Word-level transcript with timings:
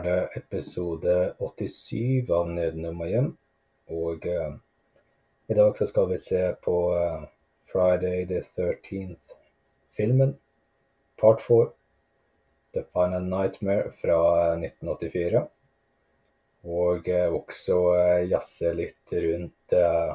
Eh, 0.00 0.06
er 0.06 0.16
det 0.16 0.28
episode 0.36 1.34
87 1.38 2.30
av 2.32 2.48
Nedenom 2.48 3.00
og 3.02 3.08
hjem. 3.08 3.28
Og 3.92 4.24
uh, 4.24 4.54
i 5.50 5.56
dag 5.58 5.76
så 5.76 5.86
skal 5.90 6.08
vi 6.08 6.18
se 6.22 6.40
på 6.64 6.76
uh, 6.94 7.26
Friday 7.68 8.24
the 8.26 8.40
13th-filmen, 8.56 10.36
part 11.20 11.42
4, 11.42 11.70
The 12.72 12.84
Final 12.94 13.26
Nightmare 13.28 13.92
fra 14.00 14.20
1984. 14.56 15.42
Og 16.64 17.08
uh, 17.08 17.34
også 17.34 17.78
eh, 17.96 18.28
jazze 18.30 18.72
litt 18.76 19.12
rundt 19.12 19.72
eh, 19.72 20.12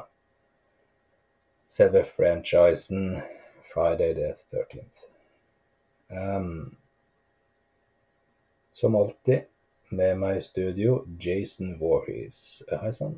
selve 1.68 2.04
franchisen 2.06 3.20
Friday 3.66 4.14
the 4.14 4.34
13th. 4.50 5.06
Um, 6.08 6.76
som 8.72 8.94
alltid, 8.94 9.46
med 9.96 10.18
meg 10.20 10.40
i 10.40 10.44
studio, 10.44 10.98
Jason 11.20 11.76
Voorhees. 11.80 12.62
Hei 12.68 12.92
sann. 12.92 13.16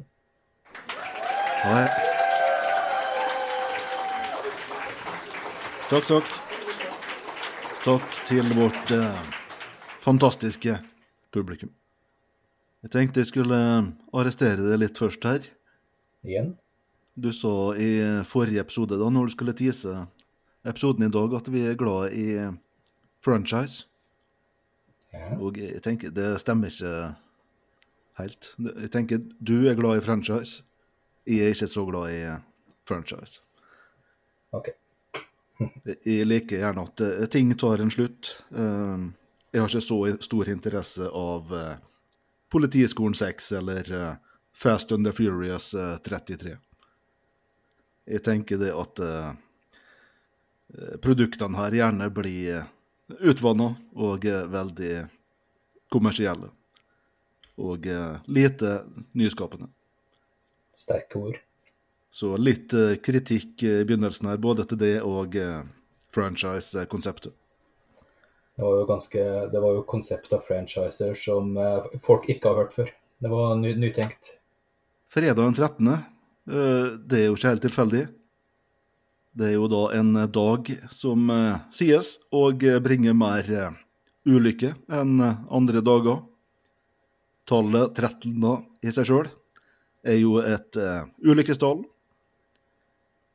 Hei. 1.64 1.86
Takk, 5.88 6.06
takk. 6.06 6.30
Takk 7.82 8.14
til 8.28 8.52
vårt 8.58 8.92
eh, 8.94 9.20
fantastiske 10.04 10.76
publikum. 11.34 11.72
Jeg 12.84 12.94
tenkte 12.94 13.24
jeg 13.24 13.32
skulle 13.32 13.58
eh, 13.58 13.90
arrestere 14.14 14.62
deg 14.62 14.82
litt 14.84 15.00
først 15.00 15.26
her. 15.26 15.50
Igjen. 16.26 16.54
Du 17.18 17.32
sa 17.34 17.74
i 17.74 18.22
forrige 18.30 18.62
episode, 18.62 18.98
da 19.00 19.08
når 19.10 19.26
du 19.26 19.34
skulle 19.34 19.56
tease 19.58 20.04
episoden 20.68 21.08
i 21.08 21.10
dag, 21.10 21.32
at 21.34 21.48
vi 21.50 21.64
er 21.66 21.78
glad 21.78 22.14
i 22.14 22.26
franchise. 23.24 23.88
Ja. 25.14 25.30
Og 25.40 25.56
jeg 25.60 25.80
tenker, 25.84 26.10
det 26.12 26.34
stemmer 26.42 26.68
ikke 26.72 27.14
helt. 28.20 28.50
Jeg 28.58 28.90
tenker, 28.92 29.22
du 29.40 29.54
er 29.70 29.78
glad 29.78 30.00
i 30.00 30.04
franchise. 30.04 30.62
Jeg 31.28 31.46
er 31.46 31.54
ikke 31.54 31.68
så 31.70 31.84
glad 31.88 32.12
i 32.12 32.20
franchise. 32.88 33.40
Ok. 34.56 34.70
Jeg 36.06 36.26
liker 36.28 36.60
gjerne 36.62 36.84
at 36.86 37.02
eh, 37.02 37.24
ting 37.32 37.50
tar 37.58 37.82
en 37.82 37.90
slutt. 37.90 38.34
Eh, 38.54 39.08
Jeg 39.52 39.62
har 39.64 39.68
ikke 39.72 39.80
så 39.80 39.98
stor 40.20 40.48
interesse 40.52 41.08
av 41.08 41.52
eh, 41.56 41.76
Politiskolen 42.52 43.14
6 43.16 43.52
eller 43.58 43.90
Fast 44.54 44.92
and 44.92 45.06
the 45.06 45.12
Furious 45.12 45.72
eh, 45.74 45.96
33. 46.04 46.56
Jeg 48.08 48.22
tenker 48.24 48.56
det 48.60 48.70
at 48.72 49.00
produktene 51.04 51.58
her 51.60 51.74
gjerne 51.76 52.06
blir 52.12 52.62
utvanna 53.20 53.72
og 53.96 54.24
eh, 54.26 54.44
veldig 54.52 54.92
kommersielle. 55.92 56.50
Og 57.58 57.86
eh, 57.86 58.20
lite 58.26 58.82
nyskapende. 59.18 59.70
Sterke 60.76 61.18
ord. 61.18 61.40
Så 62.10 62.36
litt 62.40 62.74
eh, 62.76 62.96
kritikk 63.02 63.64
i 63.66 63.74
begynnelsen 63.84 64.30
her, 64.30 64.40
både 64.40 64.66
til 64.68 64.80
det 64.80 64.94
og 65.02 65.36
franchise-konseptet. 66.14 67.34
Det 68.58 68.64
var 68.66 68.80
jo 68.80 68.86
ganske 68.88 69.24
Det 69.52 69.60
var 69.62 69.76
jo 69.76 69.84
konsept 69.86 70.32
av 70.34 70.40
franchiser 70.42 71.14
som 71.14 71.52
folk 72.02 72.26
ikke 72.32 72.50
har 72.50 72.64
hørt 72.64 72.74
før. 72.74 72.90
Det 73.18 73.30
var 73.30 73.56
ny, 73.58 73.72
nytenkt. 73.74 74.32
Fredag 75.10 75.42
den 75.42 75.54
13. 75.54 75.88
eh, 75.88 76.86
Det 77.08 77.18
er 77.18 77.26
jo 77.26 77.36
ikke 77.36 77.52
helt 77.52 77.64
tilfeldig. 77.66 78.02
Det 79.36 79.50
er 79.50 79.54
jo 79.56 79.68
da 79.70 79.82
en 79.98 80.14
dag 80.32 80.70
som 80.92 81.28
eh, 81.30 81.58
sies 81.74 82.16
og 82.34 82.64
bringe 82.84 83.12
mer 83.16 83.48
eh, 83.52 83.76
ulykke 84.28 84.72
enn 84.98 85.20
eh, 85.24 85.42
andre 85.54 85.82
dager. 85.84 86.22
Tallet 87.48 87.94
13 87.96 88.34
da, 88.42 88.58
i 88.84 88.92
seg 88.92 89.08
sjøl 89.08 89.28
er 90.08 90.18
jo 90.20 90.36
et 90.40 90.76
uh, 90.78 91.06
ulykkestall. 91.24 91.80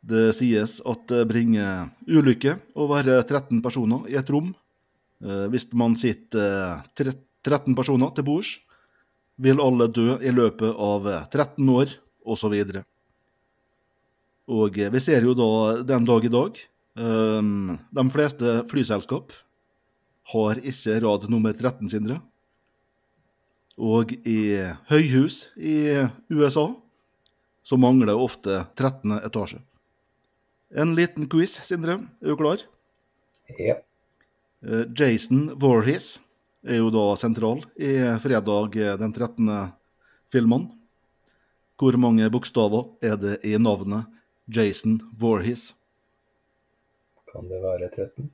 Det 0.03 0.33
sies 0.37 0.77
at 0.89 1.05
det 1.09 1.23
bringer 1.29 1.89
ulykke 2.05 2.57
å 2.77 2.87
være 2.91 3.21
13 3.23 3.61
personer 3.65 4.05
i 4.11 4.17
et 4.19 4.29
rom. 4.33 4.51
Eh, 5.23 5.45
hvis 5.51 5.69
man 5.79 5.95
sitter 5.99 6.43
eh, 6.43 6.81
tre- 6.97 7.15
13 7.43 7.75
personer 7.75 8.11
til 8.15 8.25
bords, 8.27 8.57
vil 9.39 9.61
alle 9.63 9.87
dø 9.91 10.17
i 10.19 10.31
løpet 10.35 10.75
av 10.75 11.07
eh, 11.07 11.23
13 11.31 11.69
år, 11.71 11.93
osv. 12.23 12.55
Og 14.51 14.77
eh, 14.79 14.91
vi 14.91 15.01
ser 15.03 15.23
jo 15.23 15.35
da 15.37 15.49
den 15.87 16.05
dag 16.07 16.25
i 16.25 16.31
dag 16.31 16.59
um, 16.99 17.75
De 17.95 18.05
fleste 18.11 18.59
flyselskap 18.71 19.35
har 20.33 20.59
ikke 20.63 20.99
rad 21.03 21.27
nummer 21.31 21.51
13, 21.51 21.89
Sindre. 21.91 22.21
Og 23.75 24.13
i 24.23 24.55
høyhus 24.87 25.49
i 25.59 26.05
USA 26.31 26.69
så 27.63 27.79
mangler 27.79 28.15
ofte 28.15 28.61
13. 28.79 29.17
etasje. 29.19 29.59
En 30.71 30.93
liten 30.95 31.27
quiz, 31.27 31.57
Sindre. 31.67 31.97
Er 32.23 32.31
du 32.31 32.39
klar? 32.39 32.63
Ja. 33.59 33.81
Eh, 34.63 34.85
Jason 34.95 35.49
Voorhees 35.59 36.21
er 36.63 36.79
jo 36.79 36.87
da 36.93 37.03
sentral 37.19 37.65
i 37.75 37.97
fredag 38.23 38.79
eh, 38.79 38.95
den 38.99 39.11
13. 39.11 39.51
filmen. 40.31 40.69
Hvor 41.75 41.99
mange 41.99 42.29
bokstaver 42.31 42.93
er 43.03 43.19
det 43.19 43.39
i 43.43 43.57
navnet 43.59 44.07
Jason 44.45 44.99
Voorhees? 45.19 45.73
Kan 47.31 47.47
det 47.49 47.61
være 47.63 47.89
13? 47.95 48.29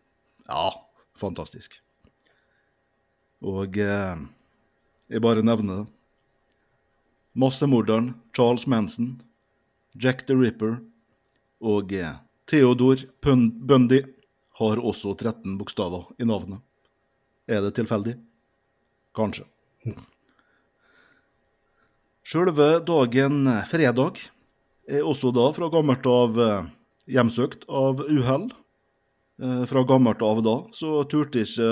Ja, 0.50 0.70
fantastisk. 1.16 1.78
Og 3.46 3.78
eh, 3.80 4.22
jeg 5.10 5.24
bare 5.24 5.46
nevner 5.46 5.84
det. 5.84 5.94
Massemorderen 7.40 8.16
Charles 8.36 8.66
Manson, 8.68 9.22
Jack 9.96 10.26
the 10.28 10.36
Ripper 10.36 10.80
og 11.62 11.94
eh, 11.94 12.18
Theodor 12.50 13.06
Bundy 13.22 14.02
har 14.60 14.82
også 14.82 15.14
13 15.16 15.56
bokstaver 15.60 16.10
i 16.20 16.28
navnet. 16.28 16.60
Er 17.48 17.62
det 17.64 17.76
tilfeldig? 17.78 18.18
Kanskje. 19.16 19.46
Sjølve 22.26 22.82
dagen 22.86 23.48
fredag 23.70 24.20
er 24.90 25.06
også 25.06 25.32
da 25.36 25.46
fra 25.54 25.70
gammelt 25.72 26.06
av 26.10 26.40
eh, 26.42 26.68
hjemsøkt 27.14 27.68
av 27.70 28.02
uhell. 28.06 28.50
Eh, 29.42 29.64
Fra 29.70 29.84
gammelt 29.88 30.22
av 30.26 30.42
da 30.46 30.56
så 30.76 31.04
turte 31.10 31.46
ikke 31.46 31.70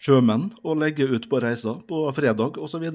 sjømenn 0.00 0.50
å 0.64 0.74
legge 0.78 1.06
ut 1.08 1.28
på 1.30 1.40
reiser 1.42 1.80
på 1.88 2.02
fredag 2.16 2.58
osv. 2.60 2.86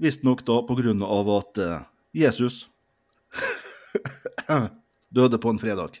Visstnok 0.00 0.44
da 0.46 0.60
på 0.66 0.76
grunn 0.78 1.04
av 1.06 1.30
at 1.38 1.62
eh, 1.62 1.86
Jesus 2.24 2.64
døde 5.14 5.40
på 5.40 5.52
en 5.52 5.60
fredag. 5.60 6.00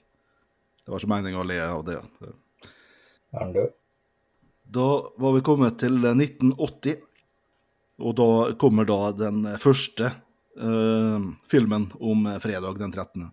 Det 0.84 0.92
var 0.92 1.00
ikke 1.00 1.14
meninga 1.14 1.40
å 1.40 1.48
le 1.48 1.58
av 1.64 1.82
det. 1.86 1.98
Er 3.34 3.40
han 3.40 3.56
død? 3.56 3.72
Da 4.74 4.88
var 5.20 5.34
vi 5.36 5.42
kommet 5.44 5.76
til 5.78 6.00
1980, 6.00 6.96
og 8.02 8.14
da 8.18 8.28
kommer 8.58 8.86
da 8.88 9.12
den 9.14 9.44
første 9.62 10.10
eh, 10.60 11.26
filmen 11.50 11.88
om 12.00 12.26
fredag 12.42 12.78
den 12.78 12.92
13. 12.92 13.30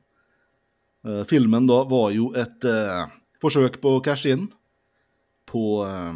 Uh, 1.02 1.24
filmen 1.26 1.66
da 1.66 1.80
var 1.90 2.12
jo 2.14 2.28
et 2.38 2.68
uh, 2.70 3.10
forsøk 3.42 3.80
på 3.82 3.96
å 3.98 4.02
cashe 4.06 4.36
inn 4.36 4.44
på 5.52 5.82
eh, 5.84 6.14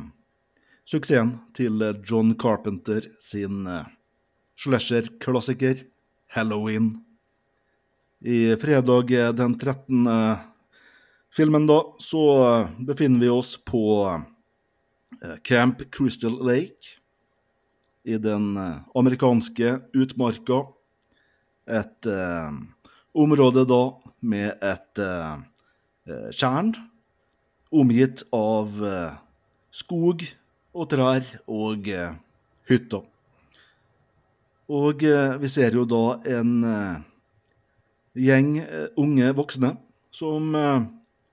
suksessen 0.88 1.34
til 1.58 1.82
John 2.06 2.36
Carpenter 2.40 3.08
sin 3.20 3.66
eh, 3.68 3.88
slasher-klassiker 4.56 5.82
Halloween. 6.36 6.94
I 8.26 8.56
fredag 8.62 9.12
den 9.38 9.58
13. 9.60 10.08
filmen 11.36 11.68
da, 11.68 11.82
så 12.00 12.24
eh, 12.46 12.70
befinner 12.88 13.26
vi 13.26 13.34
oss 13.34 13.56
på 13.58 13.84
eh, 14.08 15.36
Camp 15.44 15.84
Crystal 15.92 16.38
Lake 16.46 16.96
i 18.06 18.18
den 18.22 18.56
eh, 18.58 18.80
amerikanske 18.96 19.80
utmarka. 19.94 20.64
Et 21.66 22.08
eh, 22.08 22.50
område 23.18 23.66
da 23.66 23.82
med 24.22 24.62
et 24.62 25.02
eh, 25.02 25.38
tjern 26.30 26.76
omgitt 27.74 28.22
av 28.36 28.78
eh, 28.86 29.16
skog 29.74 30.22
og 30.76 30.90
trær 30.92 31.26
og 31.50 31.90
hytter. 32.70 33.04
Og 34.66 35.04
vi 35.40 35.50
ser 35.52 35.76
jo 35.78 35.84
da 35.88 36.18
en 36.36 36.52
gjeng 38.18 38.50
unge 39.00 39.30
voksne 39.38 39.70
som 40.16 40.50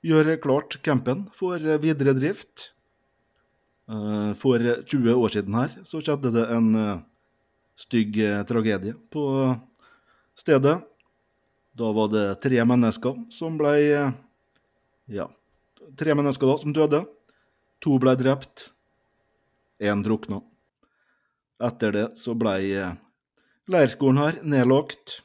gjør 0.04 0.30
klart 0.44 0.76
campen 0.84 1.24
for 1.34 1.58
videre 1.82 2.14
drift. 2.14 2.68
For 4.38 4.62
20 4.84 5.10
år 5.16 5.34
siden 5.34 5.58
her 5.58 5.74
så 5.88 6.04
skjedde 6.04 6.34
det 6.36 6.44
en 6.54 6.70
stygg 7.82 8.20
tragedie 8.46 8.94
på 9.10 9.26
stedet. 10.38 10.78
Da 11.72 11.92
var 11.96 12.10
det 12.12 12.26
tre 12.44 12.60
mennesker 12.68 13.16
som 13.32 13.56
ble 13.60 13.72
eh, 13.80 14.12
Ja, 15.12 15.26
tre 15.98 16.14
mennesker 16.16 16.46
da 16.48 16.56
som 16.60 16.74
døde. 16.76 17.04
To 17.82 17.98
ble 17.98 18.14
drept. 18.16 18.68
én 19.82 20.02
drukna. 20.04 20.38
Etter 21.58 21.90
det 21.92 22.04
så 22.18 22.36
ble 22.38 22.52
leirskolen 23.66 24.20
her 24.20 24.36
nedlagt, 24.46 25.16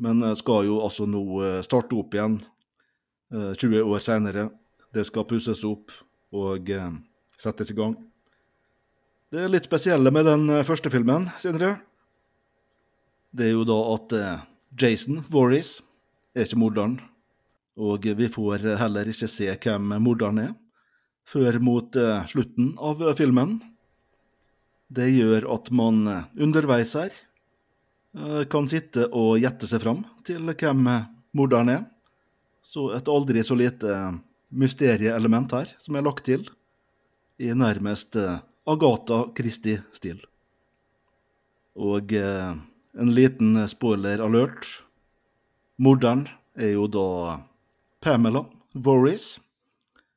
men 0.00 0.22
skal 0.36 0.64
jo 0.64 0.78
altså 0.80 1.04
nå 1.04 1.20
starte 1.60 1.92
opp 1.98 2.14
igjen 2.16 2.38
20 3.30 3.82
år 3.84 4.00
seinere. 4.00 4.46
Det 4.94 5.04
skal 5.04 5.26
pusses 5.28 5.60
opp 5.68 5.92
og 6.32 6.72
settes 7.36 7.70
i 7.70 7.76
gang. 7.76 7.98
Det 9.30 9.44
er 9.44 9.52
litt 9.52 9.68
spesielle 9.68 10.08
med 10.10 10.24
den 10.24 10.48
første 10.64 10.88
filmen, 10.90 11.28
Sindre, 11.38 11.74
det 13.30 13.48
er 13.48 13.54
jo 13.54 13.66
da 13.68 13.78
at 13.94 14.14
Jason 14.80 15.22
Warris 15.30 15.78
er 16.34 16.46
ikke 16.46 16.60
morderen. 16.60 16.98
Og 17.80 18.04
vi 18.04 18.28
får 18.30 18.66
heller 18.80 19.08
ikke 19.08 19.28
se 19.30 19.48
hvem 19.54 19.94
morderen 20.02 20.42
er, 20.42 20.52
før 21.24 21.60
mot 21.62 21.96
eh, 21.96 22.26
slutten 22.28 22.74
av 22.82 23.02
filmen. 23.18 23.58
Det 24.90 25.06
gjør 25.12 25.46
at 25.54 25.70
man 25.74 26.02
underveis 26.34 26.96
her 26.98 27.12
eh, 27.14 28.42
kan 28.50 28.68
sitte 28.70 29.06
og 29.14 29.38
gjette 29.40 29.70
seg 29.70 29.84
fram 29.84 30.02
til 30.26 30.50
hvem 30.50 30.88
morderen 31.36 31.72
er. 31.76 31.84
Så 32.62 32.90
et 32.96 33.08
aldri 33.08 33.42
så 33.46 33.56
lite 33.56 33.94
mysterieelement 34.50 35.54
her 35.54 35.70
som 35.80 35.96
er 35.96 36.04
lagt 36.04 36.26
til, 36.28 36.44
i 37.40 37.54
nærmest 37.56 38.18
eh, 38.20 38.42
Agatha 38.68 39.24
Christie-stil. 39.38 40.20
Og 41.80 42.12
en 42.92 43.14
liten 43.14 43.68
spoiler 43.68 44.18
alert. 44.18 44.66
Morderen 45.76 46.28
er 46.54 46.74
jo 46.74 46.86
da 46.90 47.40
Pamela 48.00 48.44
Vorris, 48.72 49.40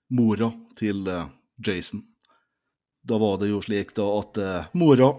mora 0.08 0.52
til 0.80 1.08
eh, 1.08 1.30
Jason. 1.66 2.04
Da 3.04 3.18
var 3.20 3.38
det 3.42 3.50
jo 3.52 3.62
slik 3.62 3.92
da 3.98 4.06
at 4.20 4.38
uh, 4.40 4.68
mora 4.80 5.10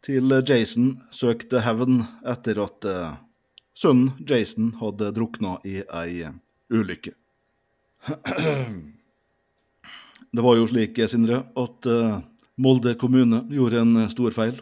til 0.00 0.32
Jason 0.48 0.94
søkte 1.12 1.60
hevn 1.60 2.00
etter 2.24 2.58
at 2.64 2.86
sønnen 3.76 4.14
Jason 4.24 4.70
hadde 4.80 5.10
drukna 5.12 5.58
i 5.68 5.82
ei 5.84 6.24
ulykke. 6.72 7.12
Det 10.32 10.40
var 10.40 10.56
jo 10.56 10.64
slik, 10.64 10.96
Sindre, 11.12 11.42
at 11.60 11.86
Molde 12.56 12.96
kommune 12.96 13.44
gjorde 13.52 13.84
en 13.84 14.08
stor 14.08 14.32
feil. 14.32 14.56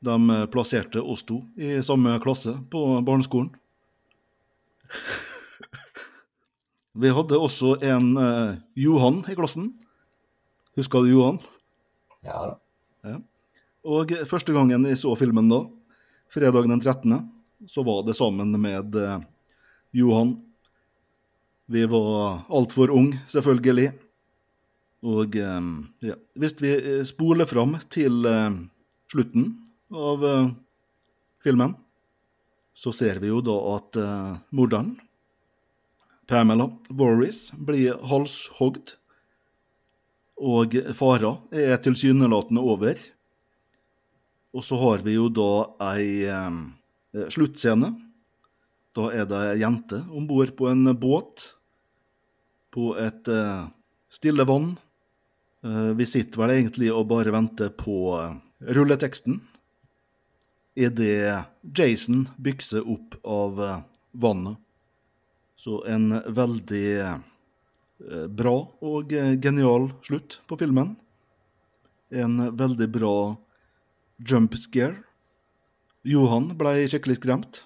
De 0.00 0.46
plasserte 0.52 1.00
oss 1.02 1.22
to 1.28 1.42
i 1.60 1.78
samme 1.84 2.14
klasse 2.24 2.54
på 2.72 2.84
barneskolen. 3.04 3.50
Vi 7.00 7.10
hadde 7.14 7.38
også 7.38 7.76
en 7.86 8.08
eh, 8.18 8.56
Johan 8.82 9.20
i 9.30 9.36
klassen. 9.38 9.70
Husker 10.78 11.04
du 11.04 11.12
Johan? 11.12 11.38
Ja 12.26 12.40
da. 12.48 12.56
Ja. 13.06 13.18
Og 13.86 14.12
første 14.28 14.52
gangen 14.52 14.84
jeg 14.88 14.98
så 15.00 15.14
filmen 15.16 15.48
da, 15.48 15.62
fredag 16.32 16.66
den 16.68 16.82
13., 16.82 17.14
så 17.68 17.84
var 17.84 18.02
det 18.06 18.16
sammen 18.18 18.52
med 18.60 18.96
eh, 18.98 19.22
Johan. 19.96 20.34
Vi 21.70 21.84
var 21.86 22.42
altfor 22.50 22.90
unge, 22.90 23.20
selvfølgelig. 23.30 23.92
Og 25.06 25.38
eh, 25.38 25.70
ja, 26.10 26.18
hvis 26.34 26.58
vi 26.58 26.74
spoler 27.06 27.48
fram 27.48 27.78
til 27.92 28.26
uh, 28.26 28.58
slutten 29.12 29.52
av 29.90 30.24
filmen, 31.42 31.74
så 32.80 32.92
ser 32.92 33.20
vi 33.20 33.28
jo 33.28 33.42
da 33.44 33.56
at 33.74 33.98
uh, 34.00 34.34
morderen, 34.56 34.94
Pamela 36.30 36.68
Warris, 36.88 37.50
blir 37.52 37.98
halshogd. 38.08 38.94
Og 40.40 40.76
fara 40.96 41.34
er 41.52 41.80
tilsynelatende 41.84 42.62
over. 42.64 43.00
Og 44.56 44.64
så 44.64 44.78
har 44.80 45.02
vi 45.04 45.18
jo 45.18 45.26
da 45.28 45.50
ei 45.90 46.22
um, 46.32 46.62
sluttscene. 47.34 47.90
Da 48.96 49.10
er 49.12 49.26
det 49.28 49.42
ei 49.50 49.58
jente 49.60 50.00
om 50.08 50.24
bord 50.30 50.54
på 50.56 50.70
en 50.70 50.94
båt 50.96 51.50
på 52.72 52.94
et 53.02 53.28
uh, 53.28 53.66
stille 54.08 54.46
vann. 54.48 54.72
Uh, 55.66 55.92
vi 55.98 56.08
sitter 56.08 56.46
vel 56.46 56.54
egentlig 56.56 56.88
og 56.94 57.10
bare 57.10 57.34
venter 57.34 57.74
på 57.74 58.14
rulleteksten 58.70 59.42
idet 60.80 61.44
Jason 61.76 62.28
bykser 62.36 62.86
opp 62.88 63.14
av 63.24 63.62
eh, 63.62 63.80
vannet. 64.12 64.56
Så 65.56 65.84
en 65.84 66.22
veldig 66.26 67.00
eh, 67.00 67.18
bra 68.28 68.54
og 68.80 69.12
eh, 69.12 69.36
genial 69.40 69.90
slutt 70.02 70.40
på 70.48 70.56
filmen. 70.60 70.94
En 72.10 72.40
veldig 72.56 72.88
bra 72.88 73.14
jump 74.26 74.56
scare. 74.58 75.02
Johan 76.02 76.54
ble 76.58 76.88
skikkelig 76.88 77.20
skremt. 77.20 77.62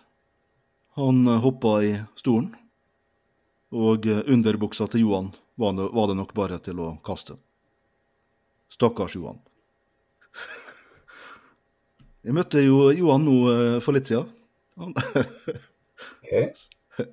Han 0.98 1.26
hoppa 1.42 1.78
i 1.86 1.92
stolen, 2.18 2.52
og 3.74 4.06
underbuksa 4.06 4.86
til 4.90 5.06
Johan 5.06 5.32
var 5.58 6.06
det 6.10 6.18
nok 6.18 6.34
bare 6.34 6.60
til 6.62 6.82
å 6.82 6.92
kaste. 7.06 7.34
Stakkars 8.70 9.16
Johan. 9.18 9.40
Jeg 12.24 12.32
møtte 12.32 12.62
jo 12.64 12.88
Johan 12.96 13.26
nå 13.26 13.36
eh, 13.52 13.78
for 13.84 13.96
litt 13.96 14.08
siden. 14.08 14.30
Han, 14.80 14.94
okay. 14.96 16.46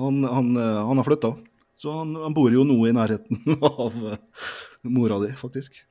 han, 0.00 0.20
han, 0.22 0.52
eh, 0.54 0.78
han 0.86 1.00
har 1.00 1.08
flytta, 1.08 1.32
så 1.80 1.96
han, 1.98 2.14
han, 2.22 2.36
bor 2.36 2.54
jo 2.54 2.62
nå 2.66 2.78
i 2.86 2.94
nærheten 2.94 3.42
av 3.70 3.98
eh, 4.12 4.46
mora 4.86 5.18
di, 5.24 5.32
faktisk. 5.40 5.82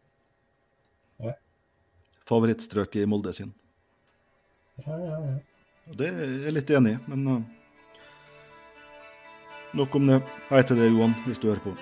Ja. 1.19 1.35
Favorittstrøket 2.31 3.03
i 3.03 3.09
Molde 3.09 3.35
sin. 3.35 3.51
Ja, 4.85 4.95
ja, 4.95 5.21
ja. 5.27 5.37
Det 5.99 6.07
er 6.13 6.35
jeg 6.45 6.55
litt 6.55 6.71
enig 6.77 6.95
i, 6.95 6.97
men 7.09 7.45
nok 9.75 9.95
om 9.99 10.11
det. 10.13 10.21
Hei 10.53 10.61
til 10.63 10.79
deg, 10.79 10.93
Johan, 10.93 11.17
hvis 11.25 11.41
du 11.41 11.49
hører 11.49 11.65
på. 11.65 11.73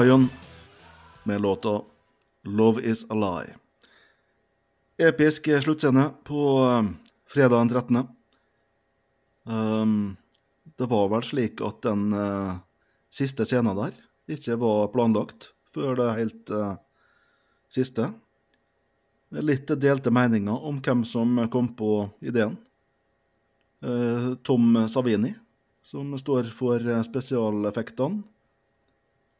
Lion 0.00 0.28
med 1.22 1.40
låta 1.40 1.82
'Love 2.42 2.82
Is 2.82 3.10
A 3.10 3.14
Lie'. 3.14 3.54
Episk 5.08 5.62
sluttscene 5.62 6.10
på 6.24 6.58
um, 6.58 6.96
fredag 7.26 7.58
den 7.58 7.68
13. 7.68 8.08
Um, 9.44 10.16
det 10.76 10.86
var 10.86 11.08
vel 11.08 11.22
slik 11.22 11.60
at 11.64 11.80
den 11.82 12.12
uh, 12.12 12.58
siste 13.08 13.46
scenen 13.48 13.76
der 13.78 13.96
ikke 14.28 14.58
var 14.60 14.92
planlagt 14.92 15.50
før 15.72 15.96
det 15.96 16.12
helt 16.20 16.52
uh, 16.52 16.76
siste. 17.72 18.10
Litt 19.32 19.72
delte 19.80 20.12
meninger 20.12 20.60
om 20.60 20.82
hvem 20.84 21.04
som 21.08 21.40
kom 21.48 21.72
på 21.72 22.10
ideen. 22.20 22.58
Uh, 23.80 24.34
Tom 24.44 24.88
Savini, 24.88 25.32
som 25.80 26.12
står 26.20 26.52
for 26.52 26.84
spesialeffektene, 27.08 28.24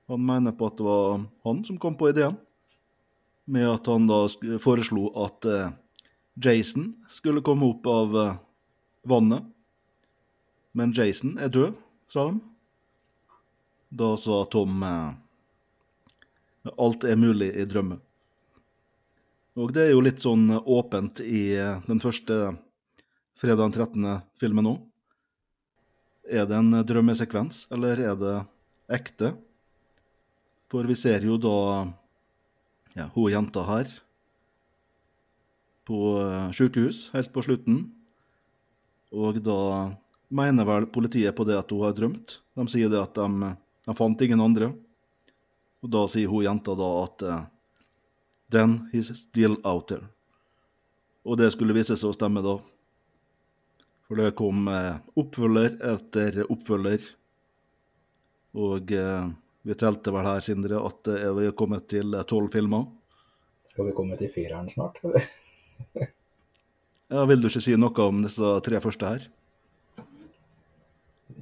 han 0.07 0.27
mener 0.27 0.55
på 0.55 0.69
at 0.69 0.79
det 0.79 0.87
var 0.87 1.25
han 1.47 1.65
som 1.67 1.79
kom 1.83 1.97
på 1.99 2.11
ideen, 2.11 2.37
med 3.47 3.67
at 3.69 3.87
han 3.91 4.07
da 4.11 4.25
foreslo 4.63 5.09
at 5.23 5.47
uh, 5.47 5.71
Jason 6.43 6.93
skulle 7.11 7.45
komme 7.47 7.67
opp 7.71 7.87
av 7.91 8.17
uh, 8.17 8.39
vannet. 9.07 9.47
Men 10.77 10.95
Jason 10.95 11.37
er 11.39 11.51
død, 11.51 11.77
sa 12.11 12.29
de. 12.31 12.41
Da 13.97 14.13
sa 14.19 14.43
Tom 14.51 14.83
uh, 14.83 15.15
alt 16.75 17.07
er 17.07 17.19
mulig 17.19 17.53
i 17.55 17.67
drømmer. 17.67 18.03
Og 19.57 19.73
det 19.73 19.87
er 19.87 19.95
jo 19.95 20.05
litt 20.05 20.21
sånn 20.21 20.51
åpent 20.53 21.23
i 21.25 21.57
den 21.87 22.03
første 22.03 22.51
fredag 23.41 23.63
den 23.63 23.73
13. 23.73 24.09
filmen 24.37 24.69
òg. 24.69 24.83
Er 26.27 26.45
det 26.51 26.59
en 26.59 26.83
drømmesekvens, 26.85 27.65
eller 27.73 28.03
er 28.03 28.19
det 28.21 28.35
ekte? 28.93 29.33
For 30.71 30.87
vi 30.89 30.97
ser 30.99 31.23
jo 31.27 31.37
da 31.39 31.59
ja, 32.97 33.07
hun 33.15 33.31
jenta 33.31 33.63
her 33.69 33.91
på 35.87 35.99
sykehus 36.57 37.11
helt 37.15 37.31
på 37.35 37.45
slutten. 37.47 37.85
Og 39.15 39.39
da 39.47 39.59
mener 40.35 40.67
vel 40.67 40.89
politiet 40.91 41.37
på 41.37 41.47
det 41.47 41.59
at 41.61 41.71
hun 41.71 41.85
har 41.87 41.95
drømt. 41.95 42.41
De 42.59 42.67
sier 42.73 42.91
det 42.91 42.99
at 42.99 43.15
de, 43.15 43.53
de 43.87 43.95
fant 43.95 44.27
ingen 44.27 44.43
andre. 44.43 44.73
Og 45.85 45.93
da 45.93 46.07
sier 46.11 46.33
hun 46.33 46.47
jenta 46.49 46.75
da 46.75 46.91
at 47.05 47.29
Then 48.49 48.89
he's 48.93 49.11
still 49.15 49.57
out 49.65 49.89
there. 49.89 50.07
Og 51.27 51.39
det 51.39 51.51
skulle 51.51 51.75
vise 51.75 51.97
seg 51.99 52.13
å 52.13 52.15
stemme, 52.15 52.43
da. 52.45 52.61
For 54.07 54.21
det 54.21 54.37
kom 54.39 54.69
oppfølger 55.19 55.75
etter 55.83 56.45
oppfølger. 56.47 57.03
Og 58.57 58.93
eh, 58.95 59.27
vi 59.67 59.75
telte 59.75 60.13
vel 60.15 60.27
her, 60.27 60.45
Sindre, 60.45 60.79
at 60.87 61.09
vi 61.11 61.49
er 61.49 61.57
kommet 61.59 61.89
til 61.91 62.15
tolv 62.31 62.53
filmer. 62.55 62.87
Skal 63.73 63.89
vi 63.91 63.97
komme 63.97 64.17
til 64.17 64.31
fireren 64.33 64.71
snart, 64.71 65.01
eller? 65.05 65.27
ja, 67.13 67.25
Vil 67.29 67.43
du 67.43 67.49
ikke 67.51 67.65
si 67.65 67.75
noe 67.77 68.07
om 68.07 68.23
disse 68.25 68.53
tre 68.65 68.81
første 68.81 69.11
her? 69.11 69.27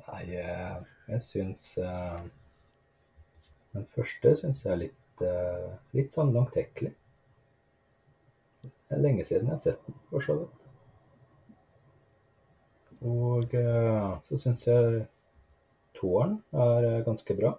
Nei, 0.08 0.24
jeg 0.34 1.20
syns 1.22 1.62
uh, 1.78 2.18
Den 3.76 3.86
første 3.94 4.34
syns 4.40 4.64
jeg 4.64 4.72
er 4.72 4.80
litt, 4.82 5.24
litt 5.94 6.14
sånn 6.14 6.32
langtekkelig. 6.34 6.90
Det 8.64 8.98
er 8.98 9.02
lenge 9.04 9.26
siden 9.26 9.50
jeg 9.50 9.56
har 9.56 9.62
sett 9.62 9.86
den, 9.86 9.96
for 10.10 10.24
så 10.24 10.38
vidt. 10.40 10.60
Og 13.04 13.54
så 14.24 14.38
syns 14.40 14.66
jeg 14.66 15.04
toeren 15.98 16.40
er 16.50 17.04
ganske 17.06 17.36
bra. 17.38 17.54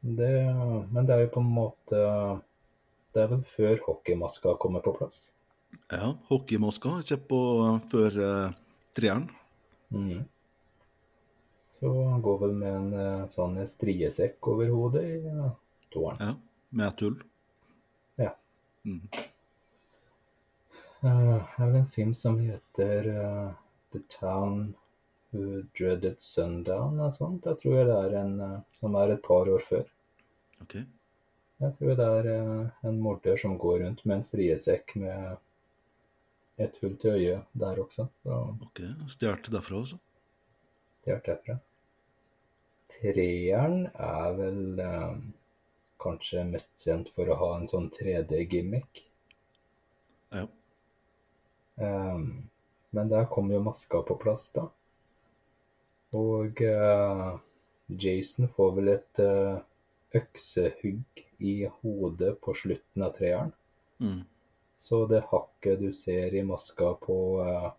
Det, 0.00 0.30
men 0.92 1.06
det 1.06 1.14
er 1.14 1.24
jo 1.24 1.30
på 1.34 1.42
en 1.42 1.50
måte 1.50 2.00
Det 3.12 3.22
er 3.22 3.30
vel 3.32 3.42
før 3.50 3.80
hockeymaska 3.86 4.54
kommer 4.62 4.84
på 4.84 4.92
plass. 4.94 5.28
Ja, 5.90 6.12
hockeymaska 6.28 6.92
er 6.92 7.06
ikke 7.06 7.18
på 7.32 7.40
før 7.90 8.18
uh, 8.22 8.58
treeren. 8.96 9.26
Mm. 9.90 10.22
Så 11.64 11.90
han 12.10 12.22
går 12.22 12.38
vel 12.44 12.54
med 12.60 12.76
en 12.76 12.92
uh, 12.94 13.26
sånn 13.32 13.58
striesekk 13.68 14.50
over 14.52 14.70
hodet 14.70 15.04
i 15.08 15.18
uh, 15.24 15.50
toeren. 15.92 16.20
Ja, 16.22 16.36
med 16.78 16.96
tull. 17.00 17.16
Ja. 18.20 18.34
Mm. 18.84 19.02
Uh, 21.02 21.02
det 21.02 21.10
er 21.10 21.64
vel 21.64 21.80
en 21.80 21.90
film 21.96 22.14
som 22.14 22.38
heter 22.42 23.10
The 23.94 24.04
Town 24.12 24.68
Who 25.32 25.62
Dreaded 25.76 26.20
Sundown 26.24 27.00
og 27.04 27.12
sånt. 27.16 27.44
Jeg 27.44 27.60
tror 27.60 27.82
det 27.84 27.96
er 28.06 28.14
en 28.22 28.36
som 28.78 28.94
er 28.96 29.12
et 29.16 29.22
par 29.24 29.48
år 29.52 29.60
før. 29.66 29.84
Okay. 30.64 30.86
Jeg 31.60 31.74
tror 31.78 31.98
det 31.98 32.06
er 32.06 32.28
en 32.88 33.00
morder 33.02 33.36
som 33.40 33.58
går 33.58 33.80
rundt 33.82 34.04
med 34.06 34.20
en 34.20 34.24
striesekk 34.26 34.94
med 35.02 35.36
et 36.58 36.76
hull 36.82 36.94
til 37.02 37.16
øyet 37.18 37.50
der 37.60 37.80
også. 37.82 38.06
Så 38.24 38.38
Ok, 38.66 38.80
Stjålet 39.10 39.50
derfra, 39.52 39.82
også? 39.82 39.98
stjålet 41.02 41.26
derfra. 41.28 41.58
Treeren 42.88 43.82
er 43.92 44.32
vel 44.38 44.80
eh, 44.80 45.18
kanskje 46.00 46.44
mest 46.48 46.78
kjent 46.86 47.10
for 47.14 47.28
å 47.28 47.36
ha 47.42 47.50
en 47.58 47.68
sånn 47.70 47.90
3D-gimmick. 47.92 49.02
Ja. 50.32 50.46
Um, 51.76 52.48
men 52.96 53.10
der 53.12 53.28
kom 53.30 53.50
jo 53.52 53.60
maska 53.62 54.00
på 54.08 54.16
plass, 54.18 54.48
da. 54.56 54.66
Og 56.16 56.62
eh, 56.64 57.30
Jason 57.88 58.48
får 58.48 58.70
vel 58.78 58.92
et 58.94 59.20
eh, 59.24 59.58
øksehugg 60.18 61.24
i 61.38 61.54
hodet 61.80 62.38
på 62.40 62.54
slutten 62.56 63.04
av 63.04 63.12
treeren. 63.18 63.52
Mm. 63.98 64.22
Så 64.78 65.06
det 65.10 65.24
hakket 65.30 65.80
du 65.80 65.92
ser 65.92 66.34
i 66.34 66.42
maska 66.46 66.92
på 67.02 67.18
uh, 67.42 67.70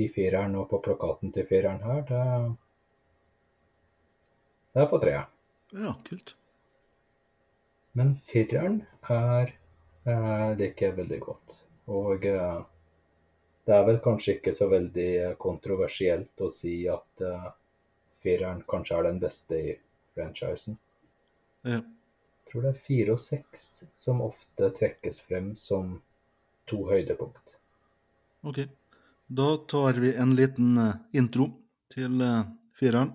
i 0.00 0.08
fireren 0.08 0.56
og 0.56 0.68
på 0.70 0.80
plakaten 0.84 1.32
til 1.34 1.46
fireren 1.48 1.82
her, 1.84 2.02
det, 2.08 2.22
det 4.72 4.82
er 4.82 4.88
for 4.88 5.02
treeren. 5.02 5.28
ja, 5.76 5.94
kult. 6.08 6.34
Men 7.92 8.14
fireren 8.24 8.82
er 9.12 9.52
uh, 10.08 10.56
liker 10.56 10.86
jeg 10.88 10.96
veldig 11.02 11.20
godt. 11.26 11.56
Og 11.90 12.24
eh, 12.24 12.60
det 13.70 13.76
er 13.78 13.86
vel 13.86 14.00
kanskje 14.02 14.32
ikke 14.36 14.52
så 14.56 14.66
veldig 14.70 15.08
eh, 15.22 15.34
kontroversielt 15.38 16.42
å 16.42 16.48
si 16.50 16.74
at 16.90 17.22
uh, 17.22 17.52
fireren 18.24 18.64
kanskje 18.66 18.96
er 18.98 19.06
den 19.06 19.20
beste 19.22 19.58
i 19.70 19.74
franchisen. 20.16 20.78
Ja. 21.62 21.78
Jeg 21.78 22.50
tror 22.50 22.66
det 22.66 22.72
er 22.72 22.82
fire 22.82 23.14
og 23.14 23.22
seks 23.22 23.68
som 24.00 24.24
ofte 24.24 24.72
trekkes 24.74 25.22
frem 25.28 25.52
som 25.60 26.00
to 26.66 26.82
høydepunkt. 26.88 27.54
OK. 28.42 28.64
Da 29.30 29.48
tar 29.70 30.02
vi 30.02 30.16
en 30.18 30.34
liten 30.34 30.74
eh, 30.82 30.96
intro 31.22 31.52
til 31.94 32.18
fireren. 32.74 33.14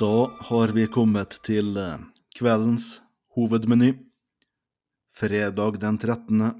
Da 0.00 0.30
har 0.40 0.68
vi 0.68 0.86
kommet 0.86 1.34
til 1.44 1.76
eh, 1.76 1.98
kveldens 2.38 3.02
hovedmeny. 3.36 3.90
Fredag 5.12 5.76
den 5.82 5.98
13. 6.00 6.54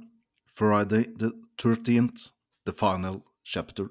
Friday 0.58 1.06
the 1.16 1.30
13th, 1.62 2.26
the 2.66 2.74
final 2.76 3.22
chapter. 3.44 3.88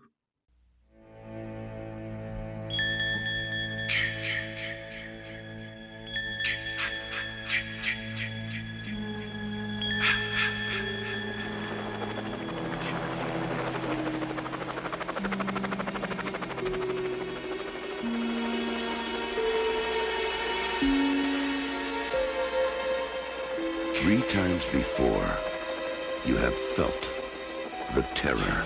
Terror, 28.29 28.63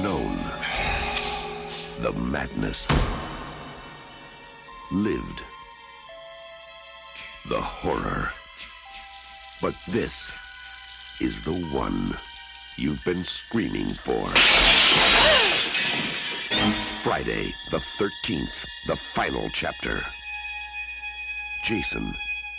known 0.00 0.38
the 2.02 2.12
madness, 2.12 2.86
lived 4.92 5.42
the 7.48 7.60
horror. 7.60 8.30
But 9.60 9.74
this 9.88 10.30
is 11.20 11.42
the 11.42 11.58
one 11.72 12.16
you've 12.76 13.04
been 13.04 13.24
screaming 13.24 13.92
for. 13.94 14.28
Friday, 17.02 17.52
the 17.72 17.78
13th, 17.78 18.64
the 18.86 18.96
final 18.96 19.48
chapter. 19.52 20.00
Jason 21.64 22.14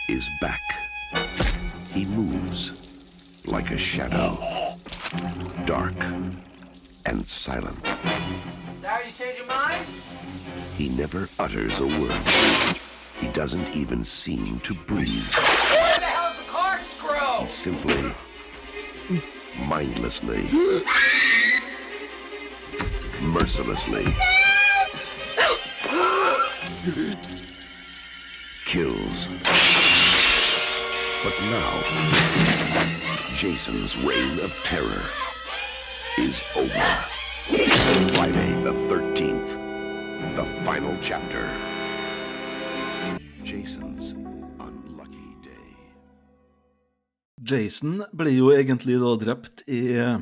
is 0.10 0.30
back. 0.42 0.60
He 1.94 2.04
moves 2.04 2.74
like 3.46 3.72
a 3.72 3.78
shadow, 3.78 4.38
dark 5.66 5.94
and 7.06 7.28
silent. 7.28 7.86
Sorry 8.82 9.08
you 9.08 9.12
changed 9.14 9.38
your 9.40 9.48
mind? 9.48 9.86
He 10.76 10.90
never 10.90 11.30
utters 11.40 11.80
a 11.80 11.88
word. 11.88 12.78
He 13.20 13.28
doesn't 13.28 13.76
even 13.76 14.06
seem 14.06 14.60
to 14.62 14.74
breathe. 14.74 15.34
Where 15.34 16.00
the 16.00 16.06
hell's 16.06 16.38
the 16.38 16.44
corkscrew? 16.46 17.42
He 17.42 17.48
simply, 17.48 18.14
mindlessly, 19.58 20.50
mercilessly 23.22 24.06
kills. 28.66 29.28
But 31.24 31.36
now, 31.42 32.99
Jason's 33.36 33.96
reign 33.98 34.40
of 34.40 34.52
terror 34.64 35.04
is 36.18 36.42
over. 36.56 36.90
Friday 38.18 38.52
the 38.64 38.74
13th, 38.90 40.36
the 40.36 40.46
final 40.66 40.96
chapter. 41.02 41.48
Jason's 43.44 44.14
unlucky 44.60 45.30
day. 45.46 45.70
Jason 47.42 48.04
ble 48.12 48.34
jo 48.34 48.50
egentlig 48.52 48.98
da 49.00 49.14
drept 49.22 49.64
i 49.68 49.94
eh, 49.94 50.18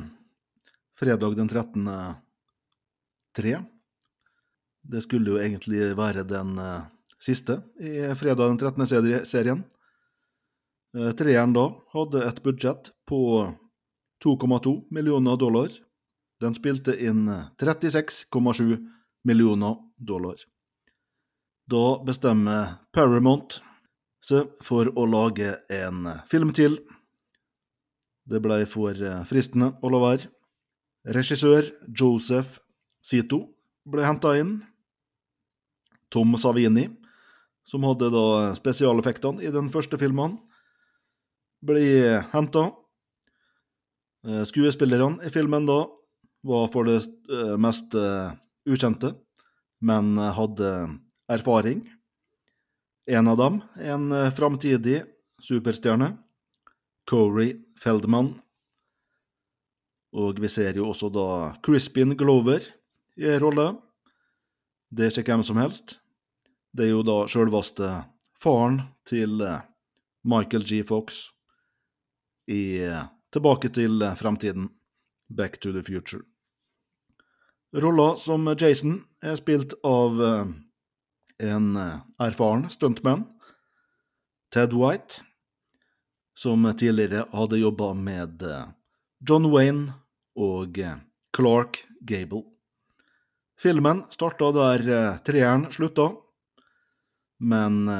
fredag 1.00 1.34
den 1.36 1.48
13. 1.48 1.88
3. 3.36 3.56
Det 4.82 5.02
skulle 5.02 5.32
jo 5.32 5.40
egentlig 5.42 5.96
være 5.96 6.28
den 6.28 6.54
eh, 6.58 6.86
siste 7.18 7.62
i 7.80 8.14
fredag 8.14 8.52
den 8.52 8.62
13. 8.62 9.26
serien. 9.26 9.64
Eh, 10.96 11.10
Treeren 11.12 11.52
da 11.52 11.68
hadde 11.92 12.24
et 12.24 12.42
budsjett 12.44 12.92
på 13.08 13.20
2,2 14.24 14.86
millioner 14.90 15.36
dollar. 15.36 15.68
Den 16.40 16.54
spilte 16.54 16.94
inn 16.96 17.28
eh, 17.28 17.48
36,7 17.60 18.78
millioner 19.24 19.76
dollar. 19.96 20.38
Da 21.68 21.98
bestemmer 22.04 22.78
Paramount 22.96 23.58
seg 24.24 24.54
for 24.64 24.88
å 24.96 25.04
lage 25.06 25.56
en 25.72 26.06
eh, 26.08 26.22
film 26.30 26.54
til. 26.56 26.78
Det 28.28 28.40
ble 28.44 28.62
for 28.70 28.96
eh, 28.96 29.22
fristende 29.28 29.74
å 29.82 29.92
la 29.92 30.02
være. 30.02 30.32
Regissør 31.08 31.68
Joseph 31.88 32.58
Sito 33.04 33.44
ble 33.88 34.04
henta 34.04 34.34
inn. 34.40 34.58
Tom 36.08 36.32
Savini, 36.40 36.86
som 37.68 37.84
hadde 37.84 38.08
da 38.12 38.54
spesialeffektene 38.56 39.44
i 39.44 39.52
den 39.52 39.68
første 39.72 39.98
filmen, 40.00 40.38
ble 41.64 42.20
henta. 42.32 42.68
Skuespillerne 44.48 45.24
i 45.24 45.30
filmen 45.32 45.66
da 45.68 45.82
var 46.46 46.68
for 46.72 46.86
det 46.88 47.00
eh, 47.32 47.54
mest 47.60 47.94
eh, 47.98 48.32
ukjente, 48.68 49.12
men 49.80 50.16
eh, 50.18 50.32
hadde 50.34 50.72
erfaring. 51.30 51.82
En 53.08 53.28
av 53.28 53.38
dem, 53.40 53.60
en 53.80 54.12
eh, 54.12 54.30
framtidig 54.34 55.02
superstjerne, 55.42 56.12
Corey 57.08 57.56
Feldman. 57.80 58.34
Og 60.18 60.40
vi 60.40 60.50
ser 60.52 60.76
jo 60.76 60.88
også 60.90 61.10
da 61.12 61.28
Crispin 61.64 62.16
Glover 62.18 62.64
i 63.18 63.28
en 63.28 63.40
rolle. 63.42 63.70
Det 64.88 65.08
er 65.08 65.20
ikke 65.20 65.34
hvem 65.34 65.46
som 65.46 65.60
helst. 65.60 65.98
Det 66.72 66.86
er 66.86 66.94
jo 66.94 67.04
da 67.06 67.22
sjølveste 67.28 67.90
faren 68.40 68.82
til 69.08 69.40
eh, 69.44 69.64
Michael 70.28 70.66
G. 70.68 70.84
Fox 70.86 71.28
i 72.48 72.62
Tilbake 73.28 73.68
til 73.76 74.00
eh, 74.02 74.16
fremtiden, 74.16 74.70
Back 75.28 75.60
to 75.60 75.72
the 75.72 75.82
Future. 75.84 76.22
Rolla 77.76 78.14
som 78.16 78.48
Jason 78.56 79.02
er 79.20 79.36
spilt 79.36 79.74
av 79.84 80.22
eh, 80.24 80.52
en 81.50 81.66
eh, 81.76 81.98
erfaren 82.24 82.64
stuntman, 82.72 83.26
Ted 84.54 84.72
White, 84.72 85.20
som 86.38 86.64
tidligere 86.72 87.26
hadde 87.34 87.60
jobba 87.60 87.92
med 87.98 88.44
John 89.28 89.50
Wayne 89.52 89.90
og 90.38 90.78
Clark 91.36 91.82
Gable. 92.00 92.46
Filmen 93.58 94.04
starta 94.14 94.52
der 94.54 94.84
treeren 95.26 95.66
slutta, 95.74 96.12
men 97.42 97.90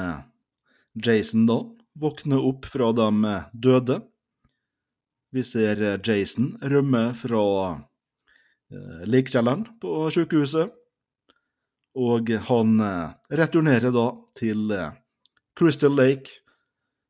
Jason 0.95 1.43
da 1.51 1.59
våkner 1.99 2.47
opp 2.47 2.65
fra 2.71 2.93
de 2.95 3.35
døde. 3.51 3.99
Vi 5.31 5.43
ser 5.43 5.81
eh, 5.81 5.99
Jason 6.03 6.55
rømme 6.61 7.13
fra 7.13 7.43
eh, 8.73 9.01
likkjelleren 9.05 9.65
på 9.81 10.09
sykehuset, 10.13 10.73
og 11.99 12.31
han 12.49 12.79
eh, 12.81 13.11
returnerer 13.37 13.93
da 13.93 14.07
til 14.39 14.73
Crystal 15.59 15.93
Lake, 15.93 16.41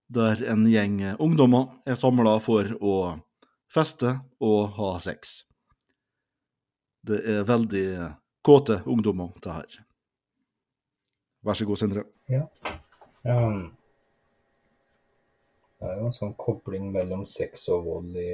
der 0.10 0.41
en 0.51 0.65
gjeng 0.67 1.03
ungdommer 1.21 1.77
er 1.88 1.99
samla 1.99 2.39
for 2.41 2.71
å 2.82 2.95
feste 3.71 4.17
og 4.41 4.73
ha 4.79 4.95
sex. 5.03 5.43
Det 7.05 7.21
er 7.23 7.45
veldig 7.47 7.86
kåte 8.43 8.82
ungdommer, 8.89 9.32
det 9.39 9.53
her. 9.53 9.75
Vær 11.45 11.55
så 11.55 11.67
god, 11.69 11.79
Sindre. 11.79 12.03
Ja. 12.27 12.47
Um, 13.23 13.69
det 15.79 15.87
er 15.87 15.99
jo 15.99 16.09
en 16.09 16.15
sånn 16.15 16.35
kobling 16.39 16.89
mellom 16.91 17.23
sex 17.29 17.69
og 17.71 17.85
vold 17.85 18.17
i 18.19 18.31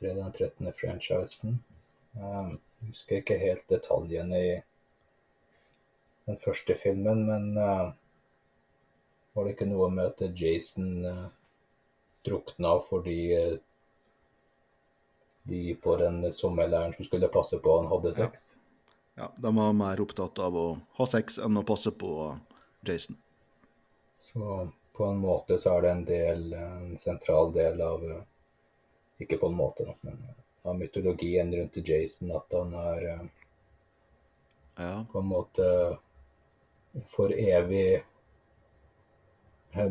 fredag 0.00 0.24
den 0.24 0.32
13. 0.32 0.72
franchisen. 0.80 1.58
Jeg 2.16 2.58
husker 2.88 3.20
ikke 3.20 3.38
helt 3.38 3.66
detaljene 3.70 4.40
i 4.40 4.54
den 6.26 6.38
første 6.40 6.74
filmen, 6.78 7.22
men 7.28 7.50
uh, 7.58 7.92
var 9.36 9.46
det 9.46 9.54
ikke 9.54 9.68
noe 9.70 9.90
med 9.94 10.10
at 10.10 10.40
Jason 10.40 11.04
uh, 11.06 11.28
drukna 12.26 12.74
fordi 12.88 13.20
de 15.50 15.74
på 15.82 15.94
den 15.96 16.24
sommerleiren 16.32 16.96
som 16.96 17.06
skulle 17.06 17.30
passe 17.32 17.58
på 17.62 17.76
han, 17.78 17.88
hadde 17.92 18.16
sex? 18.18 18.50
Ja, 19.14 19.30
de 19.36 19.54
var 19.56 19.72
mer 19.76 20.02
opptatt 20.02 20.38
av 20.42 20.56
å 20.56 20.66
ha 20.98 21.06
sex 21.08 21.38
enn 21.38 21.58
å 21.60 21.66
passe 21.66 21.92
på 21.94 22.34
Jason. 22.86 23.16
Så 24.20 24.68
på 25.00 25.06
en 25.06 25.18
måte 25.18 25.56
så 25.58 25.78
er 25.78 25.82
det 25.82 25.90
en 25.90 26.04
del, 26.04 26.42
en 26.52 26.98
sentral 27.00 27.54
del 27.54 27.80
av 27.80 28.02
eh, 28.04 28.24
Ikke 29.24 29.38
på 29.40 29.48
en 29.48 29.54
måte, 29.56 29.86
men 30.04 30.18
eh, 30.28 30.34
av 30.68 30.76
mytologien 30.76 31.54
rundt 31.56 31.78
Jason 31.88 32.34
at 32.36 32.52
han 32.52 32.74
er 32.76 33.06
eh, 33.14 33.22
Ja. 34.80 35.06
på 35.12 35.18
en 35.18 35.30
måte 35.30 35.64
for 37.08 37.32
evig 37.32 38.02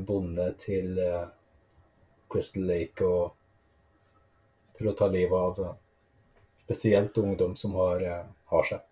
bonde 0.06 0.46
til 0.62 1.02
Crystal 2.30 2.70
Lake 2.70 3.06
og 3.06 3.34
til 4.78 4.90
å 4.90 4.96
ta 5.02 5.10
livet 5.10 5.38
av 5.64 5.76
spesielt 6.64 7.18
ungdom 7.18 7.56
som 7.58 7.74
har, 7.82 8.06
har 8.54 8.70
seg. 8.72 8.86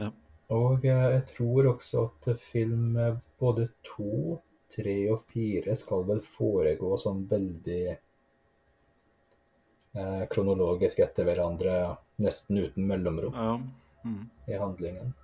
Ja. 0.00 0.12
Og 0.56 0.84
jeg 0.84 1.24
tror 1.32 1.72
også 1.74 2.06
at 2.10 2.30
film 2.40 2.96
både 3.40 3.68
to, 3.88 4.40
tre 4.70 4.96
og 5.12 5.22
fire 5.30 5.74
skal 5.76 6.04
vel 6.08 6.20
foregå 6.24 6.94
sånn 7.00 7.24
veldig 7.30 7.82
eh, 9.94 10.24
kronologisk 10.30 11.02
etter 11.04 11.24
hverandre, 11.28 11.96
nesten 12.22 12.58
uten 12.64 12.86
mellomrom 12.86 13.34
Ja. 13.34 13.60
Mm. 14.04 14.30
i 14.48 14.52
handlingen. 14.56 15.14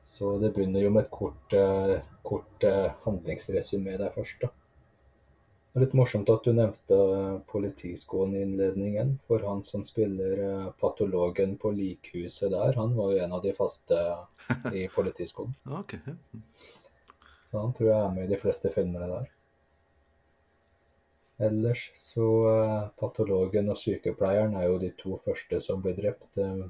Så 0.00 0.38
det 0.38 0.54
begynner 0.54 0.80
jo 0.82 0.90
med 0.90 1.04
et 1.04 1.10
kort, 1.10 1.52
eh, 1.52 2.00
kort 2.22 2.64
eh, 2.64 2.90
handlingsresumé 3.04 3.98
der 3.98 4.10
først, 4.14 4.40
da. 4.40 4.48
Det 5.68 5.82
er 5.82 5.84
litt 5.84 5.94
morsomt 5.94 6.30
at 6.32 6.44
du 6.44 6.52
nevnte 6.56 6.96
eh, 6.96 7.38
politiskolen 7.50 8.34
i 8.34 8.42
innledningen, 8.42 9.18
for 9.28 9.38
han 9.46 9.60
som 9.62 9.84
spiller 9.84 10.40
eh, 10.44 10.70
patologen 10.80 11.56
på 11.60 11.70
likhuset 11.76 12.50
der, 12.50 12.72
han 12.74 12.96
var 12.96 13.12
jo 13.12 13.18
en 13.24 13.32
av 13.36 13.42
de 13.44 13.52
faste 13.52 14.00
i 14.74 14.88
politiskolen. 14.96 15.54
okay. 15.66 16.00
Så 17.48 17.60
han 17.62 17.72
tror 17.72 17.88
jeg 17.88 17.98
er 18.04 18.14
med 18.14 18.26
i 18.26 18.32
de 18.34 18.40
fleste 18.40 18.70
filmene 18.74 19.08
der. 19.08 19.28
Ellers 21.48 21.86
så 21.94 22.26
uh, 22.50 22.88
patologen 22.98 23.70
og 23.70 23.78
sykepleieren 23.78 24.56
er 24.58 24.66
jo 24.66 24.80
de 24.82 24.90
to 24.98 25.16
første 25.22 25.60
som 25.62 25.80
blir 25.84 25.96
drept. 25.96 26.28
Uh, 26.36 26.66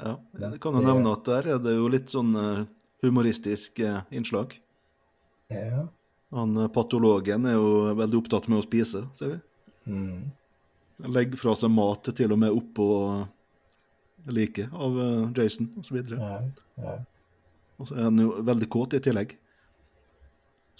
Ja, 0.00 0.14
det 0.32 0.62
kan 0.64 0.78
jo 0.78 0.80
nevne 0.80 1.10
at 1.12 1.26
der 1.28 1.46
er 1.52 1.58
det 1.60 1.74
jo 1.76 1.88
litt 1.92 2.08
sånn 2.08 2.30
uh, 2.32 2.62
humoristisk 3.04 3.82
innslag. 4.08 4.54
Ja. 5.52 5.82
Han 6.32 6.56
patologen 6.72 7.44
er 7.50 7.58
jo 7.58 7.90
veldig 7.98 8.20
opptatt 8.22 8.48
med 8.48 8.62
å 8.62 8.64
spise, 8.64 9.02
ser 9.12 9.34
vi. 9.34 9.38
Mm. 9.92 10.30
Legger 11.10 11.42
fra 11.42 11.52
seg 11.58 11.72
mat 11.74 12.08
til 12.16 12.32
og 12.32 12.40
med 12.40 12.54
oppå 12.54 12.86
liket 14.30 14.72
av 14.72 14.96
Jason 15.36 15.68
osv. 15.82 16.00
Og, 16.00 16.16
Ja, 16.16 16.40
ja. 16.80 16.96
og 17.76 17.90
så 17.90 17.98
er 17.98 18.08
han 18.08 18.24
jo 18.24 18.32
veldig 18.46 18.70
kåt 18.72 18.96
i 18.96 19.02
tillegg. 19.04 19.36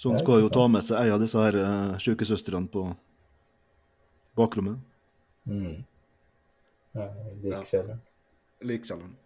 Så 0.01 0.13
han 0.15 0.23
skal 0.23 0.45
jo 0.47 0.53
ta 0.53 0.65
med 0.73 0.85
seg 0.87 0.97
ei 1.03 1.13
av 1.13 1.21
disse 1.21 1.41
her 1.45 1.57
uh, 1.61 1.97
sykesøstrene 2.01 2.71
på 2.73 2.87
bakrommet. 4.39 4.79
Mm. 5.45 5.83
Ja, 6.97 7.09
Likkjelleren. 7.43 8.01
Likkjelleren. 8.65 9.17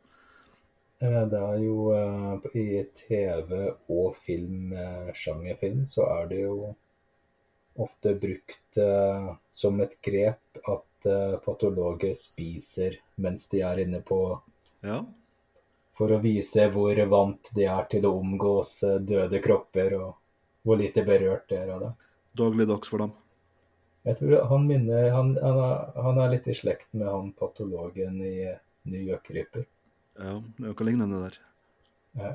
Eh, 0.99 1.27
Det 1.31 1.41
er 1.41 1.59
jo 1.63 1.93
eh, 1.93 2.57
I 2.61 2.85
TV- 2.95 3.75
og 3.89 4.17
film, 4.17 4.73
eh, 4.73 5.85
så 5.87 6.07
er 6.07 6.27
det 6.29 6.41
jo 6.41 6.75
ofte 7.75 8.15
brukt 8.15 8.79
eh, 8.79 9.35
som 9.51 9.81
et 9.81 9.97
grep 10.03 10.61
at 10.65 11.07
eh, 11.07 11.37
patologer 11.45 12.15
spiser 12.15 13.01
mens 13.17 13.49
de 13.49 13.61
er 13.61 13.85
inne 13.87 14.01
på 14.01 14.41
Ja. 14.83 15.05
For 15.95 16.11
å 16.11 16.19
vise 16.19 16.69
hvor 16.75 16.99
vant 17.07 17.51
de 17.55 17.65
er 17.71 17.85
til 17.91 18.07
å 18.07 18.15
omgås 18.21 18.83
eh, 18.83 19.01
døde 19.01 19.41
kropper, 19.43 19.95
og 19.99 20.15
hvor 20.65 20.81
lite 20.81 21.05
berørt 21.07 21.47
det 21.53 21.61
er 21.61 21.75
av 21.75 21.85
det. 21.85 21.93
Dagligdags 22.41 22.91
for 22.91 23.05
dem. 23.05 23.13
Jeg 24.05 24.19
tror 24.19 24.43
han 24.51 24.67
minner 24.69 25.07
han, 25.15 25.33
han, 25.41 25.61
er, 25.65 25.85
han 26.05 26.19
er 26.21 26.33
litt 26.35 26.49
i 26.51 26.57
slekt 26.57 26.91
med 26.93 27.09
han 27.09 27.31
patologen 27.39 28.19
i 28.21 28.35
New 28.91 29.13
Økryper. 29.17 29.65
Ja, 30.19 30.37
det 30.41 30.65
er 30.65 30.73
noe 30.73 30.87
lignende 30.89 31.21
der. 31.23 31.39
Ja. 32.21 32.33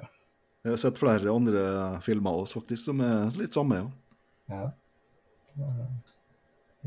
Jeg 0.65 0.73
har 0.73 0.81
sett 0.81 0.97
flere 0.99 1.31
andre 1.31 1.61
filmer 2.03 2.35
av 2.35 2.45
oss 2.45 2.55
faktisk 2.57 2.89
som 2.89 3.03
er 3.05 3.29
litt 3.39 3.55
samme, 3.55 3.83
ja. 3.83 3.91
Ja. 4.49 4.63
Ja. 5.59 5.69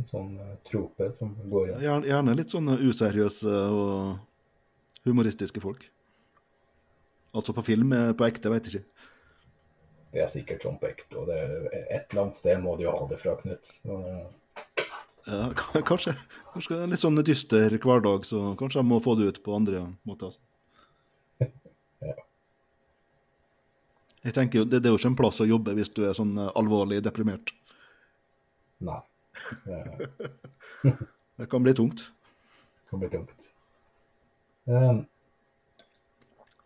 En 0.00 0.09
sånn 0.09 0.35
eh, 0.40 0.52
trope 0.66 1.11
som 1.16 1.33
går 1.52 1.68
igjen. 1.68 1.81
Gjerne, 1.85 2.09
gjerne 2.09 2.37
litt 2.37 2.52
sånne 2.52 2.76
useriøse 2.81 3.57
og 3.72 5.07
humoristiske 5.07 5.62
folk. 5.62 5.85
Altså 7.37 7.55
på 7.57 7.64
film, 7.64 7.92
eh, 7.96 8.12
på 8.16 8.26
ekte, 8.28 8.52
veit 8.52 8.68
ikke. 8.68 8.83
Det 10.12 10.20
er 10.20 10.29
sikkert 10.29 10.64
sånn 10.66 10.77
på 10.81 10.90
ekte, 10.90 11.16
og 11.22 11.29
det, 11.31 11.38
et 11.88 12.11
eller 12.12 12.22
annet 12.27 12.37
sted 12.37 12.61
må 12.61 12.75
du 12.77 12.83
jo 12.85 12.92
ha 12.92 13.07
det 13.09 13.16
fra, 13.22 13.33
Knut. 13.40 13.70
Ja, 15.25 15.46
kanskje, 15.88 16.12
kanskje 16.53 16.81
litt 16.90 17.01
sånn 17.01 17.16
dyster 17.25 17.72
hverdag, 17.81 18.27
så 18.29 18.51
kanskje 18.61 18.83
jeg 18.83 18.88
må 18.90 18.98
få 19.05 19.14
det 19.20 19.31
ut 19.33 19.42
på 19.46 19.55
andre 19.57 19.87
måter. 20.09 20.33
Altså. 20.33 20.42
Ja. 22.03 22.16
Jeg 24.27 24.35
tenker 24.35 24.59
jo, 24.59 24.64
det, 24.66 24.81
det 24.83 24.88
er 24.90 24.92
jo 24.94 24.98
ikke 24.98 25.11
en 25.12 25.18
plass 25.18 25.37
å 25.42 25.46
jobbe 25.46 25.72
hvis 25.79 25.90
du 25.94 26.01
er 26.07 26.16
sånn 26.18 26.33
eh, 26.38 26.48
alvorlig 26.59 26.98
deprimert. 27.07 27.53
nei. 28.83 28.98
Det 31.38 31.46
kan 31.53 31.62
bli 31.64 31.72
tungt. 31.79 32.05
Det 32.83 32.90
kan 32.90 33.01
bli 33.05 33.09
tungt. 33.14 33.46
Eh, 34.66 34.98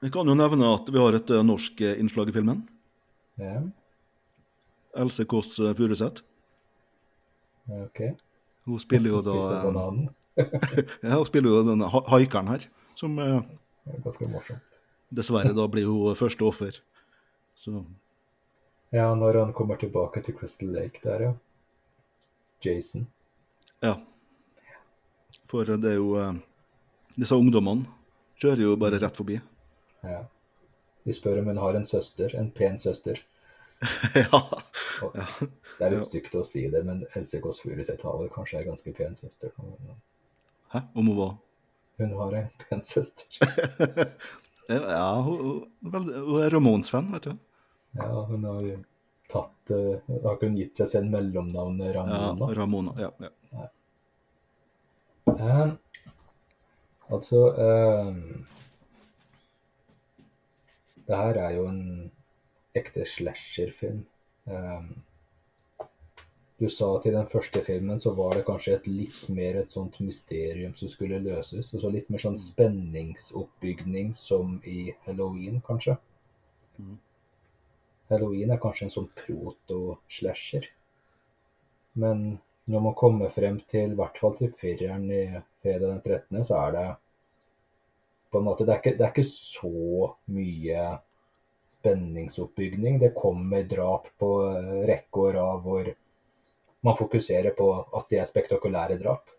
Vi 0.05 0.11
kan 0.13 0.29
jo 0.29 0.35
nevne 0.41 0.73
at 0.75 0.89
vi 0.93 0.99
har 1.01 1.17
et 1.21 1.31
eh, 1.37 1.45
norsk 1.47 1.81
eh, 1.85 2.01
innslag 2.01 2.33
i 2.33 2.35
filmen. 2.37 2.65
Ja, 3.37 3.63
Else 4.97 5.25
Kåss 5.29 5.59
eh, 5.61 5.75
Furuseth. 5.77 6.23
OK. 7.85 8.01
Hun 8.65 8.81
spiller 8.81 9.11
jo 9.11 9.21
da 9.21 9.35
eh. 9.37 10.47
Ja, 11.03 11.17
hun 11.17 11.27
spiller 11.29 11.53
jo 11.53 11.63
denne 11.67 11.89
haikeren 11.91 12.49
her, 12.55 12.67
som 12.99 13.19
eh, 13.23 13.43
ganske 14.05 14.29
morsomt. 14.31 14.81
dessverre 15.11 15.53
da 15.57 15.67
blir 15.71 15.87
hun 15.89 16.17
første 16.19 16.45
offer. 16.45 16.81
Så 17.55 17.85
Ja, 18.95 19.15
når 19.15 19.41
han 19.45 19.53
kommer 19.53 19.77
tilbake 19.77 20.23
til 20.23 20.35
Crystal 20.39 20.69
Lake 20.73 21.01
der, 21.05 21.21
ja. 21.21 21.33
Jason. 22.65 23.07
ja. 23.83 23.97
For 25.47 25.65
det 25.69 25.93
er 25.93 25.99
jo 26.01 26.15
eh, 26.19 26.39
Disse 27.17 27.37
ungdommene 27.37 27.87
kjører 28.41 28.61
jo 28.61 28.77
bare 28.77 28.99
rett 29.01 29.17
forbi. 29.17 29.39
Ja. 30.05 30.25
De 31.07 31.15
spør 31.15 31.41
om 31.41 31.51
hun 31.53 31.63
har 31.63 31.79
en 31.79 31.87
søster, 31.87 32.35
en 32.37 32.51
pen 32.51 32.79
søster. 32.83 33.23
ja. 34.15 34.41
Og 35.05 35.15
Det 35.15 35.85
er 35.85 35.93
litt 35.93 36.09
stygt 36.09 36.35
å 36.35 36.43
si 36.47 36.65
det, 36.73 36.83
men 36.87 37.05
Else 37.15 37.41
Kåss 37.45 37.61
Furuseth 37.63 38.07
har 38.09 38.19
vel 38.19 38.33
kanskje 38.33 38.63
en 38.63 38.71
ganske 38.73 38.95
pen 38.97 39.15
søster. 39.19 39.53
Hæ? 40.73 40.83
Om 40.95 41.13
hun 41.13 41.17
var 41.21 41.37
Hun 42.01 42.19
har 42.19 42.41
en 42.43 42.51
pen 42.67 42.83
søster. 42.83 43.39
Ja, 44.67 45.23
hun, 45.23 45.39
hun, 45.79 46.09
hun 46.11 46.41
er 46.43 46.51
Ramones-fan, 46.51 47.13
vet 47.13 47.29
du. 47.29 47.37
Ja, 47.95 48.25
hun 48.27 48.45
har 48.45 48.65
tatt 49.31 49.71
uh, 49.71 50.01
Har 50.25 50.41
hun 50.41 50.57
gitt 50.59 50.79
seg 50.79 50.91
selv 50.91 51.13
mellomnavnet 51.13 51.93
Ja, 51.95 52.03
Ramona. 52.03 52.49
Ramona. 52.59 52.95
Ja, 52.99 53.13
ja. 53.23 53.69
Um, 55.27 55.73
altså 57.13 57.41
eh, 57.61 58.11
Det 61.07 61.17
her 61.17 61.39
er 61.39 61.57
jo 61.57 61.67
en 61.71 61.83
ekte 62.77 63.07
slasherfilm. 63.09 64.05
Um, 64.47 64.89
du 66.57 66.71
sa 66.73 66.89
at 66.97 67.05
i 67.07 67.13
den 67.13 67.27
første 67.29 67.61
filmen 67.61 68.01
så 68.01 68.15
var 68.17 68.33
det 68.35 68.47
kanskje 68.47 68.79
et 68.79 68.87
litt 68.89 69.19
mer 69.29 69.59
et 69.61 69.73
sånt 69.73 69.99
mysterium 70.01 70.73
som 70.79 70.89
skulle 70.89 71.21
løses. 71.21 71.75
Altså 71.75 71.91
litt 71.93 72.09
mer 72.11 72.23
sånn 72.23 72.39
spenningsoppbygning 72.41 74.15
som 74.17 74.57
i 74.65 74.95
Halloween, 75.05 75.61
kanskje. 75.67 75.99
Halloween 78.09 78.55
er 78.55 78.63
kanskje 78.63 78.89
en 78.89 78.95
sånn 78.95 79.11
proto-slasher. 79.21 80.71
Men 82.01 82.25
når 82.73 82.87
man 82.89 82.97
kommer 82.99 83.29
frem 83.33 83.61
til, 83.69 83.93
i 83.93 83.99
hvert 84.01 84.17
fall 84.19 84.39
til 84.39 84.55
fireren 84.57 85.05
i 85.13 85.27
fredag 85.63 85.93
den 85.93 86.01
13., 86.01 86.41
så 86.49 86.63
er 86.65 86.75
det 86.77 86.87
på 88.31 88.41
en 88.41 88.47
måte, 88.47 88.65
det 88.67 88.75
er, 88.75 88.81
ikke, 88.83 88.97
det 88.99 89.05
er 89.07 89.13
ikke 89.15 89.29
så 89.29 90.09
mye 90.35 90.87
spenningsoppbygning. 91.71 92.99
Det 93.03 93.15
kommer 93.17 93.67
drap 93.69 94.09
på 94.19 94.31
eh, 94.51 94.83
rekke 94.89 95.23
og 95.23 95.35
rad 95.37 95.63
hvor 95.65 95.93
man 96.87 96.99
fokuserer 96.99 97.55
på 97.57 97.71
at 97.99 98.11
de 98.11 98.21
er 98.21 98.29
spektakulære 98.29 98.99
drap. 99.01 99.31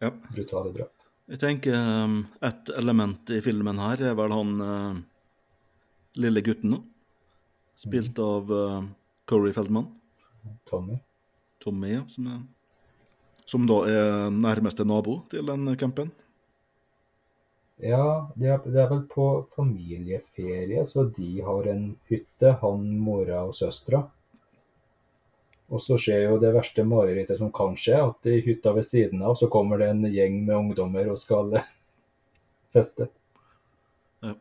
Ja. 0.00 0.10
Brutale 0.10 0.72
drap. 0.72 0.92
Jeg 1.26 1.40
tenker 1.42 1.74
um, 1.74 2.20
et 2.44 2.70
element 2.78 3.32
i 3.34 3.40
filmen 3.42 3.80
her 3.82 4.04
er 4.12 4.14
vel 4.14 4.30
han 4.30 4.52
uh, 4.62 4.98
lille 6.22 6.42
gutten, 6.46 6.76
nå. 6.76 6.82
Spilt 7.76 8.20
av 8.22 8.52
uh, 8.52 8.84
Corey 9.28 9.52
Feldman. 9.56 9.88
Tommy. 10.70 11.00
Tommy, 11.62 11.90
ja, 11.96 12.04
som, 12.12 12.28
er, 12.30 12.44
som 13.42 13.66
da 13.66 13.80
er 13.90 14.30
nærmeste 14.30 14.86
nabo 14.86 15.18
til 15.32 15.50
den 15.50 15.74
campen. 15.80 16.12
Ja, 17.76 18.30
det 18.34 18.48
er, 18.48 18.60
det 18.64 18.80
er 18.80 18.88
vel 18.88 19.02
på 19.10 19.26
familieferie, 19.52 20.86
så 20.88 21.04
de 21.12 21.42
har 21.44 21.66
en 21.68 21.90
hytte, 22.08 22.54
han, 22.62 22.86
mora 23.04 23.42
og 23.44 23.56
søstera. 23.58 24.06
Og 25.66 25.82
så 25.82 25.98
skjer 26.00 26.22
jo 26.28 26.38
det 26.40 26.54
verste 26.54 26.86
marerittet 26.86 27.40
som 27.40 27.50
kan 27.54 27.74
skje, 27.76 27.98
at 28.00 28.28
i 28.30 28.38
hytta 28.46 28.72
ved 28.76 28.86
siden 28.86 29.24
av 29.26 29.34
så 29.36 29.50
kommer 29.52 29.82
det 29.82 29.90
en 29.92 30.06
gjeng 30.08 30.38
med 30.46 30.56
ungdommer 30.56 31.10
og 31.12 31.18
skal 31.20 31.58
feste. 32.76 33.10
Ja. 34.24 34.32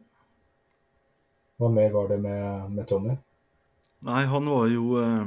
Hva 1.60 1.72
mer 1.74 1.90
var 1.96 2.14
det 2.14 2.20
med, 2.24 2.70
med 2.72 2.88
Tommy? 2.88 3.18
Nei, 4.06 4.22
han 4.30 4.48
var 4.52 4.70
jo 4.70 5.00
eh, 5.02 5.26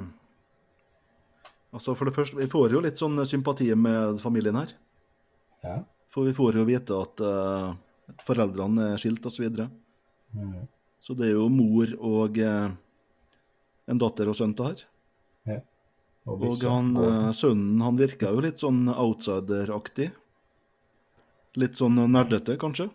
Altså, 1.68 1.92
for 1.92 2.08
det 2.08 2.14
første, 2.16 2.38
vi 2.38 2.46
får 2.48 2.72
jo 2.72 2.80
litt 2.80 2.96
sånn 2.96 3.20
sympati 3.28 3.66
med 3.76 4.16
familien 4.22 4.56
her. 4.56 4.70
Ja. 5.60 5.74
For 6.08 6.24
vi 6.24 6.32
får 6.32 6.56
jo 6.56 6.64
vite 6.64 6.96
at 6.96 7.20
eh, 7.20 7.74
Foreldrene 8.26 8.92
er 8.94 9.00
skilt 9.00 9.24
osv. 9.24 9.38
Så, 9.38 9.44
videre. 9.46 9.70
Mm. 10.36 10.66
så 11.00 11.14
det 11.16 11.30
er 11.30 11.38
jo 11.38 11.48
mor 11.48 11.92
og 12.04 12.38
eh, 12.42 12.70
en 13.88 14.00
datter 14.02 14.28
og 14.28 14.36
sønn 14.36 14.54
til 14.56 14.72
her. 14.72 14.84
Og 16.28 16.42
og 16.44 16.64
han, 16.68 16.90
eh, 17.00 17.30
sønnen 17.32 17.80
han 17.80 17.96
virka 17.96 18.32
jo 18.34 18.42
litt 18.44 18.60
sånn 18.60 18.82
outsider-aktig. 18.92 20.10
Litt 21.56 21.78
sånn 21.80 21.96
nerdete, 22.12 22.58
kanskje. 22.60 22.90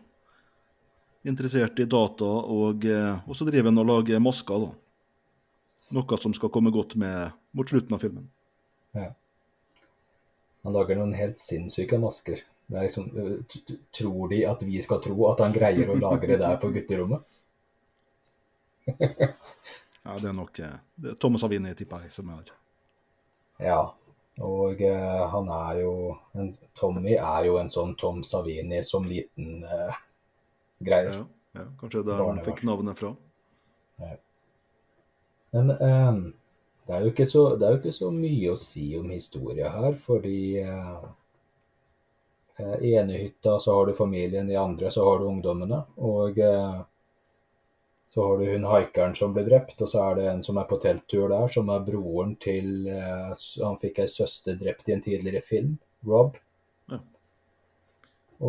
Interessert 1.26 1.80
i 1.80 1.88
data, 1.90 2.26
og, 2.26 2.86
eh, 2.86 3.18
og 3.26 3.36
så 3.36 3.48
driver 3.50 3.72
han 3.72 3.82
og 3.82 3.90
lager 3.90 4.22
masker, 4.22 4.68
da. 4.68 4.72
Noe 5.98 6.18
som 6.18 6.34
skal 6.34 6.50
komme 6.50 6.72
godt 6.72 6.96
med 6.96 7.34
mot 7.54 7.68
slutten 7.68 7.94
av 7.94 8.00
filmen. 8.00 8.30
Ja. 8.94 9.10
Han 10.64 10.74
lager 10.74 10.96
noen 10.96 11.14
helt 11.18 11.42
sinnssyke 11.42 11.98
masker. 12.00 12.44
Det 12.68 12.80
er 12.80 12.88
liksom, 12.88 13.10
t- 13.50 13.78
tror 13.92 14.30
de 14.32 14.40
at 14.48 14.64
vi 14.66 14.82
skal 14.82 15.02
tro 15.04 15.18
at 15.30 15.42
han 15.44 15.56
greier 15.56 15.90
å 15.92 15.98
lage 16.00 16.30
det 16.32 16.40
der 16.42 16.60
på 16.62 16.72
gutterommet? 16.74 17.40
Ja, 20.04 20.18
det 20.20 20.28
er 20.28 20.34
nok 20.36 20.58
eh, 20.60 20.80
det 21.00 21.14
er 21.14 21.16
Thomas 21.16 21.40
Savini, 21.46 21.70
tipper 21.80 22.02
jeg, 22.04 22.12
som 22.12 22.32
er 22.34 22.50
Ja. 23.64 23.78
Og 24.44 24.82
uh, 24.82 25.22
han 25.32 25.48
er 25.54 25.78
jo 25.80 25.94
en, 26.36 26.50
Tommy 26.76 27.14
er 27.14 27.46
jo 27.48 27.54
en 27.62 27.70
sånn 27.72 27.94
Tom 27.96 28.20
Savini 28.28 28.82
som 28.84 29.06
liten 29.08 29.62
uh, 29.64 29.96
greier. 30.84 31.22
ja, 31.22 31.62
ja, 31.62 31.66
Kanskje 31.80 32.04
der 32.10 32.24
han 32.26 32.42
fikk 32.44 32.66
navnet 32.68 33.00
fra. 33.00 33.14
Men 35.54 35.70
uh, 35.70 36.34
det, 36.88 36.96
er 36.98 37.26
så, 37.30 37.44
det 37.56 37.68
er 37.68 37.76
jo 37.76 37.82
ikke 37.82 37.96
så 37.96 38.10
mye 38.12 38.52
å 38.52 38.60
si 38.60 38.88
om 39.00 39.12
historie 39.14 39.70
her, 39.70 39.94
fordi 40.04 40.40
eh, 40.60 40.72
eh, 40.74 41.06
i 42.82 42.94
ene 42.96 43.18
hytta 43.18 43.60
så 43.60 43.74
har 43.76 43.86
du 43.86 43.94
familien, 43.98 44.50
i 44.50 44.56
andre 44.56 44.92
så 44.92 45.06
har 45.08 45.20
du 45.20 45.26
ungdommene. 45.26 45.80
Og 45.96 46.38
eh, 46.38 46.82
så 48.14 48.28
har 48.28 48.38
du 48.38 48.52
hun 48.52 48.68
haikeren 48.70 49.16
som 49.18 49.34
ble 49.34 49.44
drept, 49.48 49.82
og 49.82 49.90
så 49.90 50.04
er 50.10 50.20
det 50.20 50.28
en 50.30 50.44
som 50.46 50.60
er 50.62 50.68
på 50.70 50.78
telttur 50.84 51.30
der, 51.32 51.48
som 51.54 51.70
er 51.74 51.86
broren 51.88 52.36
til 52.36 52.88
eh, 52.94 53.32
Han 53.64 53.80
fikk 53.82 54.04
ei 54.04 54.10
søster 54.12 54.60
drept 54.60 54.90
i 54.90 54.98
en 54.98 55.02
tidligere 55.02 55.42
film, 55.46 55.78
Rob. 56.06 56.38
Ja. 56.92 57.00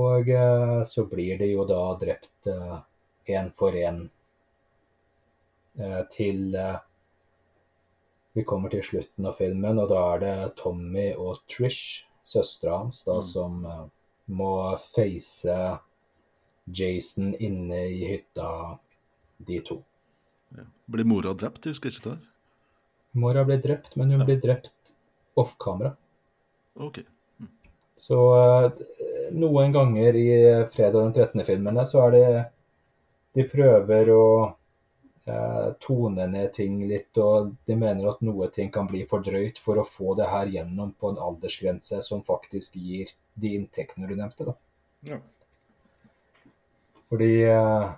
Og 0.04 0.28
eh, 0.28 0.80
så 0.90 1.06
blir 1.08 1.38
de 1.40 1.52
jo 1.54 1.64
da 1.68 1.84
drept 2.00 2.52
én 3.26 3.48
for 3.56 3.72
én 3.72 4.04
til 6.12 6.54
eh, 6.54 6.76
vi 8.34 8.44
kommer 8.44 8.68
til 8.70 8.82
slutten 8.82 9.26
av 9.26 9.36
filmen, 9.38 9.78
og 9.78 9.88
da 9.92 10.00
er 10.14 10.22
det 10.22 10.36
Tommy 10.58 11.12
og 11.14 11.38
Trish, 11.50 12.04
søstera 12.26 12.80
hans, 12.80 13.04
da, 13.06 13.20
Mm. 13.20 13.22
som 13.22 13.64
eh, 13.66 13.84
må 14.26 14.76
face 14.80 15.56
Jason 16.64 17.34
inne 17.34 17.82
i 17.92 18.04
hytta, 18.08 18.78
de 19.38 19.60
to. 19.60 19.80
Ja. 20.56 20.64
Blir 20.86 21.04
mora 21.04 21.34
drept? 21.34 21.66
Jeg 21.66 21.74
husker 21.76 21.90
ikke 21.92 22.14
det. 22.14 22.18
Mora 23.14 23.44
blir 23.44 23.60
drept, 23.62 23.96
men 23.96 24.10
hun 24.10 24.20
Ja. 24.20 24.24
blir 24.26 24.40
drept 24.40 24.94
off 25.36 25.56
kamera. 25.58 25.96
OK. 26.76 27.02
Så 27.96 28.16
eh, 28.66 29.30
noen 29.32 29.72
ganger 29.72 30.16
i 30.16 30.28
fredag 30.72 31.04
den 31.04 31.12
13. 31.14 31.44
filmene 31.46 31.84
så 31.86 32.06
er 32.08 32.10
det 32.10 32.44
De 33.34 33.44
prøver 33.50 34.10
å 34.14 34.24
eh, 35.26 35.72
tone 35.80 36.26
ned 36.26 36.52
ting 36.54 36.80
litt, 36.88 37.16
og 37.18 37.54
de 37.66 37.74
mener 37.76 38.08
at 38.10 38.20
noe 38.22 38.48
ting 38.48 38.70
kan 38.70 38.86
bli 38.86 39.04
for 39.10 39.22
drøyt 39.26 39.58
for 39.58 39.78
å 39.78 39.84
få 39.86 40.14
det 40.18 40.26
her 40.30 40.46
gjennom 40.46 40.92
på 40.98 41.10
en 41.10 41.18
aldersgrense 41.18 42.02
som 42.02 42.22
faktisk 42.22 42.76
gir 42.76 43.10
de 43.34 43.54
inntektene 43.58 44.08
du 44.08 44.16
nevnte. 44.16 44.44
da. 44.44 44.54
Ja. 45.10 45.20
Fordi 47.08 47.30
eh, 47.44 47.92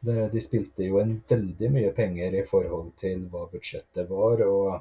det, 0.00 0.28
de 0.32 0.40
spilte 0.40 0.86
jo 0.86 1.00
en 1.02 1.16
veldig 1.28 1.70
mye 1.74 1.92
penger 1.96 2.34
i 2.38 2.46
forhold 2.48 2.92
til 3.00 3.26
hva 3.32 3.46
budsjettet 3.52 4.10
var, 4.10 4.44
og 4.46 4.80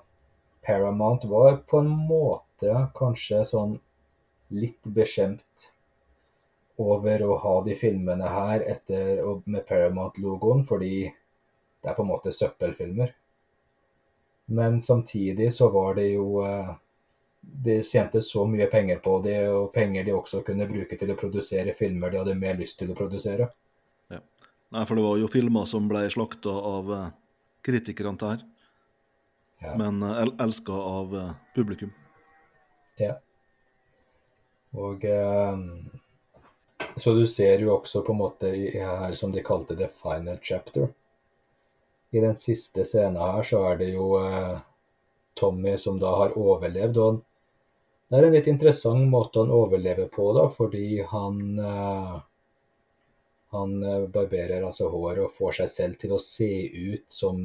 Paramount 0.65 1.25
var 1.29 1.61
på 1.67 1.81
en 1.81 1.89
måte 1.89 2.87
kanskje 2.97 3.41
sånn 3.49 3.79
litt 4.53 4.85
beskjemt 4.95 5.71
over 6.81 7.23
å 7.25 7.37
ha 7.41 7.55
de 7.65 7.75
filmene 7.77 8.29
her 8.29 8.63
etter, 8.69 9.21
med 9.45 9.65
Paramount-logoen, 9.67 10.63
fordi 10.65 11.09
det 11.81 11.89
er 11.89 11.97
på 11.97 12.05
en 12.05 12.11
måte 12.11 12.33
søppelfilmer. 12.33 13.13
Men 14.51 14.81
samtidig 14.81 15.51
så 15.53 15.69
var 15.73 15.95
det 15.97 16.11
jo 16.11 16.41
eh, 16.45 16.73
De 17.41 17.79
tjente 17.83 18.21
så 18.21 18.43
mye 18.45 18.67
penger 18.69 18.99
på 19.01 19.15
det, 19.25 19.37
og 19.49 19.71
penger 19.73 20.05
de 20.05 20.13
også 20.13 20.43
kunne 20.45 20.67
bruke 20.69 20.97
til 20.97 21.09
å 21.11 21.17
produsere 21.17 21.73
filmer 21.77 22.11
de 22.13 22.19
hadde 22.21 22.35
mer 22.37 22.57
lyst 22.59 22.77
til 22.79 22.91
å 22.93 22.97
produsere. 22.97 23.47
Ja. 24.13 24.19
Nei, 24.71 24.83
for 24.85 24.95
det 24.97 25.03
var 25.05 25.17
jo 25.17 25.29
filmer 25.29 25.65
som 25.69 25.87
ble 25.89 26.03
slakta 26.13 26.53
av 26.53 26.91
eh, 26.95 27.07
kritikerne 27.65 28.17
til 28.21 28.33
her, 28.35 28.43
Ja. 29.61 29.75
men 29.77 30.01
eh, 30.05 30.21
el 30.23 30.31
elska 30.41 30.73
av 30.73 31.15
eh, 31.17 31.33
publikum. 31.55 31.91
Ja. 33.01 33.17
Og 34.73 35.03
Så 36.97 37.13
du 37.13 37.25
ser 37.27 37.59
jo 37.59 37.73
også 37.75 38.01
på 38.05 38.11
en 38.13 38.19
måte 38.19 38.49
her 38.73 39.13
som 39.15 39.31
de 39.31 39.43
kalte 39.43 39.75
det 39.75 39.91
final 40.01 40.37
chapter. 40.41 40.87
I 42.11 42.19
den 42.19 42.35
siste 42.35 42.85
scenen 42.85 43.19
her 43.21 43.43
så 43.43 43.61
er 43.71 43.77
det 43.77 43.89
jo 43.93 44.07
Tommy 45.39 45.77
som 45.77 45.99
da 45.99 46.09
har 46.23 46.33
overlevd. 46.37 46.97
og 46.97 47.05
han, 47.11 47.21
Det 48.11 48.19
er 48.19 48.27
en 48.27 48.35
litt 48.35 48.49
interessant 48.51 49.07
måte 49.07 49.39
han 49.39 49.53
overlever 49.55 50.09
på, 50.11 50.25
da, 50.35 50.49
fordi 50.51 50.99
han 51.07 51.37
uh, 51.63 52.19
han 53.51 53.83
eh, 53.83 54.07
barberer 54.07 54.63
altså 54.63 54.87
håret 54.89 55.25
og 55.25 55.33
får 55.35 55.57
seg 55.59 55.71
selv 55.71 55.99
til 55.99 56.15
å 56.15 56.21
se 56.23 56.51
ut 56.71 57.03
som 57.11 57.41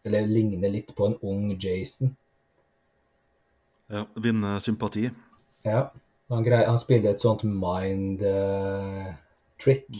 Eller 0.00 0.24
ligne 0.24 0.68
litt 0.72 0.94
på 0.96 1.04
en 1.10 1.16
ung 1.28 1.50
Jason. 1.60 2.14
Ja, 3.92 4.06
Vinne 4.16 4.54
sympati. 4.64 5.10
Ja, 5.66 5.82
han, 6.32 6.44
greier, 6.46 6.70
han 6.70 6.80
spiller 6.80 7.12
et 7.12 7.20
sånt 7.20 7.44
mind 7.44 8.22
uh, 8.24 9.10
trick 9.60 9.90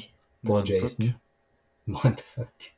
på 0.41 0.55
Mindfuck. 0.55 0.71
Jason. 0.71 1.13
Mindfuck. 1.85 2.71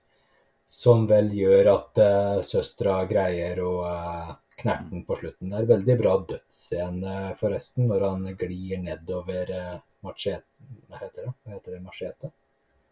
Som 0.66 1.06
vel 1.06 1.30
gjør 1.36 1.70
at 1.76 2.02
uh, 2.02 2.42
søstera 2.42 3.04
greier 3.06 3.62
å 3.62 3.76
uh, 3.86 4.34
knerte 4.62 4.90
den 4.90 5.04
på 5.04 5.16
slutten. 5.18 5.50
Det 5.50 5.58
er 5.58 5.70
veldig 5.70 5.96
bra 6.00 6.12
dødsscene, 6.28 7.16
forresten, 7.38 7.88
når 7.90 8.06
han 8.06 8.28
glir 8.38 8.78
nedover 8.82 9.50
uh, 9.50 9.82
machete 10.06 10.46
Hva 10.88 11.02
heter 11.02 11.26
det? 11.26 11.34
Hva 11.42 11.56
heter 11.56 11.74
det? 11.74 11.82
Machete? 11.82 12.32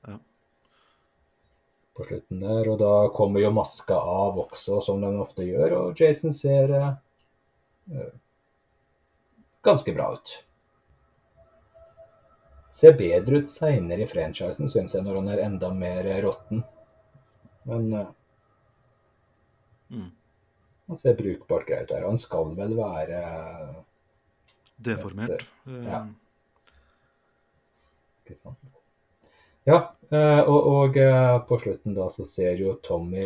Ja. 0.08 0.18
På 1.96 2.06
slutten 2.08 2.42
der. 2.42 2.70
Og 2.72 2.78
da 2.82 2.92
kommer 3.14 3.44
jo 3.44 3.54
maska 3.54 3.96
av 3.96 4.38
også, 4.44 4.82
som 4.84 5.02
den 5.04 5.18
ofte 5.22 5.46
gjør, 5.46 5.76
og 5.78 6.00
Jason 6.00 6.34
ser 6.36 6.72
eh, 6.76 6.92
eh, 7.94 8.14
ganske 9.66 9.94
bra 9.96 10.12
ut. 10.16 10.36
Ser 12.74 12.94
bedre 12.96 13.42
ut 13.42 13.50
seinere 13.50 14.06
i 14.06 14.08
franchisen, 14.08 14.70
syns 14.70 14.94
jeg, 14.94 15.04
når 15.04 15.20
han 15.20 15.32
er 15.34 15.44
enda 15.44 15.72
mer 15.74 16.06
råtten. 16.24 16.64
Men 17.68 17.92
uh, 17.92 18.08
Mm. 19.90 20.10
Han 20.90 20.98
ser 20.98 21.14
brukbart 21.18 21.68
greit 21.68 21.92
her. 21.94 22.02
Han 22.08 22.18
skal 22.18 22.50
vel 22.58 22.74
være 22.78 23.20
eh, 23.22 23.78
Deformert. 24.80 25.44
Eh, 25.68 25.84
Ja. 25.86 26.00
Ikke 28.24 28.36
sant? 28.38 28.58
Ja, 29.68 29.78
eh, 30.10 30.40
og, 30.48 30.68
og 30.72 30.98
på 31.48 31.58
slutten 31.60 31.94
da 31.94 32.06
så 32.10 32.24
ser 32.26 32.58
jo 32.58 32.76
Tommy 32.82 33.24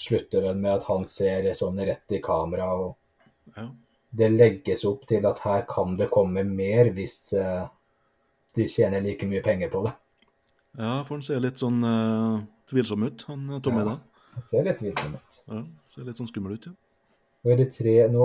slutter 0.00 0.42
vel 0.48 0.56
med 0.58 0.72
at 0.74 0.88
han 0.88 1.06
ser 1.08 1.46
sånn 1.56 1.78
rett 1.86 2.16
i 2.16 2.20
kamera, 2.24 2.66
og 2.74 3.54
ja. 3.56 3.68
det 4.10 4.30
legges 4.34 4.84
opp 4.88 5.06
til 5.08 5.24
at 5.28 5.40
her 5.44 5.64
kan 5.70 5.96
det 6.00 6.10
komme 6.12 6.44
mer 6.48 6.90
hvis 6.96 7.18
de 8.56 8.66
tjener 8.68 9.04
like 9.04 9.28
mye 9.28 9.44
penger 9.44 9.70
på 9.72 9.84
det. 9.86 9.94
ja, 10.80 10.98
for 11.04 11.14
han 11.18 11.22
ser 11.22 11.40
litt 11.44 11.60
sånn 11.60 11.78
uh, 11.84 12.40
tvilsom 12.68 13.04
ut, 13.06 13.24
han 13.28 13.46
Tommy 13.62 13.84
Ja. 13.84 13.94
da. 13.94 14.24
Han 14.34 14.42
ser 14.42 14.64
litt 14.66 14.80
tvilsom 14.82 15.14
ut. 15.14 15.40
Ja, 15.46 15.62
ser 15.86 16.04
litt 16.08 16.18
sånn 16.18 16.28
skummel 16.30 16.56
ut, 16.58 16.66
ja. 16.66 16.74
Og 17.44 17.52
i 17.52 17.56
de 17.60 17.68
tre, 17.70 17.94
nå 18.10 18.24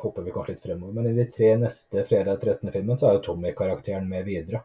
hopper 0.00 0.24
vi 0.24 0.32
kanskje 0.32 0.54
litt 0.54 0.62
fremover, 0.64 0.94
men 0.96 1.10
i 1.10 1.16
de 1.16 1.26
tre 1.32 1.52
neste 1.60 2.04
fredag 2.08 2.40
13. 2.40 2.70
filmen 2.72 2.96
så 2.98 3.10
er 3.10 3.18
jo 3.18 3.24
Tommy-karakteren 3.26 4.08
med 4.08 4.24
videre. 4.26 4.62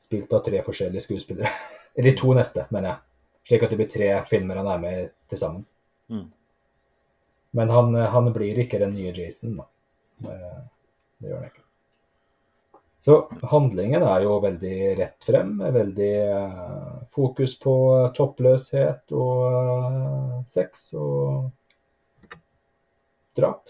Spilt 0.00 0.32
av 0.36 0.44
tre 0.46 0.60
forskjellige 0.62 1.02
skuespillere. 1.08 1.50
Eller 1.96 2.10
de 2.12 2.16
to 2.20 2.30
neste, 2.36 2.68
mener 2.70 2.92
jeg. 2.92 3.02
Slik 3.48 3.66
at 3.66 3.74
det 3.74 3.80
blir 3.80 3.90
tre 3.90 4.12
filmer 4.28 4.62
han 4.62 4.70
er 4.72 4.80
med 4.80 5.00
i 5.00 5.04
til 5.32 5.40
sammen. 5.40 5.66
Mm. 6.12 6.28
Men 7.58 7.74
han, 7.74 7.98
han 8.14 8.30
blir 8.34 8.62
ikke 8.62 8.80
den 8.82 8.96
nye 8.96 9.12
Jason, 9.14 9.58
da. 9.58 9.68
Eh, 10.30 10.62
Det 11.20 11.30
gjør 11.30 11.38
han 11.42 11.50
ikke. 11.50 11.60
Så 13.04 13.18
handlingen 13.50 14.02
er 14.06 14.22
jo 14.24 14.38
veldig 14.40 14.76
rett 14.96 15.26
frem. 15.26 15.58
Veldig 15.60 16.14
eh, 16.24 16.94
fokus 17.12 17.58
på 17.60 17.74
toppløshet 18.16 19.12
og 19.12 19.58
eh, 19.58 20.38
sex 20.48 20.86
og 20.96 21.50
drap. 23.36 23.68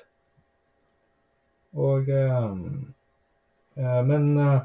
Og 1.75 2.09
eh, 2.09 2.57
eh, 3.77 4.01
Men 4.07 4.39
eh, 4.39 4.61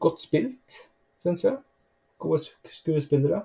godt 0.00 0.20
spilt, 0.22 0.78
syns 1.22 1.44
jeg. 1.46 1.56
Gode 2.18 2.42
skuespillere. 2.74 3.42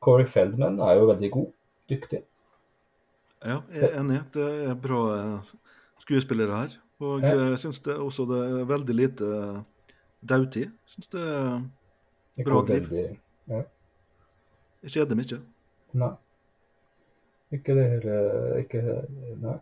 Corey 0.00 0.26
Feldman 0.30 0.78
er 0.80 0.94
jo 1.00 1.08
veldig 1.10 1.30
god. 1.34 1.48
Dyktig. 1.90 2.22
Ja, 3.42 3.60
jeg 3.72 3.82
er 3.88 3.98
enig. 4.00 4.20
Det 4.34 4.46
er 4.68 4.74
bra 4.78 5.00
skuespillere 6.02 6.56
her. 6.62 6.76
Og 7.00 7.20
Ja. 7.22 7.34
jeg 7.50 7.58
syns 7.58 7.78
det 7.80 7.96
også 7.96 8.26
det 8.26 8.38
er 8.60 8.64
veldig 8.66 8.94
lite 8.94 9.26
dautid. 10.28 10.70
Syns 10.86 11.06
det 11.12 11.20
er 11.22 11.62
Bra 12.44 12.60
driv. 12.62 13.16
Ja. 13.48 13.62
Jeg 14.82 14.90
kjeder 14.94 15.16
meg 15.18 15.26
ikke. 15.26 15.40
Nei. 15.98 16.12
Ikke 17.54 17.74
det 17.76 17.86
hele 17.94 18.18
Ikke 18.62 18.82
Nei. 19.40 19.56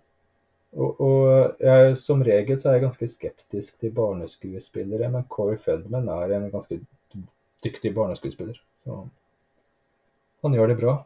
Og, 0.76 0.98
og 1.00 1.62
jeg, 1.62 1.94
som 1.96 2.20
regel 2.26 2.58
så 2.60 2.68
er 2.68 2.76
jeg 2.76 2.84
ganske 2.84 3.06
skeptisk 3.08 3.78
til 3.80 3.94
barneskuespillere, 3.96 5.08
men 5.08 5.24
Corey 5.32 5.56
Feldman 5.62 6.10
er 6.12 6.34
en 6.36 6.50
ganske 6.52 6.76
dyktig 7.64 7.94
barneskuespiller. 7.96 8.58
Så 8.84 8.98
han 10.42 10.56
gjør 10.58 10.74
det 10.74 10.78
bra. 10.82 10.98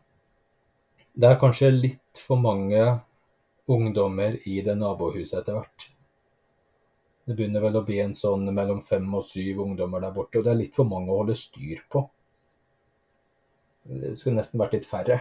Det 1.14 1.28
er 1.28 1.38
kanskje 1.38 1.70
litt 1.70 2.18
for 2.18 2.40
mange 2.40 2.82
ungdommer 3.70 4.40
i 4.48 4.58
det 4.66 4.74
nabohuset 4.80 5.38
etter 5.38 5.60
hvert. 5.60 5.86
Det 7.28 7.36
begynner 7.38 7.62
vel 7.62 7.78
å 7.78 7.84
bli 7.86 8.00
en 8.02 8.16
sånn 8.16 8.48
mellom 8.50 8.80
fem 8.82 9.06
og 9.14 9.22
syv 9.28 9.60
ungdommer 9.62 10.02
der 10.02 10.14
borte, 10.16 10.40
og 10.40 10.46
det 10.46 10.54
er 10.54 10.62
litt 10.64 10.74
for 10.74 10.88
mange 10.88 11.12
å 11.12 11.20
holde 11.20 11.38
styr 11.38 11.84
på. 11.92 12.02
Det 13.86 14.16
skulle 14.18 14.40
nesten 14.40 14.58
vært 14.58 14.74
litt 14.74 14.88
færre. 14.88 15.20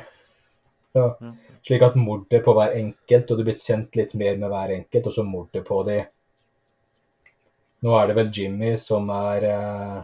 Ja. 0.98 1.08
Ja. 1.22 1.34
Slik 1.66 1.84
at 1.86 1.98
mordet 2.00 2.44
på 2.46 2.54
hver 2.56 2.78
enkelt, 2.78 3.32
og 3.32 3.38
du 3.38 3.44
er 3.44 3.50
blitt 3.52 3.64
kjent 3.64 3.98
litt 4.00 4.16
mer 4.18 4.40
med 4.40 4.50
hver 4.52 4.72
enkelt, 4.78 5.10
og 5.10 5.16
så 5.16 5.26
mordet 5.28 5.66
på 5.68 5.82
de. 5.88 6.00
Nå 7.86 7.94
er 7.96 8.10
det 8.10 8.16
vel 8.18 8.32
Jimmy 8.36 8.74
som 8.80 9.12
er 9.14 9.46
eh, 9.48 10.00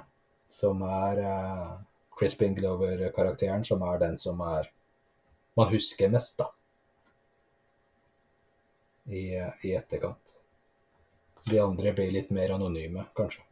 som 0.56 0.84
er 0.88 1.20
uh, 1.20 1.72
Crispin 2.16 2.56
Glover-karakteren, 2.56 3.66
som 3.68 3.82
er 3.84 4.00
den 4.00 4.18
som 4.18 4.40
er 4.42 4.70
man 5.56 5.72
husker 5.72 6.12
mest, 6.12 6.38
da. 6.40 6.50
I, 9.06 9.26
I 9.64 9.76
etterkant. 9.78 10.34
De 11.46 11.60
andre 11.62 11.94
blir 11.96 12.12
litt 12.12 12.32
mer 12.36 12.56
anonyme, 12.56 13.06
kanskje. 13.16 13.44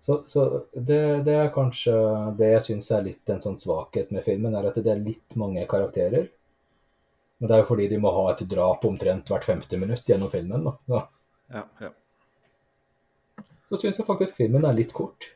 Så, 0.00 0.22
så 0.26 0.44
det, 0.72 1.00
det 1.26 1.34
er 1.36 1.50
kanskje 1.52 1.92
det 2.38 2.46
jeg 2.54 2.62
syns 2.70 2.88
er 2.96 3.02
litt 3.04 3.30
en 3.30 3.42
sånn 3.44 3.58
svakhet 3.60 4.10
med 4.14 4.24
filmen, 4.24 4.54
er 4.56 4.70
at 4.70 4.78
det 4.80 4.88
er 4.94 5.02
litt 5.02 5.36
mange 5.36 5.66
karakterer. 5.68 6.30
Men 7.38 7.48
det 7.50 7.56
er 7.56 7.62
jo 7.62 7.68
fordi 7.68 7.88
de 7.92 7.98
må 8.00 8.12
ha 8.16 8.22
et 8.32 8.40
drap 8.48 8.84
omtrent 8.88 9.28
hvert 9.32 9.44
femte 9.48 9.76
minutt 9.80 10.08
gjennom 10.08 10.32
filmen. 10.32 10.64
da. 10.88 11.02
Ja. 11.52 11.64
Ja. 11.84 11.90
Så 13.68 13.78
syns 13.80 14.00
jeg 14.00 14.08
faktisk 14.08 14.40
filmen 14.40 14.64
er 14.66 14.74
litt 14.76 14.92
kort. 14.96 15.30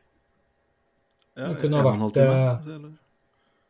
ja 1.37 1.53
Det 1.53 1.61
kunne 1.63 1.81
ha 1.83 1.83
en 1.83 1.87
og 1.87 1.95
en 1.95 2.01
halv 2.07 2.17
vært, 2.17 2.65
time, 2.67 2.89
eh? 2.89 3.01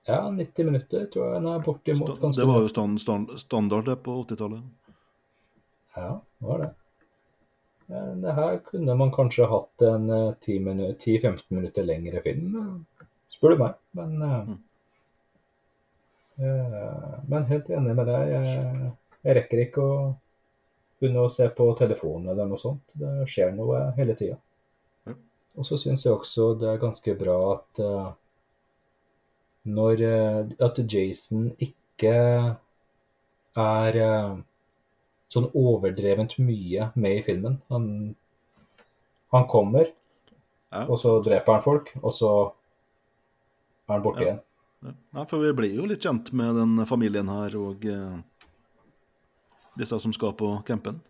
Ja, 0.05 0.18
90 0.30 0.66
minutter 0.68 1.07
tror 1.12 1.26
jeg 1.26 1.34
den 1.40 1.47
er 1.53 1.62
bortimot 1.64 2.18
Sta- 2.18 2.32
Det 2.36 2.47
var 2.49 2.61
jo 2.61 2.68
stand, 2.68 3.01
stand, 3.01 3.30
standard 3.40 3.86
det 3.88 3.97
på 4.05 4.16
80-tallet. 4.24 4.62
Ja, 5.97 6.09
det 6.40 6.49
var 6.49 6.59
det. 6.64 6.70
Men 7.93 8.20
det 8.24 8.32
her 8.37 8.59
kunne 8.64 8.95
man 8.97 9.11
kanskje 9.12 9.47
hatt 9.51 9.82
en 9.85 10.11
eh, 10.11 10.30
10 10.41 10.59
minu- 10.64 10.95
10-15 10.97 11.43
minutter 11.59 11.85
lengre 11.85 12.22
film, 12.24 12.55
eh, 12.61 13.07
spør 13.37 13.55
du 13.57 13.62
meg. 13.64 13.74
Men, 13.99 14.14
eh, 14.22 14.39
Mm. 14.45 14.59
uh, 16.41 17.18
men 17.28 17.45
helt 17.51 17.68
enig 17.70 17.95
med 17.95 18.09
deg. 18.11 18.30
Jeg, 18.32 18.91
jeg 19.24 19.37
rekker 19.39 19.61
ikke 19.64 19.85
å 19.85 19.99
begynne 20.99 21.22
å 21.26 21.30
se 21.30 21.47
på 21.55 21.68
telefonen 21.78 22.32
eller 22.32 22.49
noe 22.51 22.59
sånt. 22.59 22.95
Det 22.99 23.26
skjer 23.30 23.53
noe 23.55 23.85
hele 23.99 24.16
tida. 24.18 24.39
Mm. 25.07 25.18
Og 25.59 25.68
så 25.68 25.78
syns 25.78 26.03
jeg 26.07 26.14
også 26.16 26.49
det 26.59 26.72
er 26.72 26.82
ganske 26.82 27.14
bra 27.20 27.37
at 27.53 27.82
uh, 27.85 28.09
når 29.64 30.03
uh, 30.09 30.41
at 30.66 30.80
Jason 30.91 31.53
ikke 31.62 32.14
er 33.55 33.97
eh, 34.03 34.32
sånn 35.35 35.51
overdrevent 35.59 36.37
mye 36.39 36.91
med 36.95 37.18
i 37.20 37.24
filmen. 37.26 37.59
Han, 37.72 37.89
han 39.35 39.49
kommer, 39.51 39.91
Ja. 40.74 40.87
og 40.91 40.99
så 40.99 41.18
dreper 41.22 41.53
han 41.59 41.62
folk, 41.62 41.91
og 42.03 42.12
så 42.16 42.30
er 43.89 43.93
han 43.95 44.03
borte 44.03 44.22
Ja. 44.22 44.26
igjen. 44.26 44.41
Ja. 45.14 45.24
For 45.24 45.39
vi 45.41 45.53
blir 45.57 45.74
jo 45.78 45.87
litt 45.89 46.03
kjent 46.05 46.32
med 46.37 46.57
den 46.59 46.85
familien 46.87 47.28
her 47.32 47.55
og 47.57 47.85
eh, 47.89 48.18
disse 49.78 49.99
som 50.01 50.12
skal 50.12 50.35
på 50.39 50.51
campen. 50.66 51.01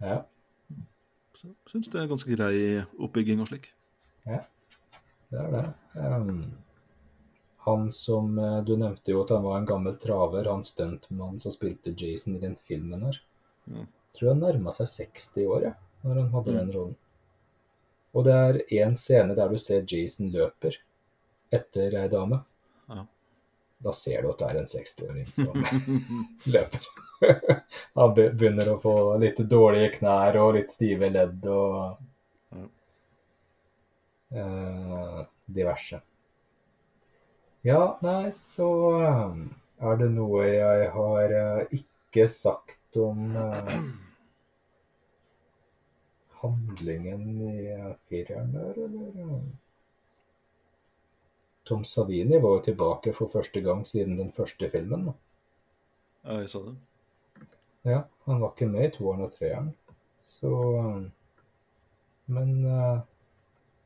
Ja, 0.00 0.22
Så 1.34 1.48
syns 1.70 1.88
det 1.88 2.00
er 2.00 2.08
ganske 2.10 2.34
grei 2.36 2.84
oppbygging 2.98 3.40
og 3.40 3.48
slik. 3.48 3.68
Ja, 4.26 4.40
det 5.30 5.38
er 5.40 5.50
det. 5.54 5.64
Um, 5.94 6.52
han 7.64 7.90
som 7.92 8.38
eh, 8.38 8.60
Du 8.66 8.74
nevnte 8.76 9.12
jo 9.12 9.22
at 9.22 9.30
han 9.30 9.42
var 9.44 9.58
en 9.58 9.66
gammel 9.68 9.96
traver, 10.00 10.48
han 10.50 10.64
stuntmannen 10.66 11.40
som 11.40 11.52
spilte 11.54 11.94
Jason 11.96 12.36
i 12.36 12.40
den 12.42 12.56
filmen 12.56 13.02
her. 13.06 13.20
Ja. 13.70 13.84
Tror 14.18 14.28
han 14.34 14.42
nærma 14.44 14.72
seg 14.74 14.88
60 14.90 15.46
år, 15.46 15.62
ja, 15.70 15.72
når 16.04 16.14
han 16.22 16.30
hadde 16.34 16.50
Mm. 16.52 16.58
den 16.58 16.72
rollen. 16.76 16.96
Og 18.14 18.24
det 18.26 18.34
er 18.34 18.58
én 18.84 18.96
scene 18.98 19.34
der 19.38 19.48
du 19.48 19.58
ser 19.62 19.84
Jason 19.86 20.30
løper 20.34 20.76
etter 21.54 21.94
ei 22.00 22.08
dame. 22.10 22.40
Ja. 22.88 23.04
Da 23.80 23.92
ser 23.94 24.22
du 24.22 24.30
at 24.32 24.38
det 24.42 24.48
er 24.50 24.58
en 24.58 24.66
60-åring 24.66 25.28
som 25.32 25.54
løper. 26.56 26.88
Han 27.94 28.14
begynner 28.16 28.72
å 28.74 28.80
få 28.82 28.94
litt 29.22 29.36
dårlige 29.48 29.92
knær 29.98 30.36
og 30.42 30.54
litt 30.56 30.70
stive 30.72 31.10
ledd 31.12 31.46
og 31.46 31.98
eh, 34.32 35.20
diverse. 35.46 36.00
Ja, 37.62 37.98
nei, 38.02 38.30
så 38.32 38.68
eh, 39.04 39.34
er 39.90 39.98
det 40.00 40.10
noe 40.14 40.46
jeg 40.48 40.90
har 40.94 41.34
eh, 41.40 41.64
ikke 42.10 42.28
sagt 42.34 42.96
om 42.98 43.36
eh, 43.38 43.74
handlingen 46.42 47.26
i 47.46 47.66
eh, 47.70 47.92
fireren 48.10 48.52
der, 48.52 48.78
eller? 48.84 49.42
Tom 51.70 51.84
Savini 51.84 52.40
var 52.42 52.56
jo 52.56 52.62
tilbake 52.66 53.12
for 53.14 53.30
første 53.30 53.60
gang 53.62 53.84
siden 53.86 54.18
den 54.18 54.32
første 54.34 54.70
filmen. 54.70 55.04
da. 55.06 55.12
Ja, 56.24 56.40
jeg 56.40 56.50
sa 56.50 56.64
det. 56.66 56.74
Ja, 57.86 58.00
han 58.26 58.40
var 58.40 58.50
ikke 58.50 58.68
med 58.72 58.88
i 58.88 58.90
toeren 58.96 59.22
og 59.24 59.36
treeren. 59.38 59.70
Så 60.20 60.50
um, 60.50 61.06
Men 62.26 62.50
uh, 62.66 63.00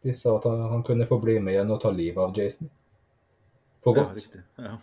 de 0.02 0.14
sa 0.14 0.34
at 0.38 0.48
han, 0.48 0.64
han 0.70 0.82
kunne 0.82 1.06
få 1.06 1.18
bli 1.20 1.36
med 1.40 1.54
igjen 1.54 1.70
og 1.70 1.82
ta 1.82 1.92
livet 1.92 2.24
av 2.24 2.32
Jason. 2.36 2.72
For 3.84 3.94
godt. 3.94 4.08
Ja, 4.08 4.14
riktig. 4.14 4.42
Ja. 4.56 4.78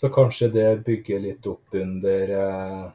Så 0.00 0.08
kanskje 0.08 0.48
det 0.48 0.68
bygger 0.86 1.20
litt 1.20 1.46
opp 1.46 1.74
under 1.76 2.30
uh, 2.32 2.86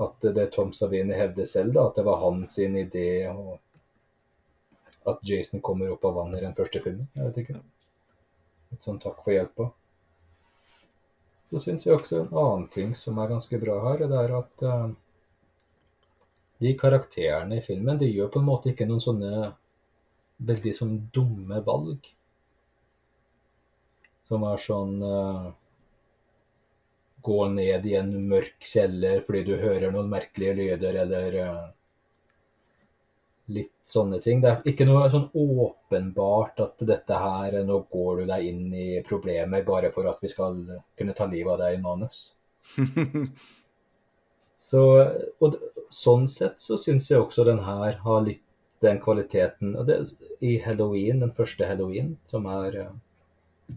at 0.00 0.22
det 0.22 0.46
Tom 0.54 0.72
Savini 0.72 1.12
hevder 1.12 1.44
selv, 1.44 1.74
da, 1.74 1.82
at 1.90 1.98
det 1.98 2.04
var 2.06 2.22
hans 2.22 2.54
idé 2.58 3.10
og 3.28 3.58
at 5.10 5.20
Jason 5.22 5.60
kommer 5.60 5.92
opp 5.92 6.04
av 6.08 6.16
vannet 6.16 6.40
i 6.40 6.46
den 6.46 6.56
første 6.56 6.80
filmen. 6.80 7.10
Jeg 7.12 7.26
vet 7.26 7.42
ikke. 7.42 7.60
Litt 8.70 8.88
sånn 8.88 9.02
takk 9.02 9.20
for 9.20 9.34
hjelpa. 9.34 9.68
Så 11.50 11.60
syns 11.60 11.84
jeg 11.84 11.96
også 11.96 12.22
en 12.22 12.32
annen 12.32 12.66
ting 12.72 12.96
som 12.96 13.18
er 13.18 13.32
ganske 13.34 13.60
bra 13.60 13.76
her, 13.88 14.04
det 14.08 14.24
er 14.24 14.34
at 14.38 14.66
eh, 14.70 14.90
de 16.64 16.76
karakterene 16.78 17.58
i 17.58 17.64
filmen 17.64 17.98
de 17.98 18.08
gjør 18.08 18.32
på 18.32 18.40
en 18.40 18.48
måte 18.48 18.72
ikke 18.72 18.88
noen 18.88 19.02
sånne 19.02 19.52
veldig 20.48 20.76
sånn 20.76 20.98
dumme 21.12 21.60
valg. 21.66 22.06
Som 24.30 24.46
er 24.46 24.62
sånn 24.62 25.00
eh, 25.02 25.48
Gå 27.22 27.40
ned 27.52 27.86
i 27.86 27.96
en 27.98 28.14
mørk 28.30 28.64
kjeller 28.64 29.20
fordi 29.26 29.42
du 29.50 29.54
hører 29.60 29.92
noen 29.92 30.10
merkelige 30.12 30.56
lyder, 30.56 30.98
eller 31.04 31.38
eh, 31.42 31.68
litt 33.56 33.72
sånne 33.86 34.20
ting. 34.24 34.40
Det 34.42 34.50
er 34.50 34.72
ikke 34.72 34.86
noe 34.88 35.08
sånn 35.12 35.28
åpenbart 35.34 36.60
at 36.64 36.84
dette 36.86 37.22
her 37.24 37.60
Nå 37.66 37.80
går 37.92 38.22
du 38.22 38.26
deg 38.30 38.50
inn 38.50 38.66
i 38.74 38.90
problemer 39.06 39.64
bare 39.66 39.90
for 39.94 40.08
at 40.10 40.22
vi 40.22 40.30
skal 40.32 40.60
kunne 40.98 41.16
ta 41.16 41.26
livet 41.30 41.54
av 41.56 41.64
deg 41.64 41.78
i 41.78 41.82
manus. 41.82 42.28
Så, 44.60 44.80
og 45.40 45.56
sånn 45.90 46.26
sett 46.30 46.60
så 46.60 46.76
syns 46.78 47.08
jeg 47.10 47.18
også 47.18 47.46
den 47.48 47.62
her 47.64 47.96
har 48.04 48.20
litt 48.26 48.44
den 48.80 49.00
kvaliteten 49.00 49.74
og 49.76 49.86
det, 49.88 49.98
I 50.44 50.58
Halloween, 50.64 51.20
den 51.20 51.32
første 51.36 51.66
Halloween, 51.68 52.14
som 52.28 52.46
er 52.48 52.76
eh, 52.80 53.76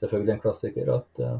selvfølgelig 0.00 0.34
en 0.34 0.42
klassiker, 0.44 0.92
at 0.94 1.20
eh, 1.24 1.38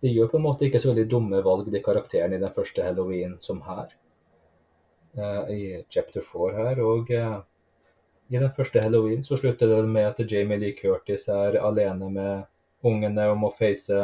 de 0.00 0.12
gjør 0.12 0.30
på 0.32 0.38
en 0.38 0.46
måte 0.46 0.66
ikke 0.66 0.80
så 0.80 0.92
veldig 0.92 1.06
dumme 1.10 1.42
valg, 1.44 1.68
de 1.72 1.82
karakterene 1.84 2.38
i 2.38 2.42
den 2.42 2.54
første 2.54 2.84
Halloween, 2.84 3.36
som 3.42 3.60
her. 3.66 3.92
Uh, 5.18 5.50
I 5.50 5.60
chapter 5.90 6.24
4 6.24 6.52
her. 6.56 6.80
Og 6.86 7.10
uh, 7.10 7.40
i 8.30 8.38
den 8.38 8.52
første 8.56 8.80
Halloween 8.80 9.22
så 9.26 9.36
slutter 9.36 9.68
det 9.68 9.84
med 9.90 10.08
at 10.08 10.32
Jamie 10.32 10.58
Lee 10.60 10.76
Curtis 10.78 11.28
er 11.28 11.58
alene 11.60 12.10
med 12.14 12.48
ungene 12.86 13.26
om 13.32 13.44
å 13.44 13.52
face 13.52 13.98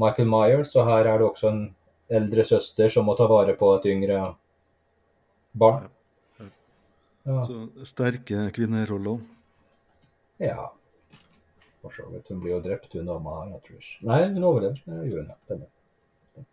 Michael 0.00 0.30
Myers, 0.32 0.74
og 0.76 0.88
her 0.88 1.06
er 1.06 1.20
det 1.20 1.28
også 1.28 1.50
en 1.52 1.64
eldre 2.12 2.44
søster 2.48 2.90
som 2.92 3.06
må 3.06 3.14
ta 3.16 3.28
vare 3.30 3.54
på 3.56 3.68
et 3.76 3.90
yngre 3.92 4.22
barn. 5.52 5.90
Ja. 6.40 6.48
Ja. 7.22 7.42
Så 7.46 7.86
sterke 7.86 8.48
kvinneroller. 8.56 9.20
ja. 10.42 10.72
For 11.82 11.94
så 11.94 12.06
vidt. 12.12 12.30
Hun 12.30 12.40
blir 12.42 12.54
jo 12.54 12.62
drept, 12.64 12.94
hun 12.94 13.10
dama 13.10 13.36
her, 13.42 13.56
ikke. 13.58 13.80
Nei, 14.06 14.20
hun 14.30 14.46
overlever. 14.46 14.82
Det 14.86 14.98
gjorde 15.08 15.24
hun, 15.24 15.30
ja. 15.32 15.38
Stemmer. 15.46 16.46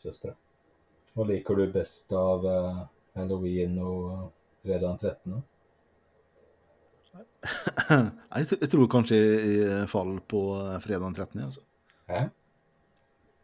Søstera. 0.00 0.36
Hva 1.10 1.26
liker 1.26 1.58
du 1.58 1.64
best 1.74 2.12
av 2.16 2.46
uh, 2.46 2.84
halloween 3.18 3.74
og 3.82 4.04
eh, 4.12 4.26
fredag 4.62 4.86
den 4.86 5.00
13.? 5.02 5.40
Jeg, 8.30 8.68
tror 8.70 8.86
kanskje 8.92 9.16
jeg 9.18 9.88
faller 9.90 10.22
på 10.30 10.44
eh, 10.60 10.76
fredag 10.84 11.08
den 11.08 11.18
13. 11.18 11.42
Altså. 11.48 11.64
Hæ? 12.06 12.28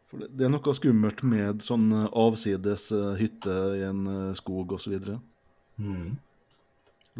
For 0.07 0.23
det, 0.23 0.45
er 0.45 0.51
noe 0.53 0.75
skummelt 0.75 1.23
med 1.27 1.65
sånn 1.65 1.89
eh, 1.91 2.07
avsides 2.15 2.87
eh, 2.95 3.17
hytte 3.19 3.55
i 3.75 3.83
en 3.89 4.05
eh, 4.07 4.35
skog 4.39 4.77
osv. 4.77 4.95
Mm. 5.83 6.15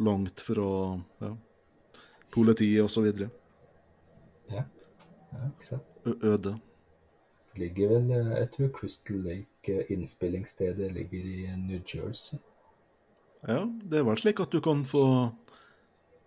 Langt 0.08 0.44
fra 0.46 0.70
ja, 1.24 1.34
politiet 2.32 2.86
osv. 2.86 3.28
Ja, 4.52 4.64
ikke 5.50 5.68
sant. 5.68 5.84
Øde. 6.06 6.58
Ligger 7.58 7.90
vel 7.90 8.12
eh, 8.12 8.38
Jeg 8.38 8.52
tror 8.52 8.68
Crystal 8.68 9.16
Lake, 9.16 9.48
eh, 9.68 9.86
innspillingsstedet, 9.90 10.92
ligger 10.94 11.24
i 11.24 11.46
eh, 11.46 11.58
New 11.58 11.80
Jersey. 11.96 12.40
Ja, 13.48 13.66
det 13.92 14.00
er 14.00 14.04
vel 14.04 14.18
slik 14.18 14.40
at 14.40 14.52
du 14.52 14.60
kan 14.62 14.86
få 14.86 15.04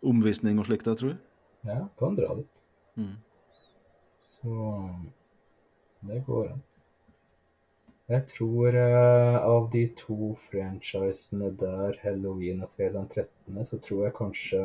omvisning 0.02 0.58
og 0.58 0.66
slikt, 0.66 0.86
jeg 0.86 0.96
tror 0.96 1.08
jeg. 1.08 1.20
Ja, 1.64 1.78
kan 1.98 2.16
dra 2.16 2.34
dit. 2.38 2.64
Mm. 2.94 3.16
Så 4.22 4.50
det 6.08 6.22
går 6.26 6.52
an. 6.52 6.62
Jeg 8.10 8.26
tror 8.26 8.74
uh, 8.74 9.36
av 9.46 9.68
de 9.70 9.84
to 9.94 10.32
franchisene 10.50 11.52
der, 11.60 11.98
Halloween 12.02 12.64
og 12.64 12.72
fredag 12.74 13.06
13., 13.14 13.60
så 13.64 13.78
tror 13.78 14.04
jeg 14.04 14.16
kanskje 14.16 14.62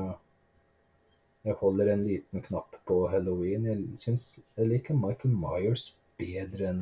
jeg 1.46 1.58
holder 1.60 1.92
en 1.94 2.08
liten 2.08 2.42
knapp 2.42 2.78
på 2.90 3.04
Halloween. 3.12 3.68
Jeg 3.70 4.00
syns 4.02 4.24
jeg 4.58 4.70
liker 4.70 4.98
Michael 4.98 5.36
Myers 5.38 5.92
bedre 6.18 6.72
enn 6.72 6.82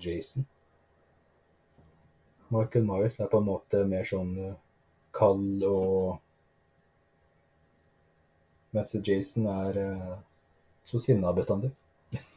Jason. 0.00 0.44
Michael 2.52 2.84
Myers 2.84 3.16
er 3.20 3.30
på 3.32 3.40
en 3.40 3.48
måte 3.48 3.80
mer 3.88 4.04
sånn 4.04 4.36
eh, 4.50 4.60
kald 5.14 5.64
og 5.68 6.20
Mens 8.74 8.90
Jason 9.06 9.46
er 9.46 9.76
eh, 9.78 10.14
så 10.84 10.98
sinna 11.00 11.32
bestandig. 11.32 11.70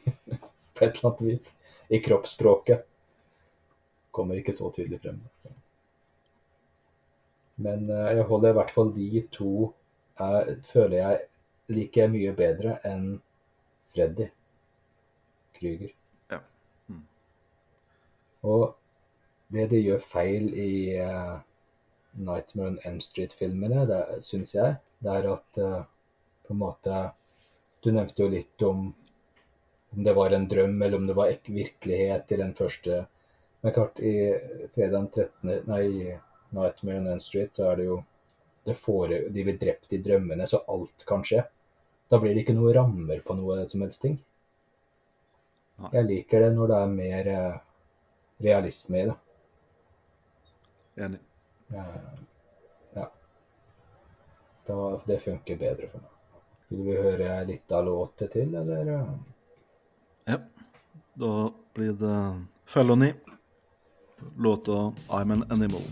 på 0.74 0.84
et 0.84 0.92
eller 0.94 1.08
annet 1.10 1.24
vis. 1.26 1.48
I 1.90 1.98
kroppsspråket. 2.00 2.84
Kommer 4.14 4.38
ikke 4.38 4.54
så 4.56 4.70
tydelig 4.72 5.02
frem. 5.02 5.18
Men 7.58 7.90
eh, 7.90 8.12
jeg 8.16 8.28
holder 8.30 8.54
i 8.54 8.58
hvert 8.60 8.72
fall 8.72 8.94
de 8.94 9.24
to 9.34 9.52
jeg, 10.18 10.54
føler 10.66 10.96
jeg 10.98 11.27
liker 11.72 12.04
jeg 12.04 12.12
mye 12.14 12.34
bedre 12.36 12.78
enn 12.88 13.06
Freddy 13.92 14.28
Krüger. 15.58 15.92
Ja. 16.30 16.40
Mm. 16.88 17.04
Og 18.48 18.64
det 19.52 19.68
de 19.72 19.82
gjør 19.82 20.00
feil 20.04 20.48
i 20.54 20.72
uh, 21.00 21.38
Nightmare 22.18 22.74
on 22.74 22.80
Elm 22.84 23.00
Street-filmene, 23.04 23.84
det 23.88 24.02
syns 24.24 24.54
jeg, 24.56 24.78
det 25.04 25.14
er 25.14 25.30
at 25.32 25.60
uh, 25.62 25.82
på 26.46 26.54
en 26.54 26.64
måte 26.64 27.04
Du 27.84 27.92
nevnte 27.94 28.24
jo 28.24 28.32
litt 28.32 28.62
om 28.66 28.88
om 29.90 30.04
det 30.04 30.12
var 30.12 30.34
en 30.34 30.48
drøm, 30.48 30.82
eller 30.82 30.98
om 30.98 31.06
det 31.06 31.14
var 31.16 31.30
ek 31.32 31.46
virkelighet 31.48 32.32
i 32.32 32.36
den 32.36 32.50
første. 32.54 33.06
Men 33.60 33.72
klart, 33.72 34.00
i 34.00 34.34
fredag 34.74 34.96
den 34.98 35.06
13. 35.08 35.52
Nei, 35.70 36.16
Nightmare 36.52 37.00
on 37.00 37.06
Elm 37.06 37.22
Street, 37.24 37.54
så 37.56 37.70
er 37.70 37.78
det 37.80 37.86
jo 37.86 38.02
det 38.68 38.76
fore, 38.76 39.22
De 39.32 39.44
blir 39.46 39.56
drept 39.56 39.92
i 39.96 40.02
drømmene, 40.04 40.46
så 40.46 40.60
alt 40.68 41.06
kan 41.08 41.24
skje. 41.24 41.40
Da 42.08 42.18
blir 42.18 42.34
det 42.34 42.42
ikke 42.44 42.56
noe 42.56 42.72
rammer 42.74 43.20
på 43.24 43.34
noe 43.36 43.66
som 43.68 43.82
helst 43.84 44.02
ting. 44.04 44.18
Jeg 45.92 46.06
liker 46.08 46.42
det 46.42 46.52
når 46.56 46.70
det 46.72 46.78
er 46.82 46.92
mer 46.94 47.28
eh, 47.32 47.58
realisme 48.42 49.02
i 49.02 49.08
det. 49.10 49.16
Enig. 51.06 51.20
Eh, 51.74 51.98
Ja. 52.96 53.04
Da, 54.66 54.78
det 55.06 55.18
funker 55.22 55.56
bedre 55.60 55.90
for 55.92 56.00
meg. 56.02 56.14
Vil 56.68 56.82
vi 56.88 56.96
høre 57.00 57.44
litt 57.48 57.72
av 57.72 57.84
låtet 57.86 58.32
til, 58.32 58.54
eller? 58.56 58.90
Ja. 60.28 60.38
Da 61.18 61.32
blir 61.74 61.92
det 62.00 62.16
Felony. 62.64 63.12
Låta 64.36 64.92
I'm 65.08 65.32
an 65.32 65.44
Animal. 65.50 65.84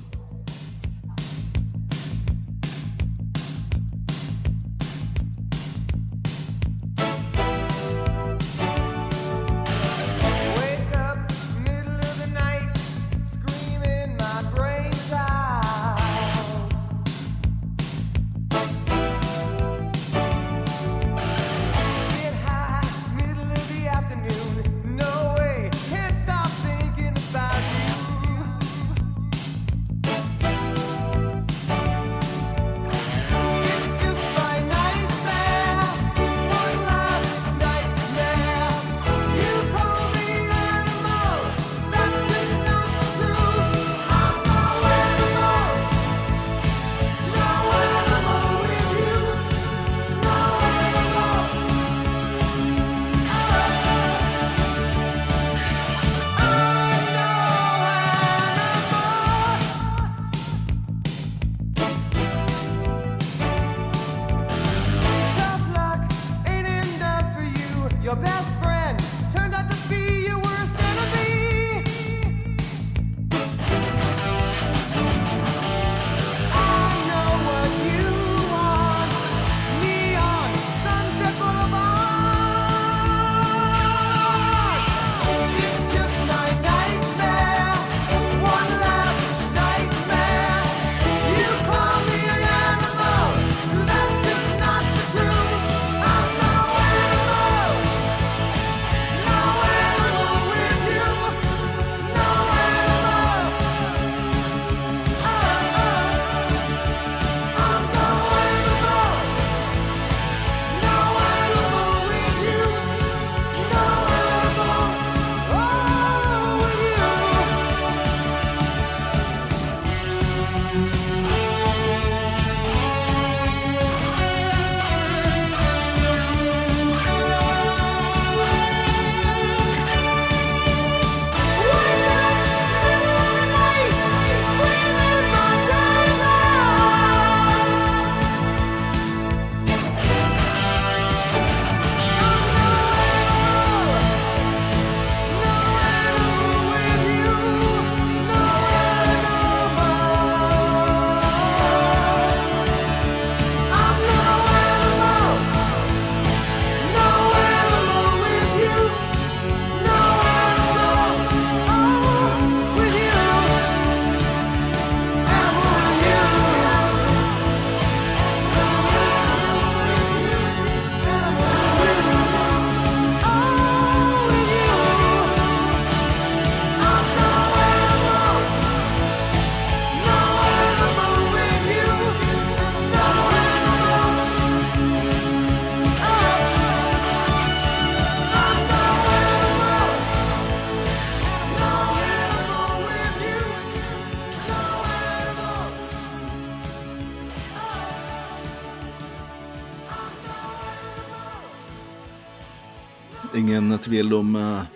Tvil 204.07 204.18
om 204.20 204.36
eh, 204.36 204.66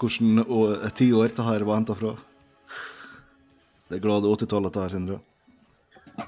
hvordan 0.00 0.90
ti 0.90 1.06
tiår 1.06 1.34
det 1.36 1.44
her 1.46 1.64
var 1.64 1.78
henta 1.78 1.94
fra. 1.94 2.16
Det 3.88 4.02
glade 4.02 4.26
80-tallet, 4.26 4.74
det 4.74 4.82
her, 4.82 4.88
Sindre. 4.90 5.18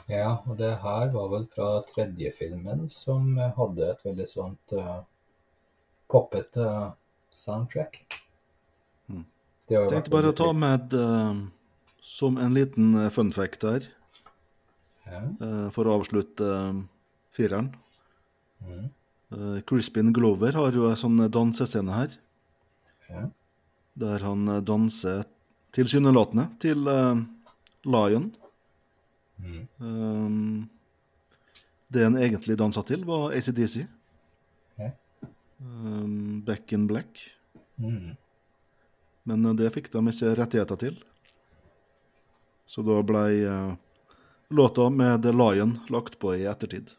Ja, 0.06 0.36
og 0.46 0.56
det 0.58 0.76
her 0.82 1.10
var 1.10 1.28
vel 1.32 1.46
fra 1.50 1.82
tredje 1.88 2.30
filmen, 2.36 2.86
som 2.88 3.38
eh, 3.38 3.50
hadde 3.56 3.90
et 3.90 4.04
veldig 4.06 4.26
sånt 4.30 4.74
uh, 4.76 5.00
poppete 6.08 6.62
uh, 6.62 6.92
soundtrack. 7.34 8.04
Mm. 9.08 9.24
Jo 9.72 9.86
Tenkte 9.90 10.12
bare 10.12 10.30
å 10.30 10.36
ta 10.36 10.52
med 10.54 10.94
uh, 10.94 11.40
som 12.00 12.38
en 12.38 12.54
liten 12.54 12.94
eh, 12.94 13.10
fun 13.10 13.32
fact 13.32 13.66
her, 13.66 13.88
Ja. 15.08 15.20
eh, 15.24 15.66
for 15.74 15.88
å 15.88 15.98
avslutte 15.98 16.46
eh, 16.46 16.78
fireren. 17.34 17.72
Mm. 18.62 18.86
Eh, 19.32 19.60
Crispin 19.68 20.12
Glover 20.12 20.52
har 20.56 20.72
jo 20.72 20.88
en 20.88 20.96
sånn 20.96 21.20
dansescene 21.32 21.92
her, 21.92 22.14
Ja. 23.08 23.28
der 23.98 24.24
han 24.24 24.48
eh, 24.48 24.62
danser 24.62 25.24
tilsynelatende 25.74 26.44
til 26.62 26.88
uh, 26.88 27.18
Lion. 27.84 28.28
Mm. 29.36 29.64
Um, 29.78 30.68
det 31.88 32.04
han 32.04 32.16
egentlig 32.16 32.56
dansa 32.58 32.82
til, 32.86 33.04
var 33.08 33.34
ACDC. 33.36 33.84
Okay. 34.74 34.90
Um, 35.60 36.40
Back 36.46 36.72
in 36.72 36.86
Black. 36.86 37.20
Mm. 37.76 38.16
Men 39.28 39.50
det 39.56 39.72
fikk 39.74 39.90
de 39.92 40.02
ikke 40.12 40.34
rettigheter 40.38 40.80
til. 40.80 41.02
Så 42.68 42.84
da 42.86 43.00
ble 43.06 43.26
uh, 43.44 43.74
låta 44.48 44.88
med 44.90 45.22
The 45.22 45.34
Lion 45.36 45.78
lagt 45.92 46.18
på 46.18 46.34
i 46.36 46.48
ettertid. 46.48 46.96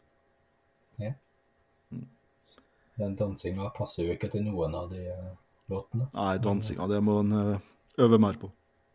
Den 3.00 3.16
dansinga 3.16 3.70
passer 3.72 4.04
jo 4.04 4.14
ikke 4.14 4.28
til 4.28 4.42
noen 4.44 4.74
av 4.76 4.90
de 4.92 5.00
eh, 5.08 5.28
låtene. 5.70 6.08
Nei, 6.14 6.34
dansinga, 6.42 6.88
det 6.90 7.00
må 7.06 7.20
en 7.22 7.36
eh, 7.38 7.68
øve 8.02 8.18
mer 8.22 8.38
på. 8.40 8.50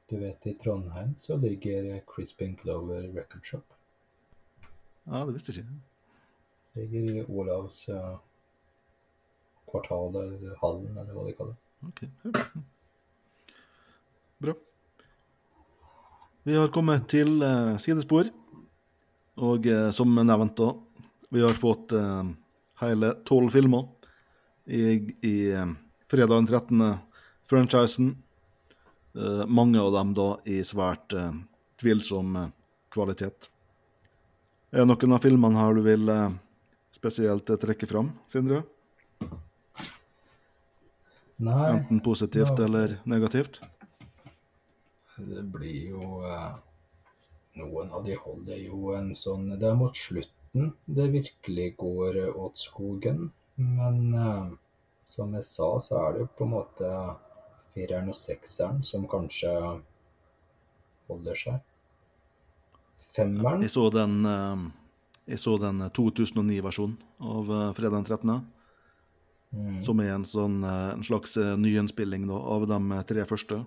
Du 0.10 0.20
vet, 0.22 0.44
i 0.46 0.54
Trondheim 0.62 1.16
så 1.18 1.38
ligger 1.42 1.98
Crispin 2.06 2.54
Clover 2.60 3.08
Record 3.16 3.46
Shop. 3.48 3.66
Ja, 5.06 5.24
det 5.26 5.34
visste 5.34 5.54
jeg 5.54 5.66
ikke. 5.66 5.82
Det 6.76 6.86
ligger 6.92 7.20
i 7.22 7.26
Olavs 7.26 7.88
eh, 7.90 8.16
kvartal, 9.72 10.16
eller 10.22 10.56
hallen, 10.62 10.94
eller 10.94 11.14
hva 11.16 11.26
de 11.26 11.36
kaller 11.38 11.56
det. 11.56 11.62
Ok. 11.90 12.00
Bra. 14.46 14.56
Vi 16.46 16.58
har 16.58 16.74
kommet 16.74 17.08
til 17.10 17.42
eh, 17.42 17.76
sidespor, 17.82 18.30
og 19.42 19.66
eh, 19.66 19.90
som 19.96 20.14
nevnt 20.16 20.58
da, 20.60 20.70
vi 21.34 21.42
har 21.42 21.58
fått 21.58 21.96
eh, 21.98 22.28
hele 22.84 23.14
tolv 23.26 23.50
filmer 23.56 23.90
i, 24.66 24.84
i 25.26 25.36
fredag 26.08 26.36
den 26.36 26.48
13. 26.48 26.98
franchisen. 27.46 28.24
Eh, 29.16 29.46
mange 29.48 29.80
av 29.82 29.94
dem 29.94 30.14
da 30.14 30.28
i 30.46 30.60
svært 30.64 31.14
eh, 31.14 31.32
tvilsom 31.82 32.36
eh, 32.36 32.50
kvalitet. 32.92 33.50
Er 34.76 34.84
det 34.84 34.90
noen 34.92 35.16
av 35.16 35.24
filmene 35.24 35.60
her 35.62 35.78
du 35.78 35.82
vil 35.86 36.10
spesielt 36.92 37.48
trekke 37.62 37.88
fram, 37.88 38.10
Sindre? 38.28 38.64
Nei, 41.40 41.70
Enten 41.78 42.00
positivt 42.04 42.60
Ja. 42.60 42.66
eller 42.66 42.98
negativt? 43.04 43.62
det 45.18 45.44
blir 45.48 45.90
jo 45.96 46.20
Noen 47.56 47.92
av 47.92 48.04
de 48.04 48.16
holder 48.20 48.58
jo 48.60 48.92
en 48.98 49.14
sånn 49.16 49.46
Det 49.60 49.64
er 49.70 49.78
mot 49.80 49.96
slutten 49.96 50.74
det 50.88 51.06
virkelig 51.14 51.76
går 51.78 52.18
åt 52.36 52.58
skogen. 52.60 53.32
Men 53.56 54.12
som 55.06 55.34
jeg 55.38 55.46
sa, 55.48 55.70
så 55.80 56.00
er 56.02 56.14
det 56.14 56.24
jo 56.24 56.32
på 56.38 56.48
en 56.48 56.54
måte 56.56 56.90
fireren 57.76 58.12
og 58.12 58.18
sekseren 58.18 58.82
som 58.88 59.08
kanskje 59.12 59.52
holder 61.10 61.40
seg. 61.40 61.62
Femmeren 63.16 63.64
Jeg 63.64 63.72
så 63.72 63.88
den, 63.94 64.18
eh, 64.28 64.66
jeg 65.36 65.40
så 65.40 65.56
den 65.62 65.86
2009-versjonen 65.88 66.98
av 67.22 67.56
eh, 67.58 67.72
Fredag 67.78 67.98
den 68.02 68.06
13., 68.10 68.36
mm, 69.52 69.82
som 69.88 70.04
er 70.04 70.14
en, 70.16 70.28
sånn, 70.28 70.60
eh, 70.64 70.92
en 70.98 71.06
slags 71.06 71.38
eh, 71.38 71.56
nyinnspilling 71.56 72.28
da, 72.28 72.40
av 72.58 72.68
de 72.68 72.80
eh, 72.98 73.04
tre 73.08 73.26
første. 73.30 73.64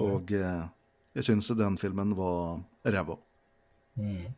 Og 0.00 0.30
mm. 0.32 0.70
jeg 1.18 1.28
syns 1.28 1.52
den 1.58 1.76
filmen 1.78 2.16
var 2.18 2.62
ræva. 2.82 3.18
mm. 4.00 4.30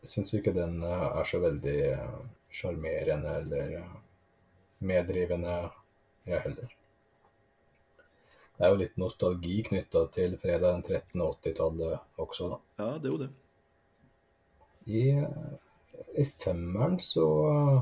Jeg 0.00 0.08
syns 0.08 0.32
ikke 0.36 0.52
den 0.56 0.80
eh, 0.86 1.08
er 1.20 1.26
så 1.28 1.40
veldig 1.42 1.78
eh, 1.90 2.20
sjarmerende 2.60 3.34
eller 3.42 3.74
eh, 3.80 3.96
meddrivende, 4.80 5.56
jeg 6.28 6.44
heller. 6.44 6.76
Det 8.56 8.66
er 8.66 8.74
jo 8.74 8.80
litt 8.82 8.98
nostalgi 9.00 9.62
knytta 9.70 10.02
til 10.12 10.36
fredag 10.40 10.74
den 10.74 10.82
13. 10.84 11.22
80-tallet 11.24 12.20
også, 12.20 12.50
da. 12.52 12.58
Ja, 12.82 12.88
det 12.98 13.08
er 13.08 13.14
jo 13.14 13.20
det. 13.22 13.30
I, 14.90 15.04
i 16.20 16.24
femmeren 16.42 16.98
så 17.00 17.26
eh, 17.48 17.80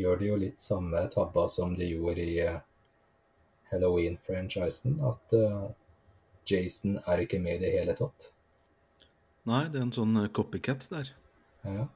gjør 0.00 0.20
de 0.20 0.30
jo 0.30 0.38
litt 0.40 0.60
samme 0.60 1.02
tabba 1.12 1.44
som 1.52 1.74
de 1.76 1.90
gjorde 1.90 2.24
i 2.24 2.38
eh, 2.40 2.60
Halloween-franchisen. 3.72 4.98
At 5.08 5.36
uh, 5.36 5.68
Jason 6.48 6.98
er 7.06 7.24
ikke 7.24 7.40
med 7.40 7.60
i 7.60 7.64
det 7.66 7.72
hele 7.76 7.96
tatt. 7.96 8.28
Nei, 9.48 9.64
det 9.72 9.80
er 9.80 9.86
en 9.88 9.96
sånn 9.96 10.16
copycat 10.36 10.86
der. 10.92 11.12
Ja. 11.64 11.86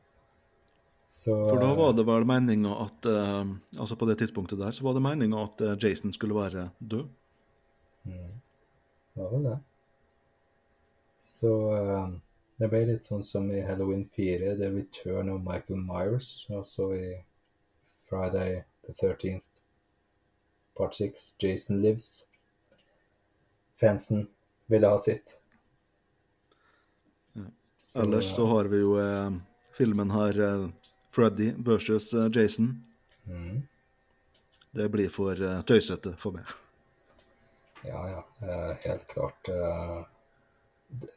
Så, 1.08 1.34
For 1.48 1.60
da 1.60 1.70
var 1.74 1.94
det 1.96 2.04
vel 2.06 2.26
meninga 2.28 2.74
at 2.84 3.06
eh, 3.08 3.44
Altså 3.78 3.96
på 3.96 4.08
det 4.08 4.18
tidspunktet 4.20 4.58
der, 4.58 4.74
så 4.74 4.84
var 4.84 4.94
det 4.94 5.04
meninga 5.06 5.44
at 5.44 5.62
eh, 5.64 5.78
Jason 5.82 6.12
skulle 6.12 6.36
være 6.36 6.68
død. 6.78 7.08
Mm. 8.06 8.36
Det 9.14 9.22
var 9.22 9.32
vel 9.32 9.48
det. 9.48 9.56
Så 11.32 11.52
eh, 11.76 12.08
det 12.56 12.68
ble 12.72 12.82
litt 12.88 13.08
sånn 13.08 13.24
som 13.26 13.48
i 13.52 13.62
Halloween 13.64 14.06
4, 14.16 14.54
The 14.60 14.70
Return 14.72 15.32
of 15.32 15.42
Michael 15.44 15.82
Myers. 15.84 16.46
Altså 16.52 16.92
i 16.96 17.10
Friday 18.08 18.62
the 18.86 18.94
13th, 18.94 19.48
part 20.76 20.94
6, 20.94 21.34
Jason 21.42 21.82
Lives. 21.82 22.24
Fansen 23.80 24.28
ville 24.66 24.88
ha 24.88 24.98
sitt. 24.98 25.38
Ja. 27.32 27.42
Ellers 28.02 28.34
så 28.34 28.46
har 28.46 28.64
vi 28.72 28.80
jo 28.80 28.96
eh, 29.00 29.32
filmen 29.76 30.10
her 30.10 30.40
eh, 30.40 30.68
Freddy 31.16 31.54
versus 31.56 32.12
eh, 32.14 32.28
Jason. 32.32 32.84
mm, 33.26 33.62
Det 34.70 34.88
blir 34.92 35.08
for 35.08 35.32
eh, 35.42 35.62
tøysete 35.64 36.12
for 36.20 36.36
meg. 36.36 36.50
Ja, 37.86 38.02
ja. 38.10 38.24
eh, 38.48 38.74
helt 38.84 39.06
klart. 39.06 39.48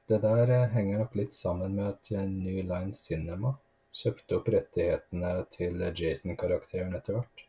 det- 0.08 0.22
der 0.22 0.68
henger 0.68 0.97
nok 0.97 1.16
litt 1.16 1.34
sammen 1.34 1.76
med 1.76 1.88
at 1.88 2.10
New 2.30 2.62
Line 2.64 2.93
Cinema 2.93 3.52
kjøpte 3.93 4.38
opp 4.38 4.47
rettighetene 4.54 5.34
til 5.52 5.84
Jason-karakteren 5.95 6.95
etter 6.95 7.14
hvert. 7.20 7.43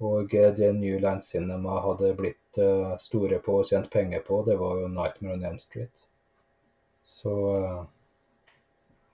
Og 0.00 0.28
det 0.30 0.72
New 0.74 0.98
Line 0.98 1.22
Cinema 1.22 1.78
hadde 1.86 2.10
blitt 2.18 2.60
store 3.00 3.38
på 3.38 3.60
og 3.60 3.66
tjent 3.70 3.90
penger 3.90 4.20
på, 4.26 4.42
det 4.46 4.58
var 4.58 4.80
jo 4.80 4.88
Nightmare 4.88 5.34
on 5.38 5.44
Elm 5.44 5.58
Street. 5.58 6.04
Så 7.04 7.34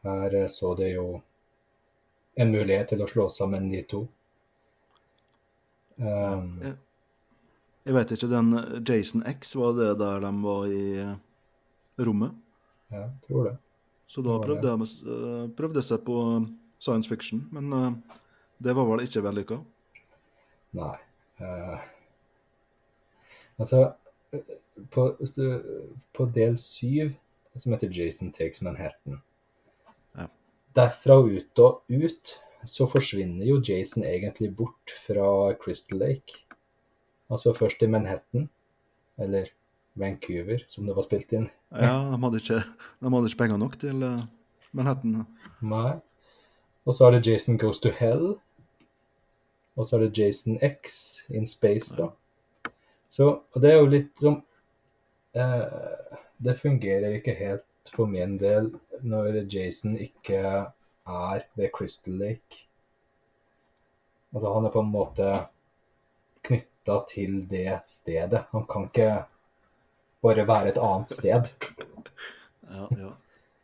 her 0.03 0.49
så 0.49 0.75
det 0.77 0.95
jo 0.95 1.21
en 2.35 2.53
mulighet 2.53 2.91
til 2.93 3.03
å 3.05 3.09
slå 3.11 3.29
sammen 3.33 3.69
de 3.73 3.83
to. 3.89 4.05
Um, 5.97 6.57
jeg, 6.63 6.75
Jeg 7.85 7.95
vet 7.95 8.15
ikke, 8.17 8.31
den 8.33 8.55
Jason 8.89 9.23
X, 9.29 9.55
var 9.61 9.75
det 9.77 9.91
der 10.01 10.23
de 10.25 10.33
var 10.43 10.67
i 10.73 10.85
eh, 11.03 11.15
rommet? 12.01 12.33
ja, 12.95 13.11
tror 13.27 13.45
det. 13.45 13.57
Så 14.07 14.23
da 14.25 14.39
prøvde 14.41 14.71
jeg, 14.71 14.89
eh, 15.05 15.49
prøvde 15.57 15.83
seg 15.85 16.05
på 16.07 16.17
science 16.83 17.09
fiction, 17.11 17.45
men 17.53 17.73
eh, 17.73 17.91
det 18.65 18.75
var 18.77 18.89
vel 18.89 19.05
ikke 19.05 19.25
vellykka. 19.25 19.61
Nei. 20.79 20.95
Uh, 21.41 21.79
altså 23.59 23.81
på, 24.95 25.07
på 26.15 26.27
del 26.35 26.59
syv, 26.63 27.15
som 27.57 27.75
heter 27.75 27.93
Jason 27.93 28.33
Takes 28.35 28.63
Manhattan. 28.63 29.21
Derfra 30.75 31.19
og 31.23 31.31
ut 31.31 31.63
og 31.63 31.83
ut 31.91 32.35
så 32.67 32.87
forsvinner 32.89 33.47
jo 33.47 33.61
Jason 33.61 34.05
egentlig 34.09 34.51
bort 34.57 34.95
fra 35.05 35.53
Crystal 35.61 36.01
Lake. 36.01 36.41
Altså 37.31 37.53
først 37.57 37.83
i 37.83 37.89
Manhattan, 37.91 38.49
eller 39.19 39.51
Vancouver, 39.95 40.65
som 40.69 40.87
det 40.87 40.97
var 40.97 41.07
spilt 41.07 41.33
inn. 41.37 41.51
Ja, 41.71 41.99
de 42.11 42.19
hadde 42.25 42.41
ikke, 42.41 42.63
de 43.01 43.13
hadde 43.15 43.31
ikke 43.31 43.43
penger 43.43 43.61
nok 43.61 43.77
til 43.81 44.03
eh, 44.03 44.25
Manhattan. 44.73 45.23
Nei. 45.63 45.93
Og 46.85 46.97
så 46.97 47.07
er 47.07 47.17
det 47.17 47.27
Jason 47.27 47.59
Goes 47.59 47.81
to 47.81 47.93
Hell. 47.95 48.35
Og 49.77 49.87
så 49.87 49.97
er 49.97 50.07
det 50.07 50.19
Jason 50.19 50.59
X 50.63 51.25
in 51.31 51.47
Space, 51.47 51.95
da. 51.97 52.11
Så, 53.11 53.31
og 53.53 53.63
det 53.63 53.71
er 53.71 53.79
jo 53.79 53.87
litt 53.87 54.11
som 54.19 54.41
eh, 55.39 56.17
Det 56.43 56.57
fungerer 56.59 57.15
ikke 57.21 57.37
helt 57.39 57.63
for 57.93 58.11
min 58.11 58.39
del 58.41 58.71
når 59.05 59.43
Jason 59.53 59.99
ikke 60.01 60.41
er 60.41 61.45
ved 61.55 61.73
Crystal 61.75 62.17
Lake. 62.17 62.65
Altså, 64.35 64.55
han 64.55 64.65
er 64.67 64.73
på 64.75 64.83
en 64.83 64.91
måte 64.93 65.29
knytta 66.45 66.97
til 67.09 67.43
det 67.49 67.81
stedet. 67.89 68.47
Han 68.53 68.67
kan 68.71 68.89
ikke 68.89 69.11
bare 70.25 70.47
være 70.49 70.73
et 70.73 70.81
annet 70.81 71.19
sted. 71.19 71.53
Ja, 72.75 72.87
ja. 72.99 73.11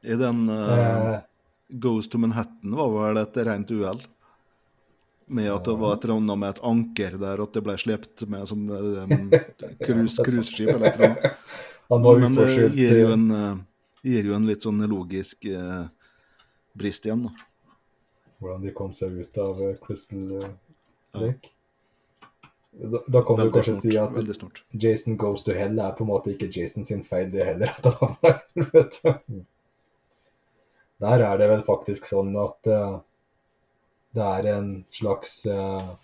I 0.06 0.14
den 0.14 0.44
uh, 0.48 1.14
Eh, 1.14 1.20
Goes 1.68 2.08
to 2.08 2.18
Manhattan 2.18 2.76
var 2.76 2.90
vel 2.92 3.16
et 3.16 3.38
rent 3.46 3.70
uhell. 3.70 4.02
Med 5.26 5.48
at 5.50 5.64
det 5.64 5.74
var 5.78 5.96
et 5.96 6.04
eller 6.04 6.20
annet 6.20 6.38
med 6.38 6.52
et 6.52 6.62
anker 6.66 7.16
der, 7.18 7.42
at 7.42 7.56
det 7.56 7.62
ble 7.62 7.76
slept 7.78 8.24
med 8.30 8.46
sånn 8.50 8.68
eh, 8.74 9.34
cruiseskip 9.86 10.72
eller 10.74 10.90
et 10.90 11.00
eller 11.00 11.08
annet. 11.08 11.42
han 11.90 12.06
var 12.06 12.22
Men 12.22 12.38
det 12.38 12.48
gir 12.76 12.96
jo 13.00 13.12
en, 13.14 13.26
eh, 13.34 13.58
gir 14.02 14.26
jo 14.30 14.36
en 14.36 14.48
litt 14.48 14.64
sånn 14.64 14.80
logisk 14.88 15.46
eh, 15.50 15.86
brist 16.72 17.06
igjen, 17.06 17.26
da. 17.28 17.32
Hvordan 18.40 18.62
de 18.64 18.74
kom 18.76 18.92
seg 18.96 19.18
ut 19.20 19.40
av 19.40 19.60
eh, 19.64 19.76
Crystal 19.82 20.36
eh. 20.40 20.52
Lake. 21.20 21.52
Da, 22.70 23.00
da 23.06 23.22
kan 23.26 23.36
du 23.36 23.50
kanskje 23.50 23.74
snort. 23.76 23.92
si 23.92 23.98
at. 23.98 24.82
Jason 24.82 25.16
Goes 25.16 25.44
to 25.44 25.52
Hell 25.52 25.78
er 25.78 25.96
på 25.96 26.04
en 26.06 26.12
måte 26.12 26.32
ikke 26.32 26.48
Jason 26.54 26.86
sin 26.86 27.02
feil, 27.04 27.30
det 27.32 27.44
heller. 27.44 27.74
at 27.78 27.88
han 28.00 28.14
var 28.22 28.42
du. 28.54 29.40
Der 31.00 31.24
er 31.24 31.40
det 31.40 31.48
vel 31.50 31.64
faktisk 31.66 32.06
sånn 32.08 32.34
at 32.38 32.68
uh, 32.68 33.00
det 34.16 34.26
er 34.36 34.48
en 34.52 34.70
slags 34.92 35.32
uh, 35.48 35.94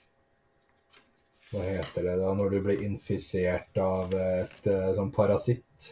Hva 1.50 1.62
heter 1.62 2.08
det 2.08 2.14
da, 2.22 2.32
når 2.34 2.56
du 2.56 2.58
blir 2.64 2.84
infisert 2.86 3.76
av 3.80 4.14
et 4.16 4.70
uh, 4.72 4.94
sånn 4.96 5.12
parasitt? 5.14 5.90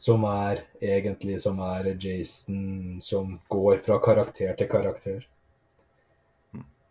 Som 0.00 0.24
er 0.24 0.62
egentlig 0.80 1.42
som 1.42 1.58
er 1.60 1.90
Jason 2.00 3.00
som 3.04 3.34
går 3.52 3.82
fra 3.84 3.98
karakter 4.00 4.54
til 4.56 4.68
karakter. 4.70 5.26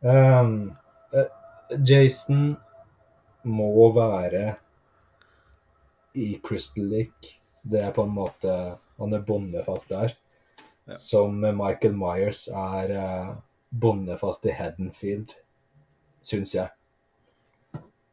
Um, 0.06 0.76
eh, 1.12 1.32
Jason 1.82 2.54
må 3.50 3.90
være 3.96 4.54
i 6.14 6.40
Crystal 6.44 6.86
Lake. 6.86 7.40
Det 7.62 7.82
er 7.82 7.92
på 7.92 8.06
en 8.06 8.14
måte 8.14 8.56
Han 9.00 9.14
er 9.16 9.26
bondefast 9.26 9.90
der. 9.90 10.14
Som 10.92 11.40
Michael 11.40 11.94
Myers 11.96 12.48
er 12.52 12.92
uh, 12.94 13.36
bondefast 13.70 14.46
i 14.46 14.54
Haddonfield, 14.54 15.38
syns 16.22 16.56
jeg. 16.56 16.68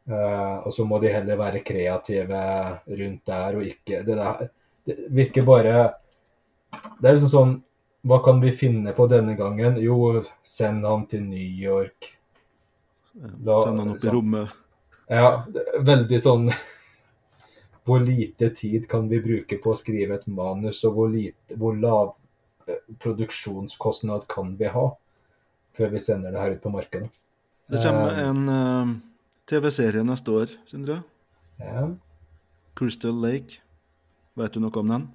Uh, 0.07 0.63
og 0.63 0.75
så 0.77 0.85
må 0.87 1.01
de 1.03 1.11
heller 1.11 1.41
være 1.41 1.65
kreative 1.67 2.43
rundt 2.87 3.27
der 3.27 3.57
og 3.59 3.65
ikke 3.67 4.05
Det, 4.07 4.15
der, 4.17 4.47
det 4.87 4.97
virker 5.11 5.43
bare 5.47 5.73
Det 7.01 7.09
er 7.09 7.17
liksom 7.17 7.31
sånn 7.33 7.55
Hva 8.07 8.21
kan 8.25 8.39
vi 8.41 8.53
finne 8.55 8.93
på 8.95 9.07
denne 9.11 9.35
gangen? 9.39 9.77
Jo, 9.83 10.23
send 10.47 10.85
ham 10.87 11.07
til 11.11 11.25
New 11.27 11.43
York. 11.67 12.13
Da- 13.17 13.63
Send 13.65 13.81
han 13.83 13.91
opp 13.97 14.05
i 14.05 14.13
rommet. 14.15 14.53
Ja, 15.11 15.31
veldig 15.81 16.21
sånn 16.23 16.47
Hvor 17.87 18.01
lite 18.03 18.51
tid 18.55 18.87
kan 18.91 19.09
vi 19.11 19.19
bruke 19.23 19.59
på 19.63 19.73
å 19.75 19.79
skrive 19.79 20.17
et 20.21 20.27
manus, 20.27 20.81
og 20.85 20.95
hvor, 20.97 21.11
lite, 21.13 21.55
hvor 21.59 21.75
lav 21.79 22.15
eh, 22.67 22.81
produksjonskostnad 23.03 24.25
kan 24.31 24.57
vi 24.59 24.67
ha 24.75 24.89
før 25.77 25.93
vi 25.93 26.01
sender 26.03 26.33
det 26.35 26.41
her 26.41 26.57
ut 26.57 26.63
på 26.65 26.73
markedet? 26.75 27.11
Det 27.71 27.83
kommer 27.83 28.17
Eh, 28.19 28.27
en 28.29 28.49
uh, 28.49 28.97
TV-serie 29.47 30.03
neste 30.07 30.35
år, 30.35 30.55
Sindre. 30.67 31.01
Ja. 31.63 31.89
Crystal 32.79 33.15
Lake. 33.23 33.61
Vet 34.37 34.53
du 34.57 34.61
noe 34.61 34.81
om 34.83 34.91
den? 34.93 35.07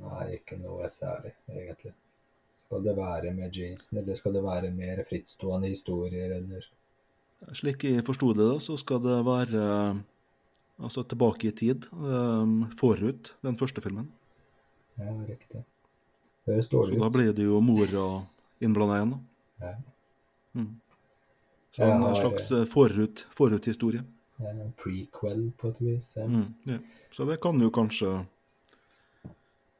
Nei, 0.00 0.26
ikke 0.36 0.56
noe 0.60 0.86
særlig, 0.92 1.32
egentlig. 1.50 1.92
Skal 2.64 2.84
det 2.86 2.94
være 2.96 3.32
med 3.34 3.52
jeansen, 3.54 3.98
eller 4.00 4.16
skal 4.18 4.32
det 4.36 4.42
være 4.44 4.70
mer 4.74 5.02
frittstående 5.08 5.68
historier, 5.72 6.36
eller 6.38 6.64
Slik 7.52 7.82
jeg 7.84 8.04
forsto 8.06 8.30
det, 8.32 8.46
da, 8.48 8.60
så 8.62 8.76
skal 8.80 9.02
det 9.04 9.18
være 9.26 9.64
eh, 9.90 9.98
altså 10.80 11.02
tilbake 11.10 11.50
i 11.50 11.52
tid. 11.52 11.84
eh, 11.92 12.70
forut 12.78 13.34
den 13.44 13.58
første 13.60 13.82
filmen. 13.84 14.06
Ja, 14.96 15.10
riktig. 15.28 15.64
Høres 16.46 16.70
Så 16.70 16.84
da 16.88 17.06
ut. 17.06 17.12
blir 17.12 17.34
det 17.34 17.44
jo 17.44 17.60
mora 17.60 18.24
innblanda 18.62 18.96
igjen. 18.96 19.10
da. 19.10 19.66
Ja. 19.66 19.74
Mm. 20.54 20.70
Så 21.74 21.82
en 21.82 22.02
har- 22.02 22.14
slags 22.14 22.50
eh, 22.52 22.64
forut, 22.64 23.26
foruthistorie. 23.34 24.04
Ja, 24.42 24.52
prequel, 24.76 25.52
på 25.58 25.68
et 25.70 25.80
vis. 25.80 26.16
Ja. 26.16 26.26
Mm. 26.26 26.54
Ja. 26.66 26.78
Så 27.10 27.24
det 27.28 27.40
kan 27.40 27.60
jo 27.62 27.70
kanskje 27.70 28.26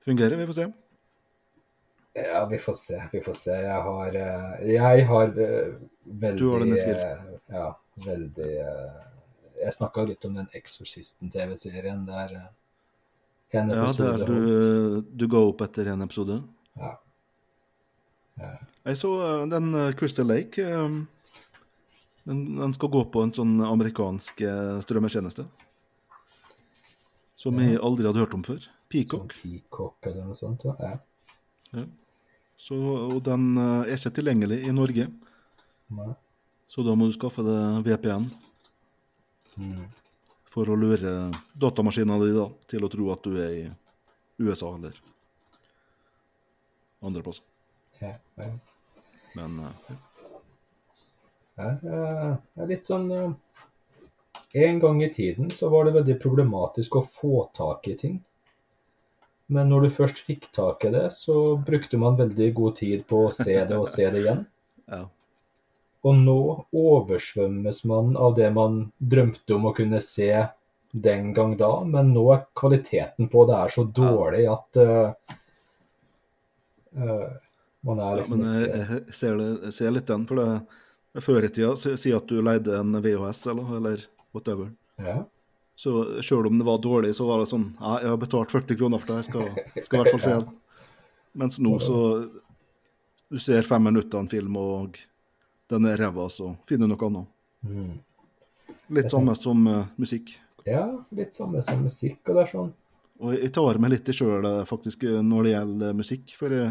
fungere. 0.04 0.36
Vi 0.36 0.46
får 0.46 0.52
se. 0.60 0.66
Ja, 2.14 2.44
vi 2.46 2.58
får 2.62 2.74
se. 2.78 3.00
Vi 3.12 3.20
får 3.20 3.34
se. 3.34 3.50
Jeg 3.50 3.82
har 3.82 4.14
eh, 4.14 4.66
Jeg 4.72 5.06
har 5.08 5.32
eh, 5.34 5.72
veldig 6.04 6.38
Du 6.38 6.50
har 6.52 6.58
det 6.62 6.68
med 6.68 6.82
tvil. 6.84 6.94
eh, 6.94 7.38
Ja, 7.54 7.64
veldig 8.04 8.50
Jeg 9.64 9.72
snakka 9.74 10.04
litt 10.06 10.24
om 10.24 10.34
den 10.38 10.46
Exorcisten-TV-serien 10.54 12.04
der 12.06 12.36
en 13.54 13.68
Ja, 13.70 13.86
der 13.98 14.24
du, 14.26 15.00
du 15.14 15.26
ga 15.30 15.38
opp 15.46 15.60
etter 15.62 15.86
en 15.92 16.02
episode. 16.02 16.40
Ja. 16.76 16.94
Jeg 18.84 18.96
så 18.98 19.12
den 19.50 19.68
Crystal 19.98 20.26
Lake. 20.26 20.62
eh, 20.62 20.96
Den, 22.24 22.44
den 22.56 22.72
skal 22.76 22.88
gå 22.94 23.02
på 23.12 23.22
en 23.24 23.32
sånn 23.36 23.58
amerikansk 23.66 24.40
eh, 24.46 24.78
strømmetjeneste. 24.84 25.44
Som 27.36 27.58
jeg 27.60 27.76
aldri 27.84 28.06
hadde 28.08 28.22
hørt 28.22 28.36
om 28.38 28.44
før. 28.46 28.62
Sånn 28.62 28.80
Peacock. 28.94 29.34
Peacock 29.42 30.06
eller 30.08 30.24
noe 30.28 30.38
sånt. 30.38 30.62
Ja. 30.80 31.84
Så, 32.56 32.76
og 32.78 33.18
den 33.26 33.48
eh, 33.58 33.90
er 33.90 33.98
ikke 33.98 34.12
tilgjengelig 34.20 34.60
i 34.68 34.72
Norge, 34.72 35.08
Nei. 35.92 36.12
så 36.70 36.84
da 36.86 36.94
må 36.96 37.08
du 37.10 37.16
skaffe 37.18 37.44
deg 37.44 37.84
VPN 37.90 38.30
Mm. 39.54 39.84
for 40.50 40.66
å 40.66 40.74
lure 40.74 41.10
datamaskinen 41.62 42.18
din 42.24 42.34
da, 42.34 42.48
til 42.66 42.82
å 42.82 42.88
tro 42.90 43.04
at 43.12 43.22
du 43.22 43.36
er 43.38 43.52
i 43.54 43.66
USA 44.42 44.72
eller 44.74 44.96
andre 47.06 47.22
plasser. 47.22 47.44
Ja, 48.00 48.16
ja. 48.40 48.48
Men 49.38 49.60
eh, 49.62 49.76
ja. 49.92 49.98
Ja, 51.54 51.70
eh, 51.70 52.30
er 52.58 52.70
litt 52.70 52.88
sånn 52.88 53.10
eh, 53.14 53.32
En 54.58 54.78
gang 54.82 55.02
i 55.02 55.10
tiden 55.14 55.50
så 55.54 55.68
var 55.70 55.86
det 55.86 55.96
veldig 55.96 56.16
problematisk 56.22 56.98
å 56.98 57.04
få 57.06 57.44
tak 57.54 57.88
i 57.90 57.96
ting. 57.98 58.20
Men 59.46 59.68
når 59.70 59.86
du 59.86 59.94
først 59.96 60.22
fikk 60.24 60.48
tak 60.54 60.86
i 60.86 60.92
det, 60.94 61.08
så 61.14 61.56
brukte 61.58 61.98
man 62.00 62.18
veldig 62.18 62.48
god 62.54 62.76
tid 62.78 63.02
på 63.10 63.26
å 63.26 63.32
se 63.34 63.56
det 63.66 63.76
og 63.76 63.88
se 63.90 64.06
det 64.10 64.22
igjen. 64.22 64.44
ja. 64.94 65.02
Og 66.04 66.20
nå 66.20 66.38
oversvømmes 66.76 67.82
man 67.88 68.14
av 68.20 68.36
det 68.38 68.50
man 68.54 68.84
drømte 68.98 69.56
om 69.56 69.66
å 69.70 69.74
kunne 69.76 70.00
se 70.04 70.30
den 70.94 71.32
gang 71.34 71.56
da, 71.58 71.72
men 71.82 72.12
nå 72.14 72.22
er 72.34 72.44
kvaliteten 72.54 73.26
på 73.32 73.46
det 73.48 73.56
er 73.58 73.72
så 73.74 73.82
dårlig 73.90 74.44
at 74.46 74.78
uh, 74.78 75.32
uh, 76.94 77.30
man 77.82 78.02
er 78.04 78.12
ja 78.12 78.18
liksom 78.20 78.44
men 78.44 78.60
jeg, 78.60 78.68
jeg, 78.78 79.00
ser 79.18 79.40
det, 79.40 79.48
jeg 79.64 79.76
ser 79.80 79.96
litt 79.96 80.12
den. 80.12 80.28
For 80.28 80.38
det 80.38 80.46
før 81.22 81.44
i 81.46 81.48
tida, 81.48 81.74
si 81.76 82.12
at 82.14 82.26
du 82.28 82.40
leide 82.42 82.74
en 82.78 82.96
VHS 83.02 83.46
eller, 83.52 83.76
eller 83.78 84.04
whatever. 84.34 84.72
ja. 84.98 85.24
Så 85.76 86.22
sjøl 86.22 86.46
om 86.46 86.58
det 86.58 86.62
var 86.62 86.78
dårlig, 86.78 87.16
så 87.18 87.24
var 87.26 87.40
det 87.42 87.48
sånn 87.50 87.64
Ja, 87.80 87.96
jeg 87.98 88.10
har 88.12 88.18
betalt 88.22 88.52
40 88.54 88.76
kroner 88.78 89.00
for 89.02 89.10
det, 89.10 89.16
jeg 89.24 89.26
skal, 89.26 89.48
skal 89.82 89.96
i 89.96 90.02
hvert 90.04 90.12
fall 90.12 90.22
se 90.22 90.34
den. 90.36 90.52
Mens 91.42 91.58
nå 91.58 91.72
så 91.82 91.96
Du 93.26 93.40
ser 93.42 93.66
fem 93.66 93.82
minutter 93.82 94.22
en 94.22 94.30
film, 94.30 94.54
og 94.54 95.00
den 95.72 95.88
er 95.90 95.98
ræva, 95.98 96.28
så 96.30 96.52
finner 96.68 96.86
du 96.86 96.92
noe 96.94 97.08
annet. 97.08 97.32
Mm. 97.66 97.90
Litt 98.94 99.10
samme 99.10 99.34
som 99.34 99.66
uh, 99.66 99.80
musikk. 99.98 100.36
ja, 100.62 100.86
litt 101.10 101.34
samme 101.34 101.64
som 101.66 101.82
musikk, 101.82 102.20
og 102.28 102.36
det 102.36 102.44
er 102.44 102.52
sånn 102.52 102.72
Og 103.18 103.34
jeg 103.34 103.50
tar 103.58 103.82
meg 103.82 103.96
litt 103.96 104.12
i 104.12 104.14
sjøl 104.14 104.46
faktisk 104.70 105.02
eh, 105.10 105.18
når 105.26 105.42
det 105.42 105.56
gjelder 105.56 105.98
musikk. 106.04 106.36
For 106.38 106.54
jeg 106.54 106.70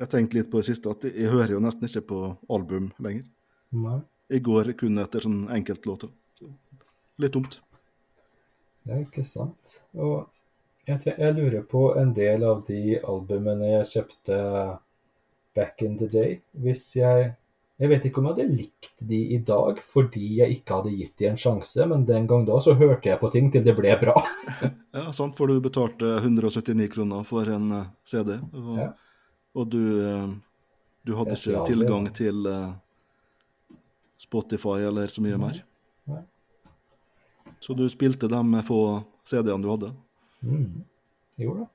jeg 0.00 0.08
tenkte 0.08 0.38
litt 0.38 0.48
på 0.48 0.60
det 0.60 0.68
siste 0.70 0.92
at 0.92 1.04
jeg 1.04 1.28
hører 1.28 1.52
jo 1.54 1.60
nesten 1.60 1.84
ikke 1.84 2.06
på 2.08 2.18
album 2.48 2.88
lenger. 3.04 3.26
Nei. 3.76 4.00
Jeg 4.30 4.42
går 4.46 4.72
kun 4.78 4.98
etter 5.02 5.24
sånn 5.26 5.40
enkeltlåter. 5.50 6.10
Litt 7.20 7.34
dumt. 7.34 7.58
Det 8.86 8.94
er 8.94 9.02
ikke 9.04 9.24
sant. 9.26 9.76
Og 9.94 10.28
jeg, 10.88 11.02
jeg 11.18 11.34
lurer 11.36 11.62
på 11.68 11.90
en 12.00 12.14
del 12.16 12.42
av 12.46 12.62
de 12.66 12.96
albumene 13.02 13.68
jeg 13.74 13.90
kjøpte 13.92 14.38
back 15.58 15.82
in 15.82 15.98
the 16.00 16.08
day. 16.10 16.40
Hvis 16.54 16.94
jeg 16.98 17.34
Jeg 17.80 17.88
vet 17.88 18.04
ikke 18.04 18.20
om 18.20 18.26
jeg 18.28 18.34
hadde 18.36 18.56
likt 18.58 18.98
de 19.08 19.18
i 19.32 19.38
dag 19.40 19.78
fordi 19.88 20.26
jeg 20.42 20.58
ikke 20.58 20.74
hadde 20.82 20.90
gitt 20.98 21.14
de 21.16 21.28
en 21.30 21.38
sjanse, 21.40 21.86
men 21.88 22.02
den 22.04 22.26
gang 22.28 22.42
da 22.44 22.58
så 22.60 22.74
hørte 22.76 23.08
jeg 23.08 23.16
på 23.22 23.30
ting 23.32 23.48
til 23.54 23.64
det 23.64 23.72
ble 23.78 23.94
bra. 24.02 24.12
Ja, 24.92 25.06
sant, 25.16 25.32
for 25.38 25.48
du 25.48 25.62
betalte 25.64 26.18
179 26.18 26.90
kroner 26.92 27.24
for 27.24 27.48
en 27.48 27.72
eh, 27.72 27.86
CD. 28.04 28.34
Og, 28.52 28.76
Ja. 28.82 28.88
og 29.56 29.70
du, 29.72 29.80
eh, 30.04 30.28
du 31.08 31.14
hadde 31.16 31.38
ikke 31.38 31.62
tilgang 31.70 32.10
til 32.12 32.44
eh, 32.52 32.74
Spotify 34.20 34.82
eller 34.88 35.08
så 35.08 35.22
mye 35.24 35.38
Nei, 35.38 35.46
mer. 35.46 35.60
nei. 36.10 36.22
Så 37.60 37.74
du 37.76 37.86
spilte 37.92 38.28
de 38.30 38.62
få 38.66 38.80
CD-ene 39.28 39.64
du 39.64 39.70
hadde. 39.72 39.90
Mm. 40.44 40.82
Jo 41.40 41.54
da. 41.60 41.66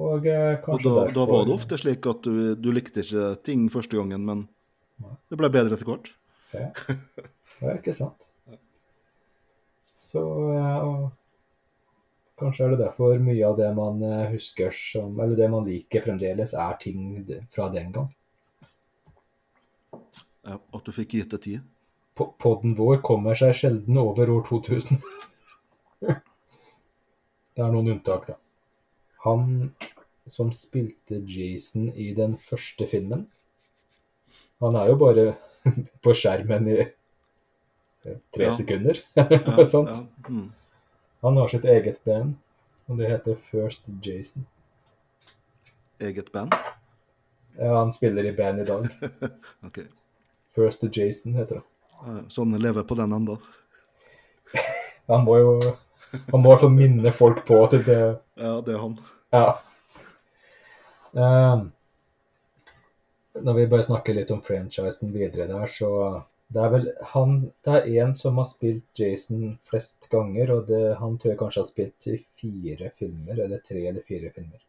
Og 0.00 0.26
eh, 0.30 0.62
Og 0.70 0.80
da, 0.80 0.92
da, 0.94 1.02
da 1.12 1.24
var 1.28 1.44
det 1.44 1.54
ofte 1.54 1.76
slik 1.78 2.06
at 2.08 2.22
du, 2.24 2.54
du 2.56 2.70
likte 2.72 3.02
ikke 3.04 3.34
ting 3.44 3.66
første 3.70 3.98
gangen, 3.98 4.24
men 4.24 4.46
Det 5.28 5.36
ble 5.36 5.50
bedre 5.52 5.74
etter 5.76 5.88
hvert. 5.90 6.08
Ja, 6.54 6.70
det 7.58 7.66
er 7.68 7.78
ikke 7.80 7.94
sant. 7.96 8.24
Så 9.94 10.22
eh, 10.54 10.88
kanskje 12.40 12.64
er 12.68 12.74
det 12.74 12.80
derfor 12.84 13.18
mye 13.22 13.46
av 13.48 13.58
det 13.58 13.70
man 13.76 14.02
eh, 14.06 14.28
husker 14.32 14.70
som 14.74 15.18
Eller 15.20 15.36
det 15.38 15.50
man 15.52 15.66
liker 15.68 16.04
fremdeles, 16.06 16.54
er 16.54 16.78
ting 16.80 17.24
fra 17.54 17.68
den 17.74 17.90
gang. 17.94 18.08
Ja, 20.44 20.58
at 20.76 20.84
du 20.84 20.92
fikk 20.92 21.14
gitt 21.16 21.30
det 21.32 21.40
tid. 21.46 21.60
Po- 22.14 22.32
Podden 22.38 22.74
vår 22.78 23.00
kommer 23.02 23.34
seg 23.38 23.54
sjelden 23.58 23.96
over 23.98 24.30
år 24.30 24.42
2000. 24.48 25.00
Det 27.54 27.62
er 27.62 27.70
noen 27.72 27.88
unntak, 27.94 28.26
da. 28.28 28.36
Han 29.24 29.70
som 30.28 30.50
spilte 30.56 31.20
Jason 31.28 31.90
i 32.00 32.10
den 32.16 32.34
første 32.40 32.86
filmen, 32.88 33.26
han 34.62 34.76
er 34.80 34.88
jo 34.90 34.96
bare 35.00 35.24
på 36.04 36.14
skjermen 36.16 36.68
i 36.72 36.76
eh, 36.84 38.18
tre 38.34 38.48
Ja. 38.48 38.52
sekunder. 38.56 39.00
eller 39.16 39.42
Noe 39.48 39.66
sånt. 39.68 39.90
ja, 39.96 40.28
mm. 40.28 40.46
Han 41.24 41.36
har 41.40 41.48
sitt 41.48 41.64
eget 41.64 42.02
band, 42.04 42.34
og 42.88 42.98
det 43.00 43.08
heter 43.10 43.36
First 43.50 43.86
Jason. 44.04 44.46
Eget 46.00 46.30
band? 46.32 46.52
Ja, 47.56 47.78
han 47.78 47.92
spiller 47.94 48.26
i 48.28 48.32
band 48.36 48.60
i 48.60 48.64
dag. 48.68 48.88
Ok. 49.68 49.78
First 50.54 50.84
Jason 50.96 51.34
heter 51.34 51.60
det. 51.60 51.64
Så 52.04 52.40
Sånn 52.40 52.56
lever 52.60 52.86
på 52.86 52.96
den 52.98 53.12
enda. 53.12 53.38
Han 55.10 55.24
må 55.26 55.38
jo 55.40 55.54
Han 56.30 56.40
må 56.40 56.48
i 56.48 56.52
hvert 56.52 56.62
fall 56.62 56.74
minne 56.74 57.12
folk 57.12 57.42
på 57.48 57.58
at 57.64 57.78
det 57.86 58.02
Ja, 58.38 58.60
det 58.62 58.74
er 58.76 58.82
han. 58.82 58.92
Ja. 59.34 59.46
Um, 61.14 61.64
når 63.34 63.56
vi 63.58 63.66
bare 63.70 63.86
snakker 63.86 64.14
litt 64.14 64.30
om 64.30 64.42
franchisen 64.42 65.10
videre 65.14 65.48
der, 65.50 65.66
så 65.70 65.90
det 66.54 66.62
er 66.62 66.70
vel 66.70 66.86
han 67.14 67.34
Det 67.64 67.74
er 67.74 67.88
én 68.04 68.12
som 68.14 68.38
har 68.38 68.46
spilt 68.46 68.98
Jason 68.98 69.56
flest 69.66 70.08
ganger, 70.10 70.52
og 70.54 70.68
det, 70.68 70.96
han 71.00 71.18
tror 71.18 71.32
jeg 71.32 71.40
kanskje 71.40 71.62
har 71.62 71.70
spilt 71.70 72.08
i 72.12 72.18
fire 72.38 72.90
filmer, 72.98 73.40
eller 73.46 73.62
tre 73.66 73.82
eller 73.88 74.06
fire 74.06 74.30
filmer. 74.34 74.62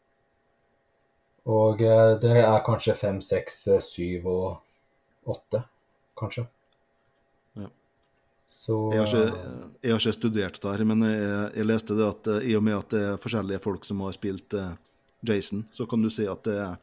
Og 1.45 1.81
eh, 1.85 2.15
det 2.21 2.39
er 2.41 2.65
kanskje 2.65 2.97
fem, 2.97 3.21
seks, 3.21 3.67
eh, 3.67 3.83
syv 3.85 4.25
og 4.31 5.29
åtte, 5.35 5.61
kanskje. 6.17 6.45
Ja. 7.59 7.69
Så 8.49 8.79
Jeg 8.93 9.01
har 9.01 9.07
ikke, 9.07 9.43
jeg 9.81 9.95
har 9.95 10.03
ikke 10.03 10.17
studert 10.17 10.61
der, 10.63 10.83
men 10.87 11.05
jeg, 11.07 11.51
jeg 11.59 11.69
leste 11.69 11.97
det 11.97 12.09
at 12.09 12.31
eh, 12.35 12.51
i 12.51 12.57
og 12.57 12.65
med 12.67 12.77
at 12.79 12.95
det 12.95 13.03
er 13.09 13.21
forskjellige 13.21 13.63
folk 13.63 13.87
som 13.87 14.03
har 14.05 14.15
spilt 14.15 14.57
eh, 14.57 14.75
Jason, 15.25 15.65
så 15.71 15.87
kan 15.89 16.01
du 16.01 16.11
si 16.13 16.27
at 16.29 16.43
det 16.47 16.55
er 16.61 16.77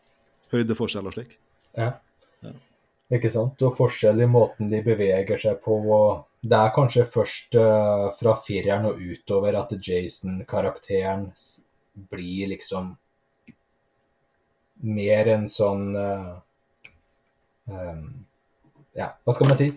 høydeforskjell 0.53 1.09
og 1.09 1.16
slik. 1.16 1.39
Ja. 1.78 1.95
Ja. 2.43 2.53
Ikke 3.12 3.30
sant? 3.33 3.61
Og 3.61 3.76
forskjell 3.76 4.22
i 4.24 4.30
måten 4.30 4.70
de 4.72 4.80
beveger 4.85 5.41
seg 5.41 5.61
på. 5.64 5.76
og 5.97 6.24
Det 6.41 6.59
er 6.59 6.74
kanskje 6.74 7.05
først 7.09 7.59
uh, 7.61 8.09
fra 8.16 8.35
fireren 8.41 8.89
og 8.89 9.01
utover 9.01 9.59
at 9.61 9.74
Jason-karakteren 9.76 11.28
blir 12.12 12.53
liksom 12.55 12.95
mer 14.97 15.28
en 15.35 15.45
sånn 15.51 15.93
uh, 15.95 16.41
em, 17.68 18.07
Ja, 18.99 19.09
hva 19.24 19.32
skal 19.34 19.49
man 19.49 19.57
si? 19.59 19.70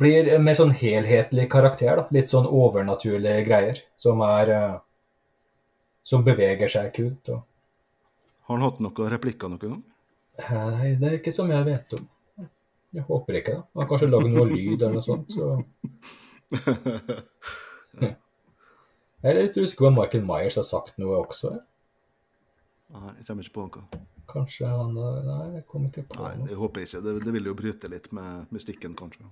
Blir 0.00 0.28
en 0.34 0.42
mer 0.44 0.56
sånn 0.58 0.74
helhetlig 0.76 1.46
karakter. 1.52 1.96
da, 1.96 2.06
Litt 2.12 2.32
sånn 2.32 2.46
overnaturlige 2.48 3.44
greier 3.46 3.78
som 3.96 4.20
er 4.26 4.50
eh, 4.52 4.74
Som 6.06 6.22
beveger 6.26 6.68
seg 6.70 6.92
kult. 6.94 7.28
og 7.28 7.42
Har 8.46 8.56
han 8.58 8.62
hatt 8.66 8.80
noen 8.84 9.10
replikker 9.10 9.48
noen 9.50 9.62
gang? 9.62 9.80
Nei, 10.50 10.90
det 11.00 11.08
er 11.08 11.16
ikke 11.18 11.32
som 11.34 11.48
jeg 11.50 11.64
vet 11.66 11.94
om. 11.96 12.04
Jeg 12.94 13.02
håper 13.08 13.38
ikke 13.40 13.54
det. 13.56 13.62
Han 13.74 13.82
har 13.82 13.88
kanskje 13.90 14.10
lagd 14.12 14.28
noe 14.30 14.44
lyd 14.50 14.82
eller 14.82 14.94
noe 14.98 15.02
sånt. 15.04 15.32
Så. 15.32 15.56
Jeg 19.26 19.32
er 19.32 19.38
litt 19.40 19.56
usikker 19.58 19.86
på 19.86 19.88
om 19.90 19.96
Michael 19.98 20.24
Myers 20.28 20.58
har 20.60 20.66
sagt 20.68 20.98
noe 21.02 21.16
også. 21.24 21.50
jeg. 21.56 21.62
Nei, 22.94 23.12
jeg 23.18 23.26
kommer 23.26 23.46
ikke 23.46 23.54
på 23.56 23.64
noe. 23.66 24.02
Kanskje 24.30 24.68
han 24.70 24.94
Nei, 24.94 25.46
jeg 25.56 25.64
kommer 25.70 25.90
ikke 25.90 26.04
på 26.10 26.20
Nei, 26.22 26.34
noe. 26.38 26.48
jeg 26.52 26.58
håper 26.60 26.84
ikke. 26.86 27.00
Det, 27.02 27.14
det 27.24 27.32
vil 27.34 27.48
jo 27.50 27.54
bryte 27.58 27.90
litt 27.90 28.10
med 28.14 28.52
mystikken, 28.54 28.94
kanskje. 28.98 29.26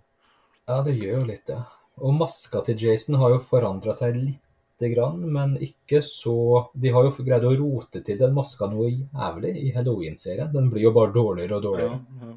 Ja, 0.66 0.80
det 0.86 0.96
gjør 0.96 1.20
jo 1.20 1.28
litt 1.28 1.46
det. 1.50 1.60
Og 2.02 2.16
maska 2.18 2.64
til 2.66 2.80
Jason 2.82 3.18
har 3.20 3.34
jo 3.34 3.42
forandra 3.42 3.94
seg 3.94 4.16
lite 4.18 4.88
grann, 4.90 5.20
men 5.30 5.54
ikke 5.62 6.00
så 6.02 6.34
De 6.74 6.90
har 6.90 7.06
jo 7.06 7.12
greid 7.24 7.44
å 7.46 7.52
rote 7.60 8.02
til 8.02 8.18
den 8.18 8.34
maska 8.34 8.66
noe 8.72 8.88
jævlig 8.90 9.52
i 9.62 9.70
Halloween-serien. 9.76 10.50
Den 10.52 10.66
blir 10.72 10.88
jo 10.88 10.94
bare 10.96 11.14
dårligere 11.14 11.60
og 11.60 11.68
dårligere. 11.68 12.00
ja. 12.24 12.34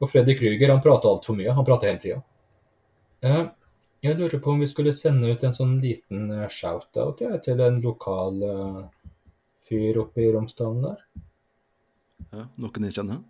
Og 0.00 0.08
Freddy 0.08 0.32
Krüger 0.36 0.70
han 0.72 0.80
prater 0.80 1.10
altfor 1.10 1.36
mye. 1.36 1.52
Han 1.52 1.64
prater 1.64 1.90
hele 1.90 2.00
tida. 2.00 2.20
Eh, 3.20 3.42
jeg 4.00 4.16
lurer 4.16 4.40
på 4.40 4.52
om 4.54 4.60
vi 4.64 4.68
skulle 4.68 4.94
sende 4.96 5.28
ut 5.28 5.42
en 5.44 5.52
sånn 5.56 5.74
liten 5.82 6.30
eh, 6.32 6.46
shout-out 6.48 7.20
ja, 7.20 7.34
til 7.44 7.60
en 7.60 7.80
lokal 7.84 8.38
eh, 8.46 8.78
fyr 9.70 10.00
oppe 10.02 10.24
i 10.26 10.30
Romsdalen 10.34 10.82
der. 10.88 11.04
ja. 12.34 12.46
Noen 12.60 12.88
jeg 12.90 12.98
kjenner? 12.98 13.20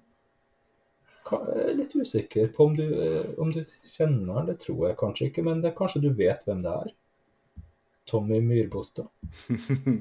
Er 1.30 1.74
litt 1.78 1.92
usikker 1.94 2.48
på 2.56 2.64
om 2.66 2.72
du, 2.74 2.82
eh, 2.90 3.28
om 3.38 3.52
du 3.54 3.60
kjenner 3.86 4.40
han. 4.40 4.48
Det 4.48 4.56
tror 4.64 4.88
jeg 4.88 4.96
kanskje 4.98 5.28
ikke, 5.30 5.44
men 5.46 5.60
det, 5.62 5.76
kanskje 5.78 6.02
du 6.02 6.08
vet 6.18 6.42
hvem 6.48 6.64
det 6.64 6.72
er? 6.72 6.94
Tommy 8.10 8.40
Myrbostad. 8.42 9.06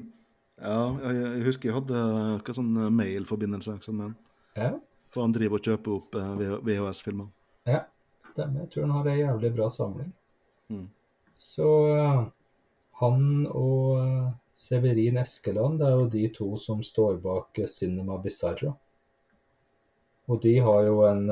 Ja, 0.60 0.80
jeg, 1.00 1.16
jeg 1.24 1.44
husker 1.46 1.70
jeg 1.70 1.74
hadde 1.78 2.00
hva 2.44 2.52
sånn 2.52 2.74
mailforbindelse 2.92 3.78
også 3.78 3.94
med 3.96 4.10
han. 4.10 4.16
Ja, 4.60 4.66
For 5.08 5.24
han 5.24 5.32
driver 5.32 5.56
og 5.56 5.64
kjøper 5.70 5.94
opp 5.94 6.18
eh, 6.20 6.42
VHS-filmer. 6.66 7.30
ja, 7.70 7.78
stemmer. 8.28 8.66
Jeg 8.66 8.72
tror 8.74 8.84
han 8.84 8.92
har 8.98 9.08
ei 9.08 9.22
jævlig 9.22 9.50
bra 9.56 9.70
samling. 9.72 10.10
Mm. 10.68 10.84
Så 11.32 11.70
eh, 11.94 12.18
han 13.00 13.46
og 13.48 13.98
eh, 14.00 14.30
Severin 14.52 15.18
Eskeland, 15.22 15.80
det 15.80 15.88
er 15.88 15.98
jo 15.98 16.08
de 16.12 16.24
to 16.36 16.48
som 16.60 16.82
står 16.84 17.20
bak 17.24 17.60
eh, 17.62 17.68
Cinema 17.70 18.18
Bizarro. 18.22 18.74
Og 20.30 20.42
de 20.42 20.58
har 20.62 20.84
jo 20.86 21.00
en 21.08 21.24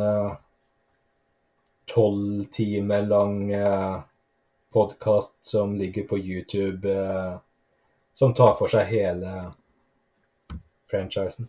tolv 1.89 2.45
timer 2.51 3.05
lang 3.07 3.53
eh, 3.53 4.01
podkast 4.71 5.47
som 5.47 5.77
ligger 5.77 6.05
på 6.05 6.19
YouTube, 6.19 6.93
eh, 6.93 7.37
som 8.15 8.35
tar 8.35 8.55
for 8.59 8.69
seg 8.69 8.91
hele 8.91 9.53
franchisen. 10.91 11.49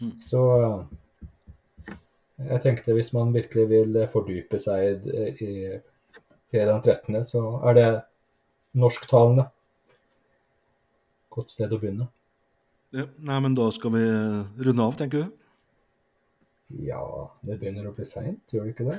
Mm. 0.00 0.16
Så 0.24 0.44
eh, 0.62 1.96
jeg 2.50 2.62
tenkte 2.64 2.96
hvis 2.96 3.12
man 3.12 3.34
virkelig 3.36 3.66
vil 3.68 4.00
eh, 4.00 4.10
fordype 4.10 4.60
seg 4.62 5.04
i, 5.06 5.26
i 5.44 5.52
fredag 6.50 6.72
den 6.72 6.82
13., 6.82 7.24
så 7.24 7.44
er 7.68 7.76
det 7.76 7.90
norsktalende. 8.76 9.48
Godt 11.30 11.52
sted 11.52 11.72
å 11.72 11.78
begynne. 11.80 12.08
Ja, 12.94 13.06
nei, 13.22 13.38
men 13.42 13.54
da 13.54 13.68
skal 13.70 13.94
vi 13.94 14.02
runde 14.66 14.82
av, 14.82 14.96
tenker 14.98 15.24
du? 15.24 15.36
Ja, 16.86 17.02
det 17.46 17.58
begynner 17.60 17.86
å 17.90 17.94
bli 17.94 18.06
seint, 18.06 18.42
gjør 18.50 18.66
det 18.66 18.74
ikke 18.74 18.88
det? 18.90 18.98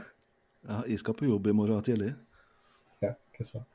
Ja, 0.67 0.81
jeg 0.87 0.99
skal 1.01 1.15
på 1.17 1.27
jobb 1.27 1.47
i 1.47 1.55
morgen 1.55 1.83
tidlig. 1.85 2.11
Ja, 3.03 3.13
ikke 3.31 3.47
sant. 3.47 3.67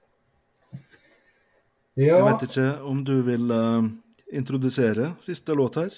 Jeg 1.97 2.20
vet 2.20 2.44
ikke 2.44 2.66
om 2.84 3.01
du 3.09 3.14
vil 3.24 3.49
uh, 3.49 3.86
introdusere 4.28 5.14
siste 5.24 5.57
låt 5.57 5.80
her? 5.80 5.94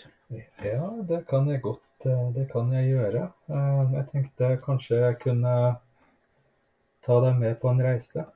ja, 0.63 0.89
det 1.09 1.23
kan 1.27 1.47
jeg 1.49 1.63
godt 1.65 2.05
eh, 2.05 2.27
Det 2.37 2.45
kan 2.53 2.69
jeg 2.77 2.91
gjøre. 2.93 3.23
Uh, 3.49 3.95
Jeg 3.97 4.05
tenkte 4.13 4.51
kanskje 4.63 5.01
jeg 5.01 5.17
kunne 5.25 5.55
ta 7.03 7.17
deg 7.25 7.39
med 7.41 7.59
på 7.59 7.73
en 7.73 7.83
reise. 7.83 8.27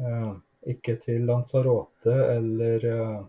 Eh, 0.00 0.30
Ikke 0.74 0.96
til 1.00 1.24
Lanzarote 1.24 2.12
eller 2.36 2.84
eh, 2.84 3.20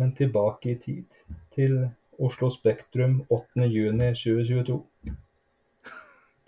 Men 0.00 0.14
tilbake 0.16 0.70
i 0.72 0.78
tid. 0.80 1.04
Til 1.52 1.88
Oslo 2.18 2.48
Spektrum 2.50 3.22
8.6.2022. 3.30 4.78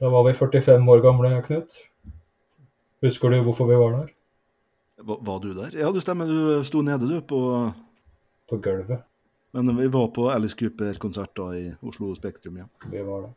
Da 0.01 0.09
var 0.11 0.25
vi 0.27 0.33
45 0.35 0.91
år 0.91 1.01
gamle, 1.05 1.43
Knut. 1.47 1.77
Husker 3.05 3.29
du 3.31 3.43
hvorfor 3.45 3.69
vi 3.69 3.77
var 3.77 3.99
der? 3.99 4.12
Var, 5.05 5.19
var 5.21 5.39
du 5.43 5.53
der? 5.55 5.77
Ja, 5.79 5.91
du 5.93 6.01
stemmer. 6.01 6.25
Du 6.27 6.65
sto 6.65 6.81
nede, 6.83 7.09
du, 7.09 7.21
på 7.21 7.73
På 8.49 8.57
gulvet. 8.57 9.05
Men 9.53 9.77
vi 9.79 9.87
var 9.93 10.09
på 10.09 10.29
Alice 10.31 10.57
Cooper-konsert 10.57 11.37
da 11.37 11.53
i 11.55 11.73
Oslo 11.83 12.15
Spektrum, 12.15 12.57
ja. 12.59 12.65
Vi 12.91 13.03
var 13.07 13.27
det. 13.27 13.33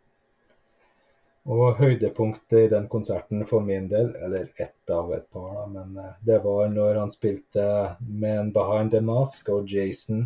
Og 1.47 1.77
høydepunktet 1.79 2.65
i 2.65 2.69
den 2.71 2.89
konserten 2.91 3.45
for 3.47 3.63
min 3.63 3.87
del, 3.87 4.09
eller 4.19 4.49
ett 4.59 4.91
av 4.91 5.13
et 5.15 5.29
par, 5.31 5.53
da, 5.55 5.67
men 5.71 5.93
eh, 6.01 6.15
det 6.27 6.41
var 6.43 6.67
når 6.73 6.99
han 6.99 7.13
spilte 7.13 7.67
med 7.99 8.39
en 8.41 8.49
Behind 8.55 8.91
the 8.91 8.99
Mask, 8.99 9.47
og 9.55 9.71
Jason 9.71 10.25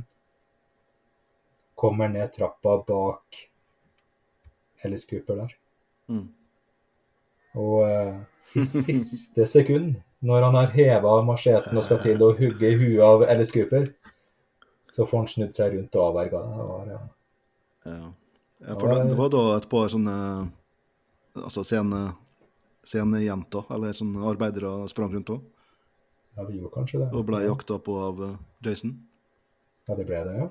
kommer 1.77 2.09
ned 2.09 2.33
trappa 2.33 2.79
bak 2.87 3.37
Ellis 4.81 5.05
Cooper 5.09 5.43
der. 5.43 5.53
Mm. 6.09 6.27
Og 7.61 7.77
uh, 7.85 8.17
i 8.57 8.63
siste 8.65 9.45
sekund, 9.49 9.95
når 10.25 10.47
han 10.47 10.57
har 10.57 10.73
heva 10.75 11.15
macheten 11.25 11.77
og 11.77 11.85
skal 11.85 12.01
til 12.03 12.21
å 12.21 12.31
hugge 12.37 12.73
huet 12.79 13.03
av 13.05 13.25
Ellis 13.29 13.53
Cooper, 13.53 13.91
så 14.91 15.05
får 15.05 15.23
han 15.23 15.29
snudd 15.31 15.53
seg 15.57 15.75
rundt 15.75 15.97
og 15.97 16.07
avverga 16.09 16.41
det. 16.45 16.65
Var, 16.71 16.89
ja. 16.91 17.01
ja. 17.93 18.09
Ja, 18.61 18.75
for 18.77 18.91
det, 18.91 19.05
det 19.09 19.17
var 19.17 19.29
da 19.33 19.45
et 19.55 19.69
par 19.71 19.87
sånne 19.89 20.15
altså 21.39 21.63
sene 21.63 23.21
jenter 23.23 23.71
eller 23.73 23.95
sånne 23.95 24.27
arbeidere, 24.31 24.73
sprang 24.91 25.13
rundt 25.15 25.33
òg. 25.35 25.41
Ja, 26.37 26.45
det 26.47 26.57
gjorde 26.57 26.73
kanskje 26.75 27.01
det. 27.01 27.09
Og 27.11 27.25
ble 27.27 27.41
jakta 27.43 27.77
på 27.83 27.95
av 27.99 28.21
eh, 28.23 28.37
Jason. 28.65 28.93
Ja, 29.89 29.97
det 29.97 30.05
ble 30.07 30.21
det, 30.27 30.35
ja. 30.37 30.47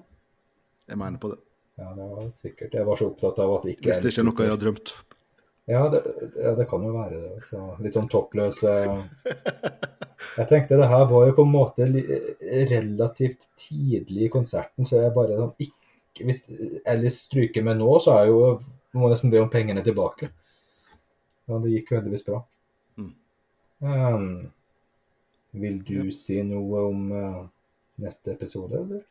Jeg 0.90 1.00
mener 1.00 1.22
på 1.22 1.30
det. 1.32 1.38
Ja, 1.80 1.94
det 1.96 2.08
var 2.10 2.26
sikkert. 2.36 2.74
Jeg 2.76 2.86
var 2.86 2.98
så 3.00 3.08
opptatt 3.08 3.38
av 3.40 3.54
at 3.54 3.64
det 3.64 3.76
ikke 3.76 3.88
Hvis 3.88 4.02
det 4.02 4.12
ikke 4.12 4.20
er 4.20 4.28
noe 4.28 4.44
jeg 4.44 4.52
har 4.52 4.60
drømt. 4.60 4.92
Ja, 5.70 5.82
det, 5.92 6.00
ja, 6.34 6.52
det 6.58 6.66
kan 6.68 6.84
jo 6.84 6.90
være 6.92 7.20
det. 7.22 7.44
Så 7.46 7.60
litt 7.80 7.96
sånn 7.96 8.10
toppløse 8.10 8.72
Jeg 8.80 10.46
tenkte 10.50 10.78
det 10.80 10.88
her 10.90 11.04
var 11.08 11.28
jo 11.28 11.36
på 11.36 11.44
en 11.46 11.52
måte 11.54 11.86
relativt 12.70 13.46
tidlig 13.60 14.26
i 14.26 14.32
konserten, 14.32 14.88
så 14.88 15.04
jeg 15.04 15.14
bare 15.14 15.38
sånn 15.38 15.54
ikke 15.62 16.26
Hvis 16.26 16.44
Alice 16.90 17.22
stryker 17.22 17.64
med 17.64 17.80
nå, 17.80 17.88
så 18.02 18.18
er 18.18 18.28
jo 18.32 18.40
må 18.98 19.06
jeg 19.06 19.14
nesten 19.14 19.32
be 19.32 19.38
om 19.38 19.50
pengene 19.52 19.84
tilbake. 19.86 20.32
Ja, 21.50 21.58
det 21.58 21.72
gikk 21.72 21.90
jo 21.90 21.98
heldigvis 21.98 22.26
bra. 22.28 22.40
Mm. 23.00 23.14
Um, 23.82 24.26
vil 25.58 25.80
du 25.82 26.12
si 26.14 26.36
noe 26.46 26.82
om 26.92 27.00
uh, 27.10 27.40
neste 27.98 28.36
episode, 28.36 28.78
eller? 28.78 29.02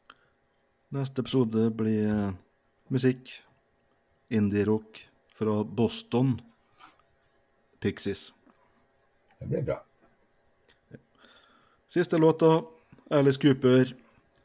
Neste 0.96 1.20
episode 1.26 1.66
blir 1.76 2.06
uh, 2.08 2.38
musikk. 2.94 3.34
Indie-rock 4.32 5.02
fra 5.36 5.58
Boston. 5.64 6.38
Pixies. 7.84 8.30
Det 9.40 9.50
blir 9.52 9.68
bra. 9.68 9.80
Siste 11.90 12.18
låta, 12.22 12.62
Alice 13.10 13.42
Cooper, 13.42 13.92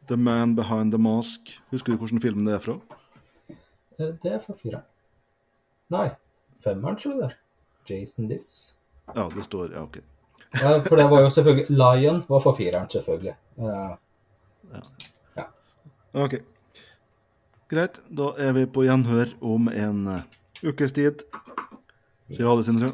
'The 0.07 0.17
Man 0.17 0.57
Behind 0.57 0.93
the 0.93 0.99
Mask'. 0.99 1.61
Husker 1.71 1.93
du 1.93 1.99
hvilken 1.99 2.21
film 2.21 2.45
det 2.45 2.55
er 2.55 2.65
fra? 2.65 2.79
Eh, 3.99 4.15
Det 4.23 4.33
er 4.33 4.39
fra 4.41 4.55
fireren. 4.59 4.87
Nei, 5.91 6.09
femmeren, 6.65 6.97
tror 6.97 7.13
jeg 7.13 7.21
det 7.21 7.31
er. 7.31 7.41
Jason 7.91 8.29
Lives. 8.29 8.75
Ja, 9.15 9.29
det 9.35 9.45
står 9.45 9.73
Ja, 9.75 9.83
OK. 9.83 10.01
Ja, 10.55 10.79
for 10.85 10.97
det 10.97 11.05
var 11.11 11.25
jo 11.25 11.31
selvfølgelig 11.35 11.67
Lion 11.71 12.23
var 12.29 12.41
for 12.41 12.55
fireren, 12.55 12.91
selvfølgelig. 12.91 13.35
Ja 13.59 13.97
Ok. 16.15 16.35
Greit. 17.69 17.99
Da 18.09 18.31
er 18.39 18.53
vi 18.55 18.67
på 18.71 18.85
gjenhør 18.87 19.33
om 19.43 19.67
en 19.73 20.07
eh, 20.13 20.23
ukes 20.63 20.95
tid. 20.95 21.25
Si 22.31 22.43
ha 22.47 22.55
det, 22.55 22.67
Sindre. 22.69 22.93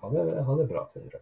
ha, 0.00 0.10
det, 0.14 0.22
ha 0.46 0.56
det 0.56 0.64
bra, 0.70 0.86
Sindre. 0.88 1.20